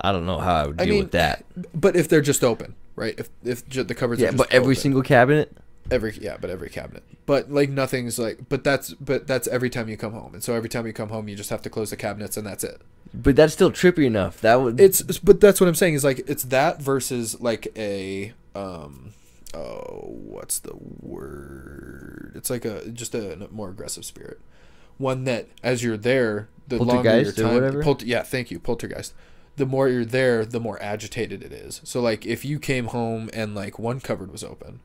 I 0.00 0.12
don't 0.12 0.26
know 0.26 0.38
how 0.38 0.54
I 0.54 0.66
would 0.66 0.80
I 0.80 0.84
deal 0.84 0.94
mean, 0.94 1.02
with 1.04 1.12
that. 1.12 1.44
But 1.74 1.96
if 1.96 2.08
they're 2.08 2.20
just 2.20 2.44
open, 2.44 2.74
right? 2.94 3.18
If 3.18 3.28
if 3.42 3.68
ju- 3.68 3.82
the 3.82 3.94
cupboards 3.94 4.20
Yeah, 4.20 4.28
are 4.28 4.32
just 4.32 4.38
but 4.38 4.52
every 4.52 4.74
open. 4.74 4.82
single 4.82 5.02
cabinet. 5.02 5.56
Every 5.90 6.16
yeah, 6.20 6.36
but 6.40 6.50
every 6.50 6.68
cabinet. 6.68 7.02
But 7.26 7.50
like 7.50 7.70
nothing's 7.70 8.18
like 8.18 8.48
but 8.48 8.62
that's 8.62 8.94
but 8.94 9.26
that's 9.26 9.48
every 9.48 9.70
time 9.70 9.88
you 9.88 9.96
come 9.96 10.12
home. 10.12 10.34
And 10.34 10.44
so 10.44 10.54
every 10.54 10.68
time 10.68 10.86
you 10.86 10.92
come 10.92 11.08
home 11.08 11.28
you 11.28 11.34
just 11.34 11.50
have 11.50 11.62
to 11.62 11.70
close 11.70 11.90
the 11.90 11.96
cabinets 11.96 12.36
and 12.36 12.46
that's 12.46 12.62
it. 12.62 12.80
But 13.14 13.34
that's 13.36 13.54
still 13.54 13.72
trippy 13.72 14.04
enough. 14.04 14.40
That 14.42 14.60
would. 14.60 14.78
It's 14.78 15.02
but 15.18 15.40
that's 15.40 15.60
what 15.60 15.66
I'm 15.68 15.74
saying 15.74 15.94
is 15.94 16.04
like 16.04 16.20
it's 16.28 16.44
that 16.44 16.80
versus 16.80 17.40
like 17.40 17.68
a 17.76 18.34
um 18.54 19.12
oh 19.54 20.02
what's 20.04 20.58
the 20.58 20.74
word? 20.74 22.32
It's 22.34 22.50
like 22.50 22.64
a 22.64 22.88
just 22.90 23.14
a, 23.14 23.48
more 23.50 23.70
aggressive 23.70 24.04
spirit. 24.04 24.40
One 24.98 25.24
that 25.24 25.48
as 25.62 25.82
you're 25.82 25.96
there, 25.96 26.48
the 26.66 26.82
longer 26.82 27.20
your 27.20 27.32
time 27.32 27.54
whatever? 27.54 27.82
Polter, 27.82 28.06
yeah, 28.06 28.22
thank 28.22 28.50
you, 28.50 28.58
poltergeist. 28.58 29.14
The 29.56 29.66
more 29.66 29.88
you're 29.88 30.04
there, 30.04 30.44
the 30.44 30.60
more 30.60 30.80
agitated 30.82 31.42
it 31.42 31.52
is. 31.52 31.80
So 31.84 32.00
like 32.00 32.26
if 32.26 32.44
you 32.44 32.58
came 32.58 32.86
home 32.86 33.30
and 33.32 33.54
like 33.54 33.78
one 33.78 34.00
cupboard 34.00 34.30
was 34.30 34.44
open 34.44 34.80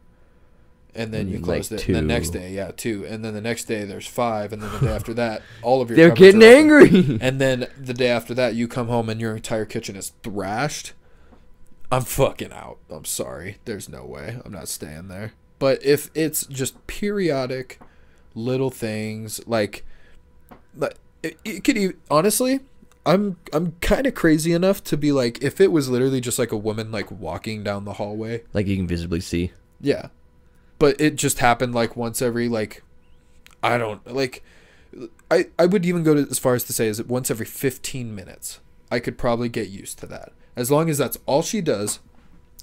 and 0.95 1.13
then 1.13 1.27
you 1.27 1.39
closed 1.39 1.71
like, 1.71 1.89
it. 1.89 1.93
The 1.93 2.01
next 2.01 2.29
day, 2.29 2.51
yeah, 2.51 2.71
two. 2.75 3.05
And 3.05 3.23
then 3.23 3.33
the 3.33 3.41
next 3.41 3.65
day 3.65 3.83
there's 3.85 4.07
five 4.07 4.53
and 4.53 4.61
then 4.61 4.71
the 4.71 4.79
day 4.79 4.93
after 4.95 5.13
that, 5.15 5.41
all 5.61 5.81
of 5.81 5.89
your 5.89 5.97
they're 5.97 6.11
getting 6.11 6.43
angry. 6.43 7.17
And 7.19 7.41
then 7.41 7.67
the 7.79 7.93
day 7.93 8.09
after 8.09 8.33
that, 8.35 8.55
you 8.55 8.67
come 8.67 8.87
home 8.87 9.09
and 9.09 9.19
your 9.19 9.35
entire 9.35 9.65
kitchen 9.65 9.95
is 9.95 10.13
thrashed. 10.21 10.93
I'm 11.93 12.01
fucking 12.01 12.51
out. 12.51 12.79
I'm 12.89 13.05
sorry. 13.05 13.57
There's 13.65 13.87
no 13.87 14.03
way. 14.03 14.39
I'm 14.43 14.51
not 14.51 14.67
staying 14.67 15.09
there. 15.09 15.33
But 15.59 15.85
if 15.85 16.09
it's 16.15 16.47
just 16.47 16.87
periodic 16.87 17.79
little 18.33 18.71
things 18.71 19.39
like 19.45 19.85
like 20.75 20.95
it, 21.21 21.37
it 21.45 21.63
could 21.63 21.77
even 21.77 21.95
honestly 22.09 22.61
I'm 23.05 23.37
I'm 23.53 23.73
kind 23.79 24.07
of 24.07 24.15
crazy 24.15 24.53
enough 24.53 24.83
to 24.85 24.97
be 24.97 25.11
like 25.11 25.43
if 25.43 25.61
it 25.61 25.71
was 25.71 25.87
literally 25.87 26.19
just 26.19 26.39
like 26.39 26.51
a 26.51 26.57
woman 26.57 26.91
like 26.91 27.11
walking 27.11 27.63
down 27.63 27.85
the 27.85 27.93
hallway. 27.93 28.41
like 28.53 28.65
you 28.65 28.75
can 28.75 28.87
visibly 28.87 29.19
see. 29.19 29.51
Yeah. 29.79 30.07
But 30.79 30.99
it 30.99 31.15
just 31.15 31.39
happened 31.39 31.75
like 31.75 31.95
once 31.95 32.23
every 32.23 32.49
like 32.49 32.81
I 33.61 33.77
don't 33.77 34.05
like 34.11 34.43
I 35.29 35.45
I 35.59 35.67
would 35.67 35.85
even 35.85 36.01
go 36.01 36.15
to, 36.15 36.27
as 36.27 36.39
far 36.39 36.55
as 36.55 36.63
to 36.63 36.73
say 36.73 36.87
is 36.87 36.97
that 36.97 37.07
once 37.07 37.29
every 37.29 37.45
15 37.45 38.15
minutes. 38.15 38.59
I 38.89 38.99
could 38.99 39.17
probably 39.17 39.49
get 39.49 39.69
used 39.69 39.99
to 39.99 40.07
that. 40.07 40.33
As 40.55 40.69
long 40.69 40.89
as 40.89 40.97
that's 40.97 41.17
all 41.25 41.41
she 41.41 41.61
does, 41.61 41.99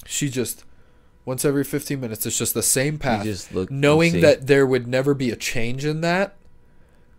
she 0.07 0.29
just 0.29 0.65
once 1.25 1.45
every 1.45 1.65
15 1.65 2.01
minutes 2.01 2.25
it's 2.25 2.39
just 2.39 2.55
the 2.55 2.63
same 2.63 2.99
path 2.99 3.53
knowing 3.71 4.21
that 4.21 4.47
there 4.47 4.67
would 4.67 4.89
never 4.89 5.13
be 5.13 5.31
a 5.31 5.37
change 5.37 5.85
in 5.85 6.01
that 6.01 6.35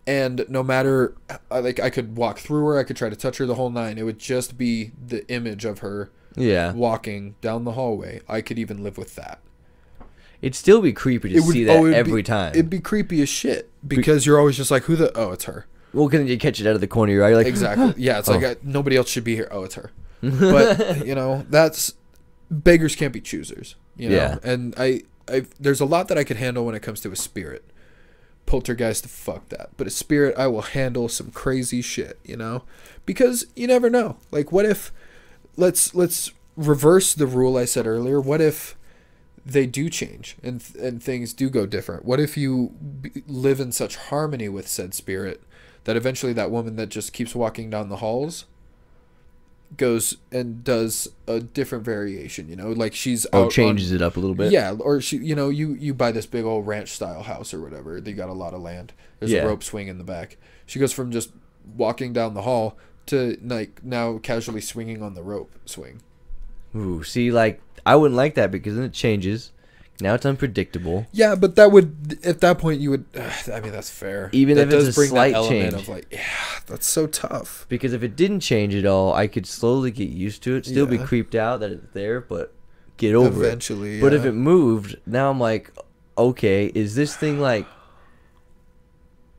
and 0.07 0.45
no 0.49 0.63
matter 0.63 1.15
like 1.49 1.79
I 1.79 1.89
could 1.89 2.17
walk 2.17 2.39
through 2.39 2.65
her, 2.67 2.79
I 2.79 2.83
could 2.83 2.95
try 2.95 3.09
to 3.09 3.15
touch 3.15 3.37
her 3.37 3.45
the 3.45 3.55
whole 3.55 3.69
nine. 3.69 3.97
It 3.97 4.03
would 4.03 4.19
just 4.19 4.57
be 4.57 4.91
the 5.05 5.27
image 5.29 5.65
of 5.65 5.79
her 5.79 6.11
Yeah. 6.35 6.73
walking 6.73 7.35
down 7.41 7.65
the 7.65 7.73
hallway. 7.73 8.21
I 8.27 8.41
could 8.41 8.57
even 8.57 8.83
live 8.83 8.97
with 8.97 9.15
that. 9.15 9.39
It'd 10.41 10.55
still 10.55 10.81
be 10.81 10.91
creepy 10.91 11.33
to 11.33 11.41
see 11.41 11.63
that 11.65 11.77
oh, 11.77 11.85
every 11.85 12.21
be- 12.21 12.23
time. 12.23 12.53
It'd 12.53 12.69
be 12.69 12.79
creepy 12.79 13.21
as 13.21 13.29
shit 13.29 13.69
because 13.87 14.25
you're 14.25 14.39
always 14.39 14.57
just 14.57 14.71
like, 14.71 14.83
who 14.83 14.95
the? 14.95 15.15
Oh, 15.15 15.31
it's 15.31 15.43
her. 15.45 15.67
Well, 15.93 16.07
because 16.07 16.29
you 16.29 16.37
catch 16.37 16.59
it 16.61 16.67
out 16.67 16.75
of 16.75 16.81
the 16.81 16.87
corner 16.87 17.11
of 17.11 17.15
your 17.15 17.25
eye. 17.25 17.29
You're 17.29 17.37
like, 17.37 17.47
Exactly. 17.47 17.93
Yeah, 17.97 18.19
it's 18.19 18.27
like 18.27 18.43
Oh. 18.43 18.51
uh, 18.51 18.55
nobody 18.63 18.95
else 18.97 19.09
should 19.09 19.23
be 19.23 19.35
here. 19.35 19.47
Oh, 19.51 19.63
it's 19.63 19.75
her. 19.75 19.91
But 20.21 21.05
you 21.05 21.15
know, 21.15 21.45
that's 21.49 21.93
beggars 22.49 22.95
can't 22.95 23.13
be 23.13 23.21
choosers. 23.21 23.75
You 23.95 24.09
know, 24.09 24.15
Yeah. 24.15 24.37
and 24.43 24.73
I 24.77 25.01
I 25.27 25.45
there's 25.59 25.81
a 25.81 25.85
lot 25.85 26.07
that 26.09 26.17
I 26.17 26.23
could 26.23 26.37
handle 26.37 26.65
when 26.65 26.75
it 26.75 26.81
comes 26.81 27.01
to 27.01 27.11
a 27.11 27.15
spirit. 27.15 27.65
Poltergeist, 28.45 29.05
fuck 29.07 29.47
that. 29.49 29.69
But 29.77 29.87
a 29.87 29.91
spirit, 29.91 30.35
I 30.37 30.47
will 30.47 30.63
handle 30.63 31.07
some 31.07 31.31
crazy 31.31 31.81
shit, 31.81 32.19
you 32.25 32.35
know, 32.35 32.63
because 33.05 33.45
you 33.55 33.67
never 33.67 33.89
know. 33.89 34.17
Like, 34.31 34.51
what 34.51 34.65
if 34.65 34.91
let's 35.55 35.93
let's 35.95 36.31
reverse 36.57 37.13
the 37.13 37.27
rule 37.27 37.57
I 37.57 37.65
said 37.65 37.87
earlier. 37.87 38.19
What 38.19 38.41
if 38.41 38.75
they 39.45 39.65
do 39.65 39.89
change 39.89 40.35
and 40.43 40.63
and 40.79 41.01
things 41.01 41.33
do 41.33 41.49
go 41.49 41.65
different? 41.65 42.03
What 42.05 42.19
if 42.19 42.35
you 42.37 42.73
b- 43.01 43.23
live 43.27 43.59
in 43.59 43.71
such 43.71 43.95
harmony 43.95 44.49
with 44.49 44.67
said 44.67 44.93
spirit 44.93 45.41
that 45.85 45.95
eventually 45.95 46.33
that 46.33 46.51
woman 46.51 46.75
that 46.77 46.89
just 46.89 47.13
keeps 47.13 47.33
walking 47.35 47.69
down 47.69 47.89
the 47.89 47.97
halls 47.97 48.45
goes 49.77 50.17
and 50.33 50.63
does 50.65 51.07
a 51.27 51.39
different 51.39 51.85
variation, 51.85 52.49
you 52.49 52.55
know, 52.57 52.71
like 52.71 52.93
she's 52.93 53.25
Oh, 53.31 53.39
out 53.39 53.43
on- 53.45 53.49
changes 53.51 53.91
it 53.93 54.01
up 54.01 54.17
a 54.17 54.19
little 54.19 54.35
bit. 54.35 54.51
yeah, 54.51 54.75
or 54.77 54.99
she, 54.99 55.17
you 55.17 55.33
know, 55.33 55.49
you 55.49 55.73
you 55.75 55.93
buy 55.93 56.11
this 56.11 56.25
big 56.25 56.43
old 56.43 56.67
ranch 56.67 56.89
style 56.89 57.23
house 57.23 57.53
or 57.53 57.61
whatever. 57.61 58.01
They 58.01 58.11
got 58.13 58.27
a 58.29 58.33
lot 58.33 58.53
of 58.53 58.61
land. 58.61 58.91
There's 59.19 59.31
Yeah. 59.31 59.43
a 59.43 59.47
rope 59.47 59.63
swing 59.63 59.87
in 59.87 59.97
the 59.97 60.03
back. 60.03 60.37
She 60.65 60.77
goes 60.77 60.91
from 60.91 61.09
just 61.11 61.31
walking 61.77 62.11
down 62.11 62.33
the 62.33 62.41
hall 62.41 62.77
to 63.07 63.37
like 63.43 63.83
now 63.83 64.17
casually 64.17 64.61
swinging 64.61 65.01
on 65.01 65.13
the 65.13 65.23
rope 65.23 65.51
swing. 65.65 66.01
Ooh, 66.75 67.03
see, 67.03 67.31
like 67.31 67.61
I 67.85 67.95
wouldn't 67.95 68.17
like 68.17 68.35
that 68.35 68.51
because 68.51 68.75
then 68.75 68.83
it 68.83 68.93
changes. 68.93 69.51
Now 70.01 70.15
it's 70.15 70.25
unpredictable. 70.25 71.05
Yeah, 71.11 71.35
but 71.35 71.55
that 71.55 71.71
would 71.71 72.19
at 72.23 72.41
that 72.41 72.57
point 72.57 72.81
you 72.81 72.89
would. 72.91 73.05
Uh, 73.15 73.31
I 73.53 73.59
mean, 73.59 73.71
that's 73.71 73.89
fair. 73.89 74.29
Even 74.33 74.57
that 74.57 74.67
if 74.67 74.87
it's 74.87 74.97
a 74.97 75.07
slight 75.07 75.35
change. 75.47 75.73
of 75.73 75.87
like, 75.87 76.07
yeah, 76.11 76.25
that's 76.67 76.87
so 76.87 77.07
tough. 77.07 77.65
Because 77.69 77.93
if 77.93 78.03
it 78.03 78.15
didn't 78.15 78.41
change 78.41 78.75
at 78.75 78.85
all, 78.85 79.13
I 79.13 79.27
could 79.27 79.45
slowly 79.45 79.91
get 79.91 80.09
used 80.09 80.43
to 80.43 80.55
it. 80.55 80.65
Still 80.65 80.85
be 80.85 80.97
creeped 80.97 81.35
out 81.35 81.59
that 81.59 81.71
it's 81.71 81.87
there, 81.93 82.21
but 82.21 82.53
get 82.97 83.15
over 83.15 83.43
it. 83.43 83.47
Eventually, 83.47 84.01
But 84.01 84.13
if 84.13 84.25
it 84.25 84.33
moved, 84.33 84.97
now 85.05 85.29
I'm 85.29 85.39
like, 85.39 85.71
okay, 86.17 86.71
is 86.73 86.95
this 86.95 87.15
thing 87.15 87.39
like, 87.39 87.65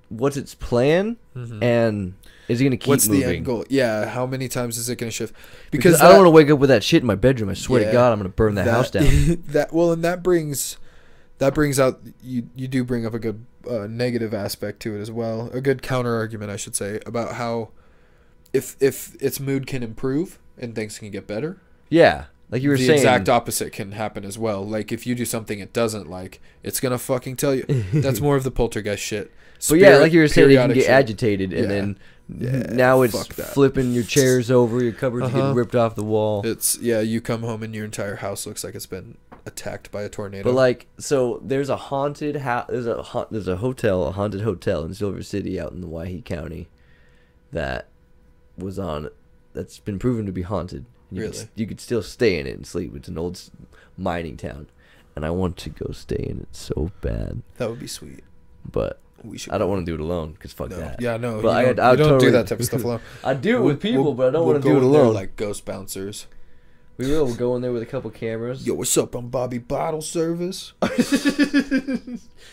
what's 0.09 0.37
its 0.37 0.55
plan, 0.55 1.17
and 1.35 2.15
is 2.53 2.61
it 2.61 2.65
gonna 2.65 2.77
keep 2.77 2.83
Mm-hmm. 2.85 2.91
what's 2.91 3.09
moving? 3.09 3.29
the 3.29 3.37
end 3.37 3.45
goal? 3.47 3.65
Yeah, 3.69 4.07
how 4.07 4.27
many 4.27 4.49
times 4.49 4.79
is 4.79 4.89
it 4.89 4.97
going 4.97 5.11
to 5.11 5.15
shift? 5.15 5.35
Because, 5.71 5.95
Because, 5.95 6.01
I 6.03 6.09
don't 6.09 6.19
want 6.19 6.27
to 6.27 6.31
wake 6.31 6.51
up 6.51 6.59
with 6.59 6.69
that 6.71 6.85
shit 6.85 7.03
in 7.03 7.07
my 7.07 7.15
bedroom. 7.17 7.49
I 7.51 7.55
swear 7.55 7.81
Yeah, 7.81 7.87
to 7.89 7.93
God, 7.93 8.13
I'm 8.13 8.19
gonna 8.19 8.29
burn 8.29 8.55
that, 8.57 8.67
house 8.69 8.91
down. 8.91 9.05
that 9.49 9.73
well, 9.73 9.93
and 9.93 10.05
that 10.05 10.23
brings 10.23 10.77
that 11.39 11.55
brings 11.55 11.81
out 11.81 12.01
you 12.23 12.49
you 12.55 12.69
do 12.69 12.85
bring 12.85 13.05
up 13.07 13.15
a 13.15 13.19
good 13.19 13.45
uh, 13.69 13.87
negative 13.89 14.33
aspect 14.35 14.81
to 14.81 14.97
it 14.97 15.01
as 15.01 15.11
well. 15.11 15.51
A 15.53 15.61
good 15.61 15.83
counter 15.83 16.15
argument, 16.15 16.51
I 16.51 16.57
should 16.57 16.77
say, 16.77 17.01
about 17.07 17.35
how 17.35 17.71
if 18.53 18.77
if 18.81 19.15
its 19.21 19.41
mood 19.41 19.67
can 19.67 19.83
improve 19.83 20.39
and 20.59 20.75
things 20.75 20.99
can 20.99 21.11
get 21.11 21.27
better, 21.27 21.59
yeah, 21.89 22.25
like 22.51 22.63
you 22.63 22.71
were 22.71 22.77
the 22.77 22.87
saying. 22.87 22.99
The 23.01 23.03
exact 23.03 23.29
opposite 23.29 23.73
can 23.73 23.93
happen 23.93 24.25
as 24.25 24.39
well. 24.39 24.65
Like 24.67 24.93
if 24.93 25.07
you 25.07 25.15
do 25.15 25.25
something 25.25 25.59
it 25.59 25.73
doesn't 25.73 26.09
like, 26.11 26.41
it's 26.63 26.81
gonna 26.81 26.99
fucking 26.99 27.37
tell 27.37 27.55
you. 27.55 27.65
That's 27.95 28.21
more 28.21 28.37
of 28.37 28.45
the 28.45 28.51
poltergeist 28.51 29.03
shit. 29.03 29.33
But 29.69 29.79
yeah, 29.79 29.99
like 29.99 30.13
you 30.13 30.21
were 30.21 30.29
saying, 30.29 30.51
you 30.51 30.57
can 30.59 30.73
get 30.73 30.83
shit. 30.83 30.91
agitated, 30.91 31.53
and 31.53 31.63
Yeah. 31.63 31.69
then 31.69 31.99
Yeah, 32.39 32.63
now 32.73 33.03
it's 33.03 33.27
flipping 33.53 33.93
your 33.93 34.05
chairs 34.05 34.51
over, 34.51 34.83
your 34.83 34.93
cupboards 34.93 35.27
Uh-huh. 35.27 35.39
getting 35.39 35.55
ripped 35.55 35.75
off 35.75 35.95
the 35.95 36.05
wall. 36.05 36.43
It's 36.47 36.79
yeah, 36.79 37.01
you 37.01 37.21
come 37.21 37.43
home 37.43 37.63
and 37.63 37.75
your 37.75 37.85
entire 37.85 38.17
house 38.17 38.47
looks 38.47 38.63
like 38.65 38.75
it's 38.75 38.87
been 38.87 39.17
attacked 39.45 39.91
by 39.91 40.03
a 40.03 40.09
tornado. 40.09 40.45
But 40.45 40.55
like, 40.55 40.87
so 40.99 41.41
there's 41.45 41.69
a 41.69 41.77
haunted 41.77 42.37
house. 42.37 42.67
There's 42.69 42.87
a 42.87 43.03
ha- 43.03 43.27
there's 43.31 43.49
a 43.49 43.57
hotel, 43.57 44.05
a 44.07 44.13
haunted 44.13 44.43
hotel 44.43 44.85
in 44.85 44.95
Silver 44.95 45.23
City, 45.23 45.59
out 45.61 45.73
in 45.73 45.81
the 45.81 45.89
Owyhee 45.89 46.23
County, 46.23 46.69
that 47.53 47.89
was 48.57 48.79
on. 48.79 49.09
That's 49.55 49.79
been 49.79 49.99
proven 49.99 50.27
to 50.27 50.33
be 50.33 50.43
haunted. 50.43 50.87
You 51.11 51.23
Could, 51.23 51.35
Really? 51.35 51.49
you 51.57 51.67
could 51.67 51.81
still 51.81 52.03
stay 52.03 52.39
in 52.39 52.47
it 52.47 52.57
and 52.57 52.67
sleep. 52.67 52.95
It's 52.97 53.09
an 53.09 53.19
old 53.19 53.39
mining 53.99 54.39
town, 54.39 54.69
and 55.15 55.27
I 55.27 55.31
want 55.31 55.59
to 55.59 55.71
go 55.71 55.93
stay 55.93 56.25
in 56.27 56.41
it 56.41 56.49
so 56.53 56.91
bad, 57.03 57.43
that 57.59 57.69
would 57.69 57.81
be 57.81 57.87
sweet. 57.87 58.25
but 58.71 58.99
We 59.25 59.39
should. 59.39 59.53
I 59.53 59.59
don't 59.59 59.69
want 59.71 59.87
to 59.87 59.91
do 59.91 59.95
it 59.95 60.01
alone. 60.01 60.37
Cause 60.41 60.53
fuck 60.53 60.71
No. 60.71 60.77
that. 60.81 61.01
Yeah, 61.01 61.17
no. 61.17 61.41
But 61.43 61.57
I- 61.57 61.65
don't, 61.73 61.81
I 61.81 61.91
you 61.93 61.97
don't 61.97 62.09
totally- 62.09 62.27
do 62.27 62.31
that 62.33 62.47
type 62.49 62.59
of 62.61 62.65
stuff 62.67 62.83
alone. 62.85 63.01
I 63.25 63.35
do 63.35 63.51
it 63.57 63.59
We'll- 63.61 63.69
with 63.69 63.81
people, 63.81 64.05
we'll- 64.05 64.15
but 64.15 64.29
I 64.29 64.31
don't 64.33 64.45
we'll 64.47 64.55
want 64.55 64.65
to 64.65 64.69
do 64.69 64.75
it 64.77 64.83
in 64.85 64.91
there 64.93 65.01
alone. 65.03 65.15
Like 65.15 65.37
ghost 65.37 65.65
bouncers. 65.65 66.27
we 66.97 67.07
will. 67.07 67.27
We'll 67.27 67.35
go 67.37 67.55
in 67.57 67.63
there 67.63 67.73
with 67.73 67.83
a 67.83 67.87
couple 67.87 68.11
cameras. 68.11 68.67
Yo, 68.67 68.75
what's 68.75 68.97
up? 68.99 69.15
I'm 69.15 69.29
Bobby 69.29 69.59
Bottle 69.59 70.03
Service. 70.03 70.73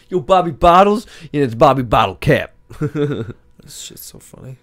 Yo, 0.09 0.20
Bobby 0.20 0.51
Bottles. 0.51 1.05
Yeah, 1.32 1.43
it's 1.43 1.55
Bobby 1.55 1.84
Bottle 1.84 2.15
Cap. 2.15 2.53
This 3.61 3.82
shit's 3.82 4.05
so 4.05 4.20
funny. 4.20 4.57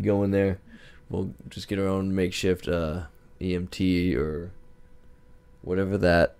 go 0.00 0.24
in 0.24 0.30
there. 0.32 0.58
We'll 1.08 1.32
just 1.48 1.68
get 1.68 1.78
our 1.78 1.86
own 1.86 2.12
makeshift 2.14 2.66
uh, 2.68 3.02
EMT 3.40 4.16
or 4.16 4.50
whatever 5.62 5.96
that. 5.98 6.34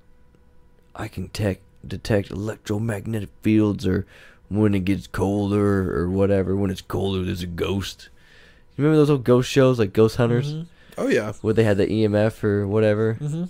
I 0.96 1.06
can 1.08 1.28
tech, 1.28 1.60
detect 1.86 2.30
electromagnetic 2.30 3.28
fields 3.42 3.86
or 3.86 4.06
when 4.48 4.74
it 4.74 4.84
gets 4.84 5.06
colder 5.06 5.98
or 5.98 6.08
whatever. 6.08 6.54
When 6.56 6.70
it's 6.70 6.82
colder, 6.82 7.24
there's 7.24 7.42
a 7.42 7.46
ghost. 7.46 8.08
You 8.76 8.84
remember 8.84 8.98
those 8.98 9.10
old 9.10 9.24
ghost 9.24 9.50
shows 9.50 9.78
like 9.78 9.92
Ghost 9.92 10.16
Hunters 10.16 10.52
Mhm. 10.54 10.66
Oh 10.98 11.08
yeah. 11.08 11.32
where 11.42 11.54
they 11.54 11.64
had 11.64 11.76
the 11.78 11.86
EMF 11.86 12.42
or 12.44 12.66
whatever? 12.66 13.14
Mm-hmm. 13.20 13.44
Do 13.44 13.48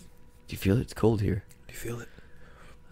you 0.48 0.58
feel 0.58 0.76
it? 0.78 0.82
It's 0.82 0.94
cold 0.94 1.20
here. 1.22 1.44
Do 1.68 1.72
you 1.74 1.78
feel 1.78 2.00
it? 2.00 2.08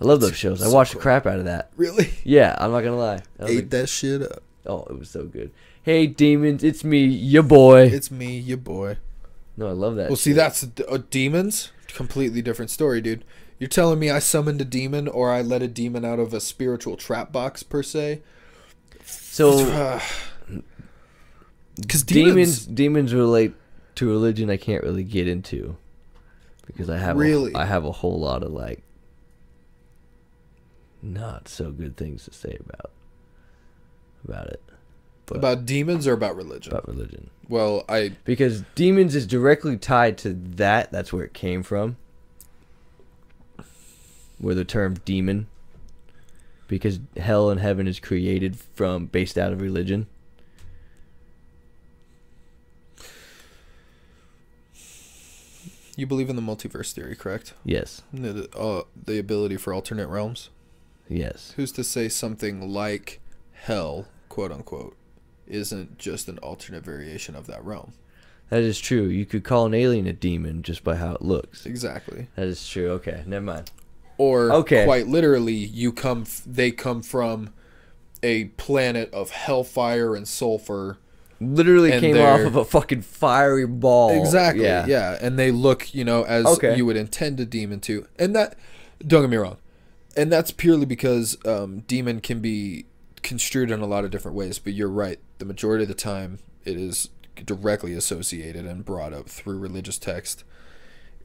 I 0.00 0.04
love 0.04 0.20
those 0.20 0.36
shows. 0.36 0.62
I 0.62 0.66
so 0.66 0.72
watched 0.72 0.94
the 0.94 0.98
crap 0.98 1.26
out 1.26 1.38
of 1.38 1.44
that. 1.44 1.70
Really? 1.76 2.10
Yeah, 2.24 2.56
I'm 2.58 2.70
not 2.70 2.80
gonna 2.82 2.96
lie. 2.96 3.22
I 3.40 3.44
Ate 3.46 3.56
like, 3.56 3.70
that 3.70 3.88
shit 3.88 4.22
up. 4.22 4.42
oh, 4.66 4.84
it 4.88 4.98
was 4.98 5.10
so 5.10 5.24
good. 5.24 5.50
Hey 5.82 6.06
demons, 6.06 6.62
it's 6.64 6.84
me, 6.84 7.04
your 7.04 7.42
boy. 7.42 7.82
It's 7.86 8.10
me, 8.10 8.38
your 8.38 8.58
boy. 8.58 8.98
no, 9.56 9.66
I 9.68 9.72
love 9.72 9.96
that. 9.96 10.08
Well, 10.08 10.16
see, 10.16 10.32
that's 10.32 10.62
uh, 10.88 10.98
demons. 11.10 11.72
Completely 11.88 12.40
different 12.42 12.70
story, 12.70 13.00
dude. 13.00 13.24
You're 13.60 13.68
telling 13.68 13.98
me 14.00 14.10
I 14.10 14.18
summoned 14.18 14.60
a 14.60 14.64
demon 14.64 15.06
or 15.06 15.30
I 15.30 15.42
let 15.42 15.62
a 15.62 15.68
demon 15.68 16.04
out 16.04 16.18
of 16.18 16.32
a 16.34 16.40
spiritual 16.40 16.96
trap 16.96 17.30
box 17.30 17.62
per 17.62 17.82
se? 17.84 18.22
so. 19.04 20.00
Because 21.80 22.02
demons 22.02 22.66
demons, 22.66 22.66
demons 22.66 23.14
relate 23.14 23.54
to 23.94 24.06
religion 24.08 24.50
I 24.50 24.56
can't 24.58 24.82
really 24.82 25.04
get 25.04 25.26
into 25.28 25.76
because 26.66 26.90
I 26.90 26.98
have 26.98 27.16
Really? 27.16 27.52
a, 27.54 27.58
I 27.58 27.64
have 27.64 27.84
a 27.86 27.92
whole 27.92 28.18
lot 28.20 28.42
of 28.42 28.50
like 28.52 28.82
not 31.00 31.48
so 31.48 31.70
good 31.70 31.96
things 31.96 32.24
to 32.24 32.32
say 32.34 32.58
about 32.60 32.90
about 34.26 34.48
it 34.48 34.62
but 35.24 35.36
about 35.38 35.64
demons 35.64 36.06
or 36.06 36.12
about 36.12 36.36
religion? 36.36 36.72
about 36.72 36.86
religion 36.86 37.30
well, 37.48 37.84
I 37.88 38.12
because 38.24 38.62
demons 38.74 39.14
is 39.14 39.26
directly 39.26 39.76
tied 39.78 40.18
to 40.18 40.34
that 40.34 40.92
that's 40.92 41.12
where 41.14 41.24
it 41.24 41.32
came 41.32 41.62
from 41.62 41.96
where 44.40 44.54
the 44.54 44.64
term 44.64 44.94
demon 45.04 45.46
because 46.66 46.98
hell 47.16 47.50
and 47.50 47.60
heaven 47.60 47.86
is 47.86 48.00
created 48.00 48.56
from 48.56 49.06
based 49.06 49.36
out 49.38 49.52
of 49.52 49.60
religion 49.60 50.06
you 55.96 56.06
believe 56.06 56.30
in 56.30 56.36
the 56.36 56.42
multiverse 56.42 56.92
theory, 56.92 57.14
correct? 57.16 57.54
yes 57.64 58.02
The, 58.12 58.48
uh, 58.56 58.82
the 58.96 59.18
ability 59.18 59.56
for 59.56 59.72
alternate 59.74 60.08
realms. 60.08 60.50
yes 61.08 61.52
Who's 61.56 61.72
to 61.72 61.84
say 61.84 62.08
something 62.08 62.72
like 62.72 63.20
hell, 63.52 64.06
quote 64.28 64.52
unquote, 64.52 64.96
isn't 65.46 65.98
just 65.98 66.28
an 66.28 66.38
alternate 66.38 66.84
variation 66.84 67.34
of 67.34 67.46
that 67.48 67.64
realm? 67.64 67.92
That 68.48 68.62
is 68.62 68.80
true. 68.80 69.04
You 69.04 69.26
could 69.26 69.44
call 69.44 69.66
an 69.66 69.74
alien 69.74 70.06
a 70.08 70.12
demon 70.12 70.62
just 70.62 70.82
by 70.82 70.96
how 70.96 71.14
it 71.14 71.22
looks. 71.22 71.66
Exactly. 71.66 72.26
That 72.34 72.48
is 72.48 72.66
true. 72.68 72.90
Okay, 72.92 73.22
never 73.24 73.44
mind. 73.44 73.70
Or 74.20 74.52
Okay. 74.52 74.84
quite 74.84 75.06
literally, 75.08 75.54
you 75.54 75.92
come. 75.92 76.22
F- 76.22 76.42
they 76.46 76.70
come 76.72 77.00
from 77.00 77.54
a 78.22 78.44
planet 78.58 79.10
of 79.14 79.30
hellfire 79.30 80.14
and 80.14 80.28
sulfur. 80.28 80.98
Literally 81.40 81.90
And 81.90 82.00
came 82.02 82.18
off 82.18 82.40
of 82.40 82.54
a 82.54 82.66
fucking 82.66 83.00
fiery 83.00 83.66
ball. 83.66 84.10
exactly. 84.20 84.64
Yeah. 84.64 84.84
Yeah. 84.86 85.16
And 85.22 85.38
they 85.38 85.50
look, 85.50 85.94
you 85.94 86.04
know, 86.04 86.24
as 86.24 86.44
Okay. 86.44 86.76
you 86.76 86.84
would 86.84 86.98
intend 86.98 87.40
a 87.40 87.46
demon 87.46 87.80
to. 87.80 88.06
And 88.18 88.36
that, 88.36 88.56
don't 89.06 89.22
get 89.22 89.30
me 89.30 89.38
wrong, 89.38 89.56
and 90.18 90.30
that's 90.30 90.50
purely 90.50 90.84
because 90.84 91.38
um, 91.46 91.80
demon 91.86 92.20
can 92.20 92.40
be 92.40 92.84
construed 93.22 93.70
in 93.70 93.80
a 93.80 93.86
lot 93.86 94.04
of 94.04 94.10
different 94.10 94.36
ways. 94.36 94.58
But 94.58 94.74
you're 94.74 94.90
right. 94.90 95.18
The 95.38 95.46
majority 95.46 95.84
of 95.84 95.88
the 95.88 95.94
time, 95.94 96.40
it 96.66 96.76
is 96.76 97.08
directly 97.46 97.94
associated 97.94 98.66
and 98.66 98.84
brought 98.84 99.14
up 99.14 99.30
through 99.30 99.58
religious 99.58 99.96
text. 99.96 100.44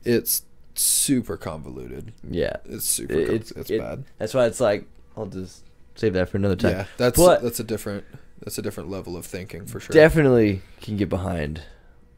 It's 0.05 0.43
super 0.79 1.37
convoluted. 1.37 2.13
Yeah. 2.29 2.57
It's 2.65 2.85
super. 2.85 3.13
It- 3.13 3.25
com- 3.27 3.35
it's 3.35 3.51
it's 3.51 3.69
it- 3.71 3.79
bad. 3.79 4.03
That's 4.17 4.33
why 4.33 4.45
it's 4.45 4.59
like 4.59 4.85
I'll 5.17 5.25
just 5.27 5.63
save 5.95 6.13
that 6.13 6.29
for 6.29 6.37
another 6.37 6.55
time. 6.55 6.71
Yeah, 6.71 6.85
that's 6.97 7.17
But- 7.19 7.41
that's 7.41 7.59
a 7.59 7.63
different 7.63 8.03
that's 8.41 8.57
a 8.57 8.61
different 8.61 8.89
level 8.89 9.15
of 9.17 9.25
thinking 9.25 9.65
for 9.65 9.79
sure. 9.79 9.93
Definitely 9.93 10.61
can 10.81 10.97
get 10.97 11.09
behind 11.09 11.61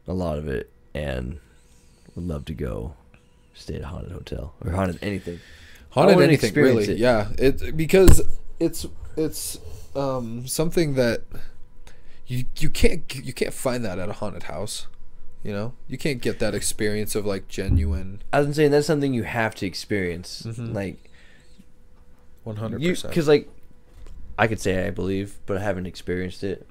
a 0.06 0.12
lot 0.14 0.38
of 0.38 0.48
it, 0.48 0.70
and 0.94 1.38
would 2.14 2.26
love 2.26 2.44
to 2.46 2.54
go 2.54 2.94
stay 3.54 3.74
at 3.76 3.82
a 3.82 3.86
haunted 3.86 4.12
hotel 4.12 4.54
or 4.64 4.72
haunted 4.72 4.98
anything. 5.02 5.38
haunted 5.90 6.20
anything 6.20 6.52
really. 6.54 6.84
it. 6.84 6.98
Yeah, 6.98 7.28
it 7.38 7.76
because 7.76 8.22
it's 8.58 8.86
it's 9.16 9.58
um 9.94 10.46
something 10.46 10.94
that 10.94 11.22
you 12.26 12.44
you 12.58 12.68
can't 12.70 13.02
you 13.14 13.32
can't 13.32 13.54
find 13.54 13.84
that 13.84 13.98
at 13.98 14.08
a 14.08 14.14
haunted 14.14 14.44
house. 14.44 14.86
You 15.44 15.52
know, 15.52 15.72
you 15.86 15.96
can't 15.96 16.20
get 16.20 16.40
that 16.40 16.54
experience 16.54 17.14
of 17.14 17.24
like 17.24 17.46
genuine, 17.48 18.22
I 18.32 18.40
was 18.40 18.56
saying 18.56 18.72
that's 18.72 18.86
something 18.86 19.14
you 19.14 19.22
have 19.22 19.54
to 19.56 19.66
experience. 19.66 20.42
Mhm. 20.44 20.74
Like 20.74 21.10
one 22.44 22.56
hundred 22.56 22.82
percent. 22.82 23.10
because 23.12 23.28
like 23.28 23.48
I 24.38 24.46
could 24.46 24.60
say 24.60 24.86
I 24.86 24.90
believe, 24.90 25.38
but 25.46 25.56
I 25.56 25.60
haven't 25.62 25.86
experienced 25.86 26.42
it, 26.44 26.66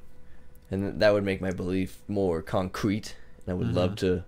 and 0.69 0.99
that 1.01 1.13
would 1.13 1.23
make 1.23 1.41
my 1.41 1.51
belief 1.51 1.99
more 2.07 2.41
concrete. 2.41 3.15
And 3.45 3.51
I 3.51 3.55
would 3.55 3.73
love 3.73 3.91
Mhm. 3.91 3.97
to. 3.97 4.23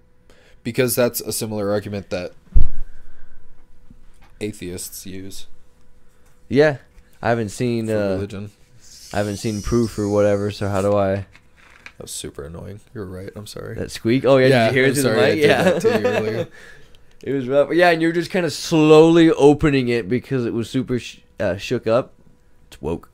Because 0.63 0.95
that's 0.95 1.19
a 1.21 1.31
similar 1.33 1.71
argument 1.71 2.09
that 2.09 2.31
atheists 4.41 5.05
use 5.05 5.47
Yeah, 6.47 6.77
I 7.21 7.29
haven't 7.29 7.49
seen. 7.49 7.89
Uh, 7.89 8.15
religion. 8.15 8.51
I 9.13 9.17
haven't 9.17 9.37
seen 9.37 9.61
proof 9.61 9.97
or 9.99 10.07
whatever. 10.09 10.49
So 10.51 10.67
how 10.69 10.81
do 10.81 10.95
I 10.95 11.25
was 12.03 12.11
super 12.11 12.43
annoying. 12.43 12.79
You're 12.93 13.05
right. 13.05 13.29
I'm 13.35 13.47
sorry. 13.47 13.75
that 13.75 13.91
squeak? 13.91 14.25
Oh 14.25 14.37
yeah, 14.37 14.47
did 14.47 14.75
you 14.75 14.81
hear 14.81 14.85
I'm 14.85 14.91
it 14.91 14.93
through 14.93 15.03
the 15.03 15.09
sorry 15.09 15.21
I 15.31 15.35
mic? 15.35 15.43
Yeah, 15.43 15.63
that 15.63 15.81
to 15.81 15.99
you 15.99 16.05
earlier. 16.07 16.47
it 17.23 17.33
was 17.33 17.47
rough. 17.47 17.73
Yeah, 17.73 17.89
and 17.89 18.01
you're 18.01 18.11
just 18.11 18.31
kind 18.31 18.45
of 18.45 18.53
slowly 18.53 19.29
opening 19.31 19.87
it 19.89 20.07
because 20.07 20.45
it 20.45 20.53
was 20.53 20.69
super 20.69 20.99
sh- 20.99 21.19
uh, 21.39 21.57
shook 21.57 21.87
up. 21.87 22.13
It's 22.67 22.81
woke, 22.81 23.09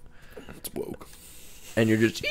It's 0.58 0.74
woke. 0.74 1.08
and 1.76 1.88
you're 1.90 1.98
just. 1.98 2.26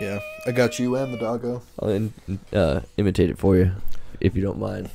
Yeah, 0.00 0.20
I 0.46 0.52
got 0.52 0.78
you 0.78 0.96
and 0.96 1.12
the 1.12 1.18
doggo. 1.18 1.60
I'll 1.78 1.90
in, 1.90 2.12
uh, 2.54 2.80
imitate 2.96 3.28
it 3.28 3.36
for 3.36 3.56
you, 3.56 3.72
if 4.20 4.34
you 4.34 4.40
don't 4.40 4.58
mind. 4.58 4.88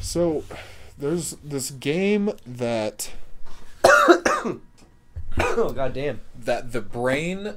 So, 0.00 0.44
there's 0.96 1.32
this 1.42 1.70
game 1.70 2.30
that 2.46 3.10
goddamn! 5.74 6.20
that 6.38 6.72
the 6.72 6.80
brain, 6.80 7.54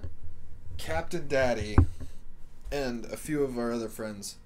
Captain 0.77 1.27
Daddy, 1.27 1.77
and 2.71 3.05
a 3.05 3.17
few 3.17 3.43
of 3.43 3.57
our 3.57 3.71
other 3.71 3.89
friends, 3.89 4.37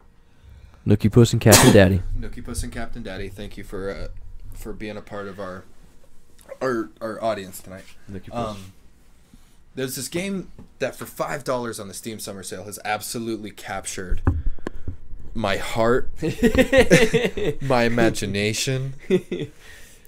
Nookie 0.86 1.12
Puss 1.12 1.34
and 1.34 1.42
Captain 1.42 1.74
Daddy. 1.74 2.02
Nookie 2.20 2.44
Puss 2.44 2.64
and 2.64 2.72
Captain 2.72 3.04
Daddy, 3.04 3.30
thank 3.30 3.58
you 3.58 3.64
for 3.64 3.90
uh, 3.90 4.08
for 4.54 4.74
being 4.74 4.98
a 4.98 5.02
part 5.02 5.28
of 5.28 5.40
our 5.40 5.66
our 6.62 6.90
our 7.02 7.24
audience 7.24 7.62
tonight. 7.62 7.86
Nookie 8.12 8.34
Um, 8.34 8.74
there's 9.76 9.96
this 9.96 10.08
game 10.08 10.52
that 10.80 10.96
for 10.96 11.06
five 11.06 11.44
dollars 11.44 11.80
on 11.80 11.88
the 11.88 11.94
Steam 11.94 12.20
Summer 12.20 12.44
Sale 12.44 12.64
has 12.64 12.80
absolutely 12.84 13.52
captured 13.52 14.22
my 15.38 15.58
heart, 15.58 16.10
my 17.62 17.84
imagination, 17.84 18.96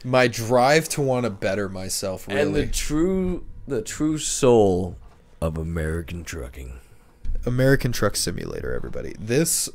my 0.04 0.28
drive 0.28 0.88
to 0.90 1.02
want 1.02 1.26
to 1.26 1.30
better 1.30 1.70
myself. 1.70 2.28
Really, 2.28 2.42
And 2.42 2.56
the 2.56 2.66
true, 2.68 3.46
the 3.68 3.82
true 3.82 4.18
soul 4.18 4.98
of 5.42 5.58
American 5.58 6.24
trucking. 6.24 6.80
American 7.46 7.92
Truck 7.92 8.16
Simulator. 8.16 8.74
Everybody, 8.74 9.16
this 9.20 9.70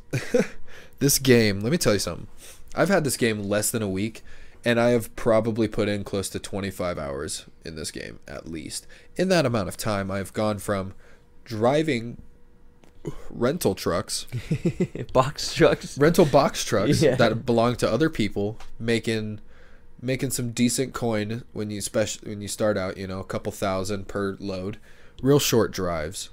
this 0.98 1.18
game. 1.18 1.60
Let 1.60 1.72
me 1.72 1.78
tell 1.78 1.94
you 1.94 1.98
something. 1.98 2.26
I've 2.74 2.88
had 2.88 3.04
this 3.04 3.16
game 3.16 3.42
less 3.42 3.70
than 3.70 3.82
a 3.82 3.88
week, 3.88 4.22
and 4.64 4.78
I 4.80 4.90
have 4.90 5.14
probably 5.16 5.68
put 5.68 5.88
in 5.88 6.04
close 6.04 6.28
to 6.30 6.38
25 6.38 6.98
hours 6.98 7.46
in 7.64 7.76
this 7.76 7.90
game 7.90 8.18
at 8.28 8.46
least. 8.48 8.86
In 9.16 9.28
that 9.30 9.46
amount 9.46 9.68
of 9.68 9.76
time, 9.76 10.10
I've 10.10 10.32
gone 10.32 10.58
from 10.58 10.92
driving 11.44 12.20
rental 13.30 13.74
trucks, 13.74 14.26
Box 15.12 15.54
trucks. 15.54 15.98
rental 15.98 16.24
box 16.24 16.64
trucks 16.64 17.02
Yeah. 17.02 17.14
that 17.16 17.44
belong 17.46 17.76
to 17.76 17.90
other 17.90 18.08
people, 18.10 18.58
making 18.78 19.40
making 20.04 20.30
some 20.30 20.50
decent 20.50 20.92
coin 20.92 21.42
when 21.52 21.70
you 21.70 21.80
spec- 21.80 22.20
when 22.22 22.40
you 22.40 22.48
start 22.48 22.76
out, 22.76 22.96
you 22.96 23.06
know, 23.06 23.20
a 23.20 23.24
couple 23.24 23.50
thousand 23.52 24.06
per 24.08 24.36
load, 24.38 24.78
real 25.22 25.38
short 25.38 25.72
drives. 25.72 26.30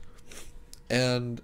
And 0.89 1.41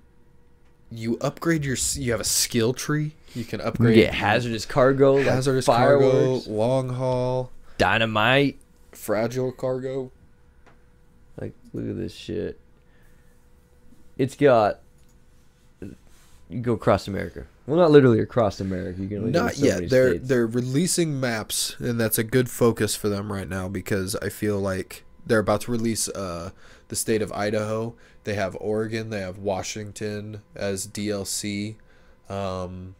you 0.91 1.17
upgrade 1.21 1.65
your 1.65 1.77
you 1.93 2.11
have 2.11 2.21
a 2.21 2.25
skill 2.25 2.73
tree. 2.73 3.13
You 3.33 3.43
can 3.45 3.59
You 3.59 3.65
upgrade 3.65 3.95
get 3.95 4.13
hazardous 4.13 4.65
cargo, 4.65 5.21
hazardous 5.21 5.65
fireworks, 5.65 6.45
cargo, 6.45 6.51
long 6.57 6.89
haul, 6.89 7.51
dynamite. 7.77 8.57
fragile 8.91 9.51
cargo. 9.51 10.11
Like, 11.39 11.53
look 11.73 11.87
at 11.89 11.97
this 11.97 12.15
shit. 12.15 12.59
It's 14.17 14.35
got. 14.35 14.79
You 16.49 16.61
go 16.61 16.73
across 16.73 17.07
America. 17.07 17.45
Well, 17.67 17.77
not 17.77 17.91
literally 17.91 18.21
across 18.21 18.61
America. 18.61 19.01
You 19.01 19.09
can 19.09 19.17
only 19.17 19.31
Not 19.31 19.55
so 19.55 19.65
yet. 19.65 19.89
They're 19.89 20.11
states. 20.11 20.27
they're 20.29 20.47
releasing 20.47 21.19
maps, 21.19 21.75
and 21.79 21.99
that's 21.99 22.17
a 22.17 22.23
good 22.23 22.49
focus 22.49 22.95
for 22.95 23.09
them 23.09 23.31
right 23.31 23.47
now 23.47 23.67
because 23.67 24.15
I 24.15 24.29
feel 24.29 24.57
like 24.57 25.03
they're 25.25 25.39
about 25.39 25.61
to 25.61 25.71
release 25.71 26.07
uh, 26.09 26.51
the 26.87 26.95
state 26.95 27.21
of 27.21 27.31
Idaho. 27.33 27.93
They 28.23 28.35
have 28.35 28.55
Oregon. 28.61 29.09
They 29.09 29.19
have 29.19 29.37
Washington 29.37 30.41
as 30.55 30.87
DLC. 30.87 31.75
Um, 32.29 32.95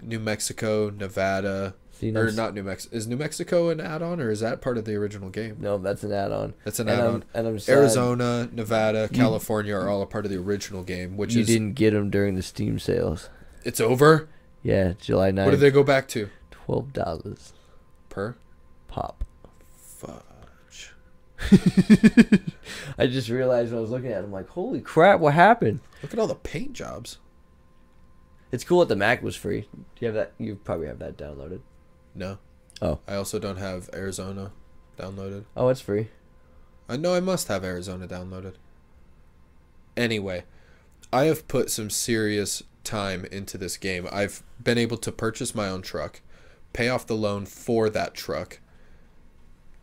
New 0.00 0.18
Mexico, 0.18 0.90
Nevada, 0.90 1.74
See, 1.92 2.16
or 2.16 2.30
not 2.30 2.54
New 2.54 2.62
Mexico. 2.62 2.96
Is 2.96 3.06
New 3.06 3.16
Mexico 3.16 3.68
an 3.68 3.80
add-on, 3.80 4.20
or 4.20 4.30
is 4.30 4.40
that 4.40 4.60
part 4.60 4.78
of 4.78 4.84
the 4.84 4.94
original 4.94 5.28
game? 5.28 5.56
No, 5.60 5.76
that's 5.76 6.04
an 6.04 6.12
add-on. 6.12 6.54
That's 6.64 6.78
an 6.78 6.88
and 6.88 7.00
add-on. 7.00 7.14
I'm, 7.14 7.24
and 7.34 7.48
I'm 7.48 7.58
sad 7.58 7.76
Arizona, 7.76 8.48
Nevada, 8.52 9.08
California 9.08 9.74
are 9.74 9.88
all 9.88 10.00
a 10.00 10.06
part 10.06 10.24
of 10.24 10.30
the 10.30 10.38
original 10.38 10.82
game, 10.82 11.16
which 11.16 11.34
you 11.34 11.42
is 11.42 11.48
didn't 11.48 11.72
get 11.72 11.90
them 11.90 12.08
during 12.10 12.34
the 12.34 12.42
Steam 12.42 12.78
sales. 12.78 13.28
It's 13.68 13.80
over. 13.80 14.30
Yeah, 14.62 14.94
July 14.98 15.30
9th. 15.30 15.44
What 15.44 15.50
did 15.50 15.60
they 15.60 15.70
go 15.70 15.82
back 15.82 16.08
to? 16.08 16.30
Twelve 16.50 16.94
dollars 16.94 17.52
Per 18.08 18.34
pop. 18.88 19.24
fudge. 19.76 20.94
I 22.98 23.06
just 23.06 23.28
realized 23.28 23.70
when 23.70 23.78
I 23.78 23.82
was 23.82 23.90
looking 23.90 24.10
at 24.10 24.22
it, 24.22 24.24
I'm 24.24 24.32
like, 24.32 24.48
holy 24.48 24.80
crap, 24.80 25.20
what 25.20 25.34
happened? 25.34 25.80
Look 26.02 26.14
at 26.14 26.18
all 26.18 26.26
the 26.26 26.34
paint 26.34 26.72
jobs. 26.72 27.18
It's 28.50 28.64
cool 28.64 28.80
that 28.80 28.88
the 28.88 28.96
Mack 28.96 29.22
was 29.22 29.36
free. 29.36 29.68
Do 29.72 29.84
you 30.00 30.06
have 30.06 30.14
that? 30.14 30.32
You 30.38 30.56
probably 30.56 30.86
have 30.86 30.98
that 31.00 31.18
downloaded. 31.18 31.60
No. 32.14 32.38
Oh. 32.80 33.00
I 33.06 33.16
also 33.16 33.38
don't 33.38 33.58
have 33.58 33.90
Arizona 33.92 34.52
downloaded. 34.98 35.44
Oh, 35.54 35.68
it's 35.68 35.82
free. 35.82 36.08
I 36.88 36.96
know 36.96 37.14
I 37.14 37.20
must 37.20 37.48
have 37.48 37.64
Arizona 37.64 38.08
downloaded. 38.08 38.54
Anyway, 39.94 40.44
I 41.12 41.24
have 41.24 41.46
put 41.48 41.70
some 41.70 41.90
serious 41.90 42.62
time 42.88 43.26
into 43.26 43.58
this 43.58 43.76
game. 43.76 44.08
I've 44.10 44.42
been 44.62 44.78
able 44.78 44.96
to 44.96 45.12
purchase 45.12 45.54
my 45.54 45.68
own 45.68 45.82
truck, 45.82 46.22
pay 46.72 46.88
off 46.88 47.06
the 47.06 47.14
loan 47.14 47.44
for 47.44 47.90
that 47.90 48.14
truck, 48.14 48.60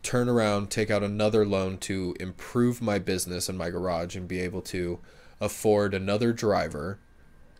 turn 0.02 0.28
around, 0.28 0.70
take 0.70 0.90
out 0.90 1.02
another 1.02 1.46
loan 1.46 1.78
to 1.78 2.16
improve 2.18 2.82
my 2.82 2.98
business 2.98 3.48
and 3.48 3.56
my 3.56 3.70
garage 3.70 4.16
and 4.16 4.26
be 4.26 4.40
able 4.40 4.62
to 4.62 4.98
afford 5.40 5.94
another 5.94 6.32
driver 6.32 6.98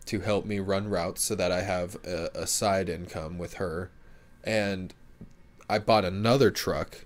to 0.05 0.19
help 0.19 0.45
me 0.45 0.59
run 0.59 0.89
routes 0.89 1.23
so 1.23 1.35
that 1.35 1.51
I 1.51 1.61
have 1.61 1.95
a, 2.05 2.29
a 2.35 2.47
side 2.47 2.89
income 2.89 3.37
with 3.37 3.55
her. 3.55 3.89
And 4.43 4.93
I 5.69 5.79
bought 5.79 6.05
another 6.05 6.51
truck. 6.51 7.05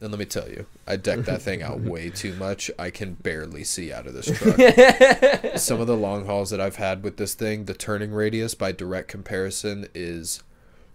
And 0.00 0.12
let 0.12 0.18
me 0.20 0.26
tell 0.26 0.48
you, 0.48 0.66
I 0.86 0.94
decked 0.96 1.24
that 1.24 1.42
thing 1.42 1.60
out 1.62 1.80
way 1.94 2.08
too 2.10 2.32
much. 2.34 2.70
I 2.78 2.90
can 2.90 3.14
barely 3.14 3.64
see 3.64 3.92
out 3.92 4.06
of 4.06 4.14
this 4.14 4.26
truck. 4.38 5.58
Some 5.58 5.80
of 5.80 5.86
the 5.88 5.96
long 5.96 6.26
hauls 6.26 6.50
that 6.50 6.60
I've 6.60 6.76
had 6.76 7.02
with 7.02 7.16
this 7.16 7.34
thing, 7.34 7.64
the 7.64 7.74
turning 7.74 8.12
radius 8.12 8.54
by 8.54 8.70
direct 8.72 9.08
comparison 9.08 9.88
is 9.94 10.42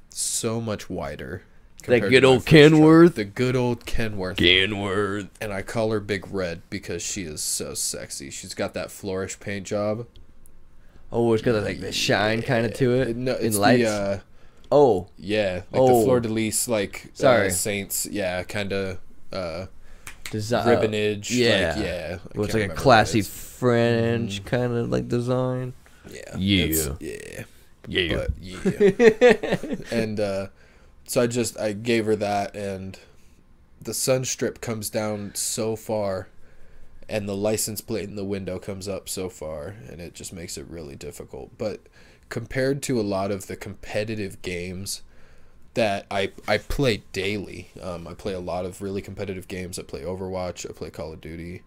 so 0.10 0.62
much 0.62 0.90
wider. 0.90 1.44
compared 1.82 2.10
good 2.12 2.24
old 2.24 2.44
first 2.44 2.48
truck. 2.48 2.72
Kenworth? 2.72 3.16
The 3.16 3.26
good 3.26 3.56
old 3.58 3.86
Kenworth. 3.86 4.38
Kenworth. 4.38 5.28
And 5.42 5.52
I 5.52 5.64
call 5.64 5.92
her 5.92 6.00
Big 6.00 6.26
Red 6.32 6.62
because 6.70 7.02
she 7.02 7.24
is 7.24 7.42
so 7.44 7.74
sexy. 7.74 8.30
She's 8.30 8.54
got 8.54 8.74
that 8.74 8.90
flourish 8.90 9.38
paint 9.40 9.68
job. 9.68 10.08
Oh, 11.12 11.34
it's 11.34 11.44
got 11.44 11.62
like 11.62 11.80
the 11.82 11.92
shine 11.92 12.42
kind 12.42 12.66
of 12.66 12.74
to 12.76 12.94
it. 13.02 13.16
No, 13.18 13.36
in 13.36 13.48
it's 13.48 13.58
lights. 13.58 13.84
the 13.84 13.90
uh, 13.90 14.20
oh, 14.74 15.08
yeah, 15.18 15.62
like 15.72 15.82
Oh. 15.82 16.00
the 16.00 16.06
fleur 16.06 16.20
de 16.20 16.30
lis, 16.30 16.68
like 16.68 17.12
Sorry. 17.14 17.48
uh, 17.48 17.52
Saints, 17.52 18.08
yeah, 18.10 18.44
kind 18.44 18.74
of 18.74 18.98
uh, 19.32 19.68
design. 20.32 20.68
ribbonage, 20.68 21.30
yeah. 21.32 21.74
like, 21.76 21.86
yeah. 21.86 22.18
I 22.22 22.38
Well, 22.38 22.46
it's 22.46 22.54
like 22.54 22.62
a 22.62 22.64
remember 22.64 22.74
what 22.74 22.80
it 22.80 22.82
classy 22.82 23.20
is. 23.20 23.28
French 23.30 24.44
kind 24.46 24.74
of 24.74 24.90
like 24.90 25.08
design. 25.08 25.74
yeah, 26.10 26.36
Yeah. 26.38 26.66
it's- 26.66 26.90
yeah, 27.00 27.44
Yeah. 27.88 28.16
but 28.16 28.32
yeah. 28.42 29.76
and 29.92 30.20
uh, 30.20 30.48
so 31.06 31.22
I 31.22 31.28
just 31.28 31.58
I 31.60 31.74
gave 31.74 32.06
her 32.06 32.16
that, 32.16 32.56
and 32.56 32.98
the 33.82 33.94
sun 33.94 34.26
strip 34.26 34.60
comes 34.62 34.90
down 34.90 35.32
so 35.36 35.76
far, 35.76 36.28
and 37.10 37.28
the 37.28 37.36
license 37.36 37.82
plate 37.82 38.08
in 38.10 38.16
the 38.16 38.24
window 38.24 38.58
comes 38.60 38.88
up 38.88 39.10
so 39.10 39.30
far, 39.30 39.76
and 39.90 40.00
it 40.02 40.14
just 40.14 40.32
makes 40.34 40.58
it 40.58 40.66
really 40.70 40.96
difficult. 40.96 41.52
But 41.58 41.82
compared 42.34 42.82
to 42.82 43.00
a 43.00 43.04
lot 43.04 43.30
of 43.30 43.46
the 43.46 43.56
competitive 43.56 44.42
games 44.42 45.04
that 45.76 46.08
I 46.10 46.32
I 46.48 46.58
play 46.58 47.04
daily, 47.14 47.70
um, 47.80 48.08
I 48.08 48.16
play 48.16 48.34
a 48.34 48.40
lot 48.40 48.66
of 48.66 48.82
really 48.82 49.04
competitive 49.04 49.48
games. 49.48 49.78
I 49.78 49.84
play 49.84 50.02
Overwatch, 50.02 50.68
I 50.68 50.74
play 50.74 50.90
Call 50.90 51.14
of 51.14 51.22
Duty. 51.22 51.62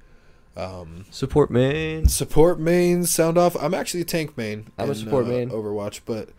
Um, 0.57 1.05
Support 1.12 1.53
main. 1.53 2.09
support 2.09 2.59
mains 2.59 3.12
sound 3.12 3.39
off. 3.39 3.55
I'm 3.62 3.75
actually 3.75 4.01
a 4.01 4.07
tank 4.07 4.37
main. 4.37 4.73
I'm 4.77 4.91
a 4.91 4.97
support 4.97 5.27
uh, 5.27 5.29
main. 5.29 5.51
Overwatch, 5.51 6.01
but 6.05 6.31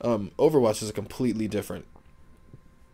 um, 0.00 0.30
Overwatch 0.38 0.82
is 0.82 0.88
a 0.88 0.94
completely 0.94 1.46
different 1.46 1.84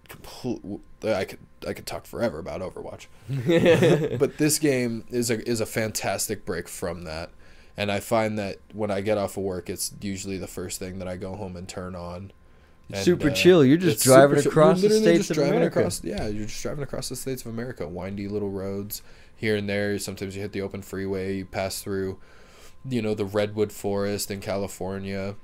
complete. 0.08 0.80
I 1.04 1.24
could 1.24 1.38
I 1.68 1.72
could 1.72 1.86
talk 1.86 2.04
forever 2.04 2.40
about 2.40 2.62
Overwatch, 2.62 3.06
but 4.18 4.38
this 4.38 4.58
game 4.58 5.04
is 5.10 5.30
a 5.30 5.48
is 5.48 5.60
a 5.60 5.66
fantastic 5.66 6.44
break 6.44 6.66
from 6.66 7.04
that, 7.04 7.30
and 7.76 7.90
I 7.90 8.00
find 8.00 8.38
that 8.38 8.58
when 8.72 8.90
I 8.90 9.00
get 9.00 9.18
off 9.18 9.36
of 9.36 9.42
work, 9.42 9.70
it's 9.70 9.92
usually 10.00 10.38
the 10.38 10.46
first 10.46 10.78
thing 10.78 10.98
that 10.98 11.08
I 11.08 11.16
go 11.16 11.34
home 11.34 11.56
and 11.56 11.68
turn 11.68 11.94
on. 11.94 12.32
And, 12.88 13.04
super 13.04 13.30
uh, 13.30 13.34
chill. 13.34 13.64
You're 13.64 13.78
just 13.78 14.02
driving 14.02 14.38
across 14.38 14.80
the 14.82 14.90
states 14.90 15.30
of 15.30 15.38
America. 15.38 15.78
Across, 15.78 16.04
yeah, 16.04 16.26
you're 16.26 16.46
just 16.46 16.62
driving 16.62 16.82
across 16.82 17.08
the 17.08 17.16
states 17.16 17.42
of 17.42 17.52
America. 17.52 17.86
Windy 17.86 18.26
little 18.26 18.50
roads 18.50 19.02
here 19.36 19.56
and 19.56 19.68
there. 19.68 19.98
Sometimes 19.98 20.34
you 20.34 20.42
hit 20.42 20.52
the 20.52 20.62
open 20.62 20.82
freeway. 20.82 21.36
You 21.36 21.44
pass 21.46 21.82
through, 21.82 22.18
you 22.88 23.00
know, 23.00 23.14
the 23.14 23.24
redwood 23.24 23.72
forest 23.72 24.30
in 24.30 24.40
California. 24.40 25.36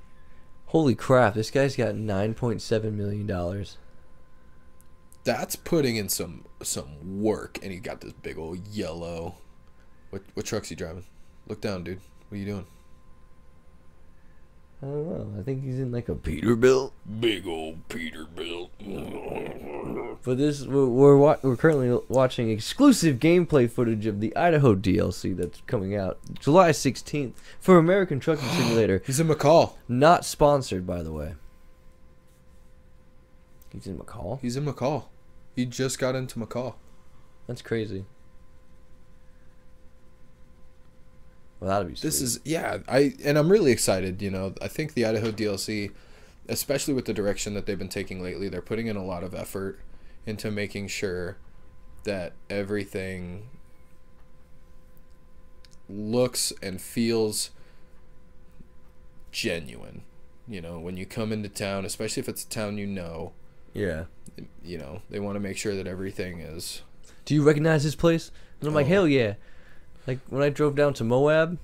Holy 0.67 0.95
crap! 0.95 1.35
This 1.35 1.49
guy's 1.49 1.77
got 1.77 1.95
nine 1.95 2.33
point 2.33 2.61
seven 2.61 2.97
million 2.97 3.25
dollars. 3.25 3.77
That's 5.23 5.55
putting 5.55 5.95
in 5.95 6.09
some 6.09 6.45
some 6.61 7.21
work, 7.21 7.59
and 7.63 7.71
he 7.71 7.79
got 7.79 8.01
this 8.01 8.11
big 8.11 8.37
old 8.37 8.67
yellow. 8.67 9.37
What 10.09 10.23
what 10.33 10.45
truck's 10.45 10.67
he 10.67 10.75
driving? 10.75 11.05
Look 11.47 11.61
down, 11.61 11.85
dude. 11.85 12.01
What 12.29 12.35
are 12.35 12.39
you 12.39 12.45
doing? 12.45 12.65
I 14.81 14.85
don't 14.85 15.07
know. 15.35 15.39
I 15.39 15.43
think 15.43 15.63
he's 15.63 15.79
in 15.79 15.91
like 15.91 16.07
a 16.07 16.13
Peterbilt. 16.15 16.91
Big 17.19 17.47
old 17.47 17.87
Peterbilt. 17.89 18.69
But 20.23 20.37
this 20.39 20.65
we're 20.65 20.85
we're, 20.87 21.15
wa- 21.15 21.37
we're 21.41 21.55
currently 21.55 21.97
watching 22.09 22.49
exclusive 22.49 23.17
gameplay 23.17 23.69
footage 23.69 24.05
of 24.07 24.19
the 24.19 24.35
Idaho 24.35 24.75
DLC 24.75 25.37
that's 25.37 25.61
coming 25.67 25.95
out 25.95 26.17
July 26.39 26.71
16th 26.71 27.33
for 27.61 27.77
American 27.77 28.19
Trucking 28.19 28.49
Simulator. 28.49 29.01
He's 29.05 29.19
in 29.21 29.27
McCall. 29.29 29.75
Not 29.87 30.25
sponsored, 30.25 30.85
by 30.85 31.01
the 31.01 31.13
way. 31.13 31.35
He's 33.71 33.87
in 33.87 33.97
McCall. 33.97 34.39
He's 34.41 34.57
in 34.57 34.65
McCall. 34.65 35.05
He 35.55 35.65
just 35.65 35.97
got 35.97 36.15
into 36.15 36.39
McCall. 36.39 36.75
That's 37.47 37.61
crazy. 37.61 38.05
Well, 41.59 41.69
that'd 41.69 41.87
be. 41.87 41.95
Sweet. 41.95 42.07
This 42.07 42.21
is 42.21 42.39
yeah, 42.43 42.79
I 42.87 43.13
and 43.23 43.37
I'm 43.37 43.49
really 43.51 43.71
excited. 43.71 44.21
You 44.21 44.29
know, 44.31 44.53
I 44.61 44.67
think 44.67 44.93
the 44.93 45.05
Idaho 45.05 45.31
DLC, 45.31 45.91
especially 46.47 46.93
with 46.93 47.05
the 47.05 47.13
direction 47.13 47.53
that 47.55 47.65
they've 47.65 47.79
been 47.79 47.89
taking 47.89 48.21
lately, 48.21 48.49
they're 48.49 48.61
putting 48.61 48.87
in 48.87 48.95
a 48.95 49.03
lot 49.03 49.23
of 49.23 49.33
effort 49.33 49.79
into 50.25 50.51
making 50.51 50.87
sure 50.89 51.37
that 52.03 52.33
everything 52.49 53.49
looks 55.89 56.53
and 56.61 56.81
feels 56.81 57.51
genuine. 59.31 60.03
You 60.47 60.61
know, 60.61 60.79
when 60.79 60.95
you 60.97 61.05
come 61.05 61.31
into 61.33 61.49
town, 61.49 61.85
especially 61.85 62.21
if 62.21 62.29
it's 62.29 62.43
a 62.43 62.49
town 62.49 62.77
you 62.77 62.87
know, 62.87 63.33
yeah. 63.73 64.05
you 64.63 64.77
know, 64.77 65.01
they 65.09 65.19
want 65.19 65.35
to 65.35 65.39
make 65.39 65.57
sure 65.57 65.75
that 65.75 65.87
everything 65.87 66.39
is 66.39 66.81
Do 67.25 67.33
you 67.35 67.43
recognize 67.43 67.83
this 67.83 67.95
place? 67.95 68.31
And 68.59 68.67
I'm 68.69 68.73
like, 68.73 68.85
Oh. 68.85 68.89
hell 68.89 69.07
yeah. 69.07 69.33
Like 70.07 70.19
when 70.29 70.41
I 70.41 70.49
drove 70.49 70.75
down 70.75 70.93
to 70.95 71.03
Moab 71.03 71.57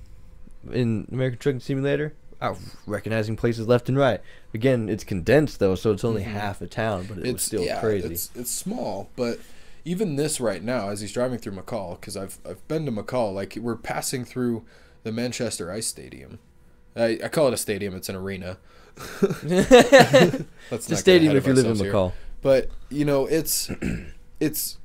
in 0.70 1.08
American 1.10 1.38
Trucking 1.38 1.60
Simulator, 1.60 2.12
I 2.40 2.50
was 2.50 2.76
recognizing 2.86 3.36
places 3.36 3.66
left 3.66 3.88
and 3.88 3.96
right. 3.96 4.20
Again, 4.52 4.88
it's 4.88 5.02
condensed 5.04 5.58
though, 5.58 5.74
so 5.74 5.92
it's 5.92 6.04
only 6.04 6.22
Mhm. 6.22 6.26
half 6.26 6.60
a 6.60 6.66
town, 6.66 7.06
but 7.08 7.18
it 7.18 7.22
was 7.24 7.30
it's 7.34 7.44
still 7.44 7.64
yeah, 7.64 7.80
crazy. 7.80 8.12
It's 8.12 8.30
it's 8.34 8.50
small, 8.50 9.08
but 9.16 9.38
even 9.86 10.16
this 10.16 10.40
right 10.40 10.62
now, 10.62 10.90
as 10.90 11.00
he's 11.00 11.12
driving 11.12 11.38
through 11.38 11.54
McCall, 11.54 11.98
because 12.00 12.16
I've 12.16 12.38
I've 12.48 12.66
been 12.68 12.84
to 12.86 12.92
McCall, 12.92 13.34
like 13.34 13.56
we're 13.60 13.76
passing 13.76 14.24
through 14.24 14.64
the 15.02 15.12
Manchester 15.12 15.70
Ice 15.72 15.86
Stadium. 15.86 16.38
I, 16.96 17.18
I 17.24 17.28
call 17.28 17.48
it 17.48 17.54
a 17.54 17.56
stadium. 17.56 17.94
It's 17.96 18.08
an 18.08 18.16
arena. 18.16 18.58
It's 20.70 20.90
a 20.90 20.96
stadium 20.96 21.36
if 21.36 21.46
you 21.46 21.52
live 21.52 21.64
in 21.64 21.70
ourselves 21.72 21.80
here. 21.80 21.92
McCall. 21.92 22.12
But 22.42 22.68
you 22.90 23.04
know, 23.04 23.26
it's 23.26 23.70
it's 24.40 24.78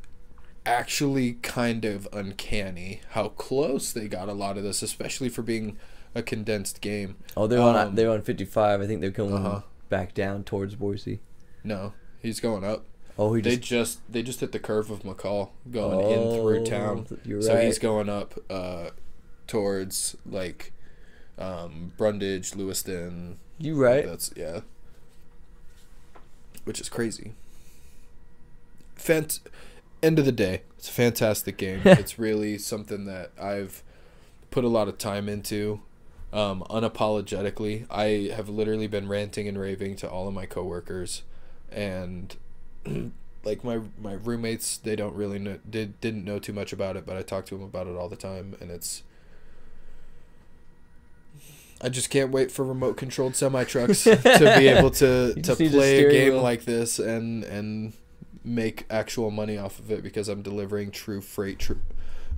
actually 0.70 1.34
kind 1.42 1.84
of 1.86 2.08
uncanny 2.14 3.02
how 3.12 3.30
close 3.30 3.92
they 3.92 4.08
got 4.08 4.30
a 4.30 4.34
lot 4.34 4.58
of 4.58 4.64
this, 4.64 4.82
especially 4.82 5.30
for 5.30 5.42
being 5.42 5.78
a 6.16 6.22
condensed 6.24 6.82
game. 6.82 7.16
Oh, 7.36 7.48
they're 7.48 7.62
on 7.62 7.76
Um, 7.76 7.96
they're 7.96 8.10
on 8.12 8.22
55. 8.22 8.82
I 8.82 8.88
think 8.88 9.02
they're 9.02 9.10
going 9.10 9.34
Uh-huh. 9.34 9.62
back 9.90 10.14
down 10.14 10.44
towards 10.44 10.76
Boise. 10.76 11.20
No, 11.64 11.94
he's 12.22 12.40
going 12.40 12.64
up. 12.64 12.86
Oh, 13.18 13.34
he 13.34 13.42
They 13.42 13.58
just 13.58 13.64
just 13.70 14.12
they 14.12 14.24
just 14.24 14.40
hit 14.40 14.52
the 14.54 14.60
curve 14.60 14.90
of 14.90 15.04
McCall 15.04 15.50
going 15.70 16.00
in 16.10 16.32
through 16.42 16.62
Oh, 16.62 16.66
town. 16.66 17.06
So 17.42 17.54
right. 17.54 17.66
he's 17.66 17.78
going 17.80 18.08
up 18.10 18.34
uh, 18.50 18.92
towards 19.48 20.16
like 20.26 20.72
um, 21.38 21.92
Brundage, 21.98 22.56
Lewiston. 22.56 23.40
you 23.58 23.76
right. 23.76 24.06
That's 24.06 24.32
yeah. 24.38 24.62
Which 26.64 26.80
is 26.80 26.88
crazy. 26.90 27.34
Fant- 28.98 29.40
end 30.02 30.20
of 30.20 30.26
the 30.26 30.32
day, 30.32 30.62
it's 30.78 30.90
a 30.90 30.92
fantastic 30.92 31.58
game. 31.58 31.82
it's 31.86 32.20
really 32.20 32.58
something 32.58 33.06
that 33.06 33.32
I've 33.40 33.84
put 34.52 34.64
a 34.64 34.68
lot 34.68 34.88
of 34.88 34.98
time 34.98 35.30
into. 35.30 35.82
Um, 36.32 36.64
unapologetically, 36.70 37.88
I 37.90 38.34
have 38.36 38.50
literally 38.50 38.88
been 38.88 39.08
ranting 39.08 39.48
and 39.48 39.60
raving 39.60 39.96
to 39.98 40.10
all 40.10 40.28
of 40.28 40.34
my 40.34 40.46
coworkers, 40.46 41.24
and 41.72 42.36
like 43.44 43.64
my 43.64 43.82
my 44.00 44.14
roommates, 44.14 44.78
they 44.78 44.96
don't 44.96 45.16
really 45.16 45.40
know 45.40 45.58
did 45.68 46.00
didn't 46.02 46.26
know 46.26 46.38
too 46.38 46.54
much 46.54 46.72
about 46.72 46.96
it, 46.98 47.06
but 47.06 47.18
I 47.18 47.24
talk 47.24 47.46
to 47.48 47.56
them 47.56 47.64
about 47.64 47.88
it 47.88 47.96
all 47.96 48.10
the 48.10 48.16
time, 48.16 48.56
and 48.60 48.70
it's. 48.70 49.04
I 51.82 51.88
just 51.88 52.10
can't 52.10 52.30
wait 52.32 52.52
for 52.52 52.66
remote 52.66 52.98
controlled 52.98 53.38
semi 53.38 53.64
trucks 53.64 54.04
to 54.04 54.56
be 54.58 54.68
able 54.68 54.92
to 54.92 55.34
to 55.34 55.42
just 55.42 55.60
need 55.60 55.74
a 55.74 55.78
play 55.78 56.06
a 56.06 56.12
game 56.12 56.34
wheel. 56.34 56.42
like 56.44 56.66
this 56.66 57.00
and 57.00 57.44
and 57.46 57.94
make 58.50 58.86
actual 58.90 59.30
money 59.30 59.58
off 59.58 59.80
of 59.80 59.92
it 59.92 60.02
because 60.02 60.28
I'm 60.28 60.42
delivering 60.42 60.92
true 60.92 61.22
freight 61.22 61.60
tr- 61.60 61.74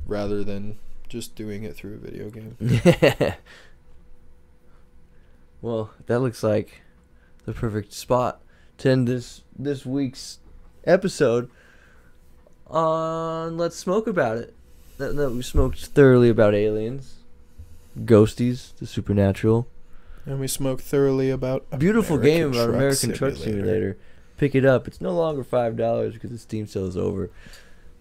rather 0.06 0.44
than 0.44 0.78
just 1.08 1.36
doing 1.36 1.64
it 1.64 1.76
through 1.76 1.96
a 1.96 1.98
video 1.98 2.30
game. 2.30 2.58
well, 5.62 5.92
that 6.08 6.20
looks 6.20 6.44
like 6.44 6.82
the 7.46 7.54
perfect 7.54 7.94
spot 7.94 8.42
to 8.80 8.90
end 8.90 9.08
this 9.08 9.44
this 9.58 9.86
week's 9.86 10.40
episode 10.86 11.50
on 12.68 13.58
Let's 13.58 13.78
Smoke 13.78 14.08
About 14.08 14.38
It. 14.38 14.54
That, 14.98 15.16
that 15.16 15.32
we 15.32 15.42
smoked 15.42 15.80
thoroughly 15.80 16.30
about 16.30 16.54
aliens, 16.54 17.20
ghosties, 18.00 18.76
the 18.78 18.86
supernatural. 18.86 19.68
And 20.26 20.40
we 20.40 20.48
smoked 20.48 20.84
thoroughly 20.84 21.32
about 21.32 21.66
Beautiful 21.80 22.18
American 22.18 22.40
game 22.40 22.48
about 22.52 22.66
Truck 22.66 22.76
American 22.76 23.14
Truck 23.14 23.36
Simulator. 23.36 23.98
Pick 24.42 24.56
it 24.56 24.66
up. 24.66 24.88
It's 24.88 25.00
no 25.00 25.12
longer 25.12 25.44
five 25.44 25.78
dollars 25.78 26.16
because 26.16 26.32
the 26.32 26.40
Steam 26.40 26.66
sale 26.66 26.88
is 26.88 26.98
over. 26.98 27.30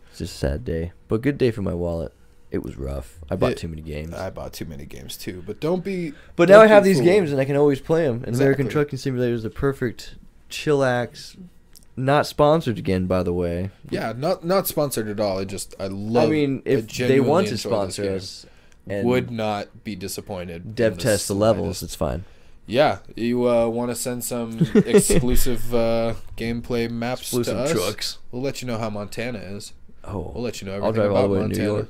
It's 0.09 0.21
just 0.21 0.37
a 0.37 0.39
sad 0.39 0.65
day, 0.65 0.93
but 1.07 1.21
good 1.21 1.37
day 1.37 1.51
for 1.51 1.61
my 1.61 1.75
wallet. 1.75 2.15
It 2.51 2.63
was 2.63 2.79
rough. 2.79 3.19
I 3.29 3.37
bought 3.37 3.53
It- 3.53 3.59
too 3.59 3.69
many 3.69 3.83
games. 3.83 4.15
I 4.15 4.31
bought 4.31 4.55
too 4.55 4.65
many 4.65 4.87
games 4.87 5.19
too, 5.19 5.43
but 5.47 5.61
don't 5.61 5.85
be. 5.85 6.15
But 6.37 6.49
don't 6.49 6.57
now 6.57 6.65
I 6.65 6.67
have 6.69 6.83
these 6.83 6.97
fooled. 6.97 7.05
games 7.09 7.31
and 7.31 7.39
I 7.43 7.45
can 7.45 7.57
always 7.57 7.79
play 7.83 8.05
them. 8.07 8.25
And 8.27 8.35
American 8.35 8.69
Trucking 8.69 8.99
Simulator 8.99 9.35
is 9.35 9.43
the 9.43 9.51
perfect 9.51 10.15
chillax. 10.49 11.37
Not 11.95 12.27
sponsored 12.27 12.79
again, 12.79 13.05
by 13.05 13.23
the 13.23 13.35
way. 13.35 13.69
Yeah, 13.91 14.15
not 14.17 14.43
not 14.43 14.67
sponsored 14.67 15.09
at 15.09 15.21
all. 15.21 15.41
I 15.41 15.45
just 15.45 15.75
I 15.79 15.89
love. 15.89 16.29
I 16.29 16.31
mean, 16.33 16.63
if 16.65 16.81
they 16.81 16.87
genuinely 16.87 17.29
want 17.29 17.49
to 17.49 17.59
sponsor 17.59 18.15
us 18.15 18.47
would 18.87 19.31
not 19.31 19.85
be 19.85 19.95
disappointed. 19.95 20.75
dev 20.75 20.97
test 20.97 21.29
the 21.29 21.35
levels, 21.35 21.83
it's 21.83 21.95
fine. 21.95 22.25
Yeah, 22.71 22.99
you 23.17 23.49
uh, 23.49 23.67
want 23.69 23.91
to 23.91 23.97
send 23.97 24.23
some 24.25 24.59
exclusive 24.87 25.75
uh, 25.75 26.15
gameplay 26.37 26.89
maps 26.89 27.23
Exclusive 27.23 27.57
to 27.57 27.63
us? 27.63 27.73
trucks. 27.73 28.19
We'll 28.31 28.43
let 28.43 28.63
you 28.63 28.69
know 28.69 28.79
how 28.79 28.89
Montana 28.91 29.39
is. 29.39 29.73
Oh, 30.05 30.31
we'll 30.35 30.45
let 30.45 30.63
you 30.63 30.67
know 30.69 30.75
I'll 30.77 30.89
everything 30.89 31.11
drive 31.11 31.13
all 31.17 31.29
the 31.29 31.35
way 31.35 31.41
to 31.43 31.49
New 31.49 31.63
York. 31.65 31.89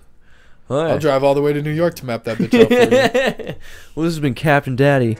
All 0.71 0.83
right. 0.83 0.91
I'll 0.93 0.99
drive 0.99 1.23
all 1.23 1.35
the 1.35 1.43
way 1.43 1.53
to 1.53 1.61
New 1.61 1.71
York 1.73 1.95
to 1.97 2.07
map 2.07 2.25
that 2.25 2.39
bitch 2.39 2.61
out 2.61 2.69
for 2.69 3.43
you. 3.43 3.55
well, 3.95 4.05
this 4.05 4.15
has 4.15 4.21
been 4.21 4.35
Captain 4.35 4.75
Daddy 4.77 5.19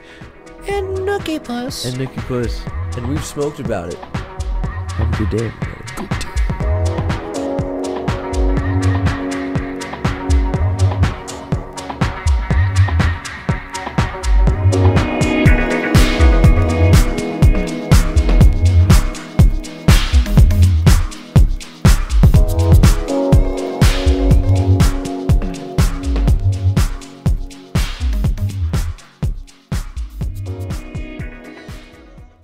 And 0.67 0.97
Nookie 0.99 1.43
Puss. 1.43 1.85
and 1.85 1.97
Nicky 1.99 2.21
Puss, 2.21 2.61
and 2.97 3.07
we've 3.07 3.23
smoked 3.23 3.59
about 3.59 3.89
it. 3.93 3.99
Have 3.99 5.13
a 5.13 5.17
good 5.25 5.37
day. 5.37 5.45
everybody. 5.47 6.20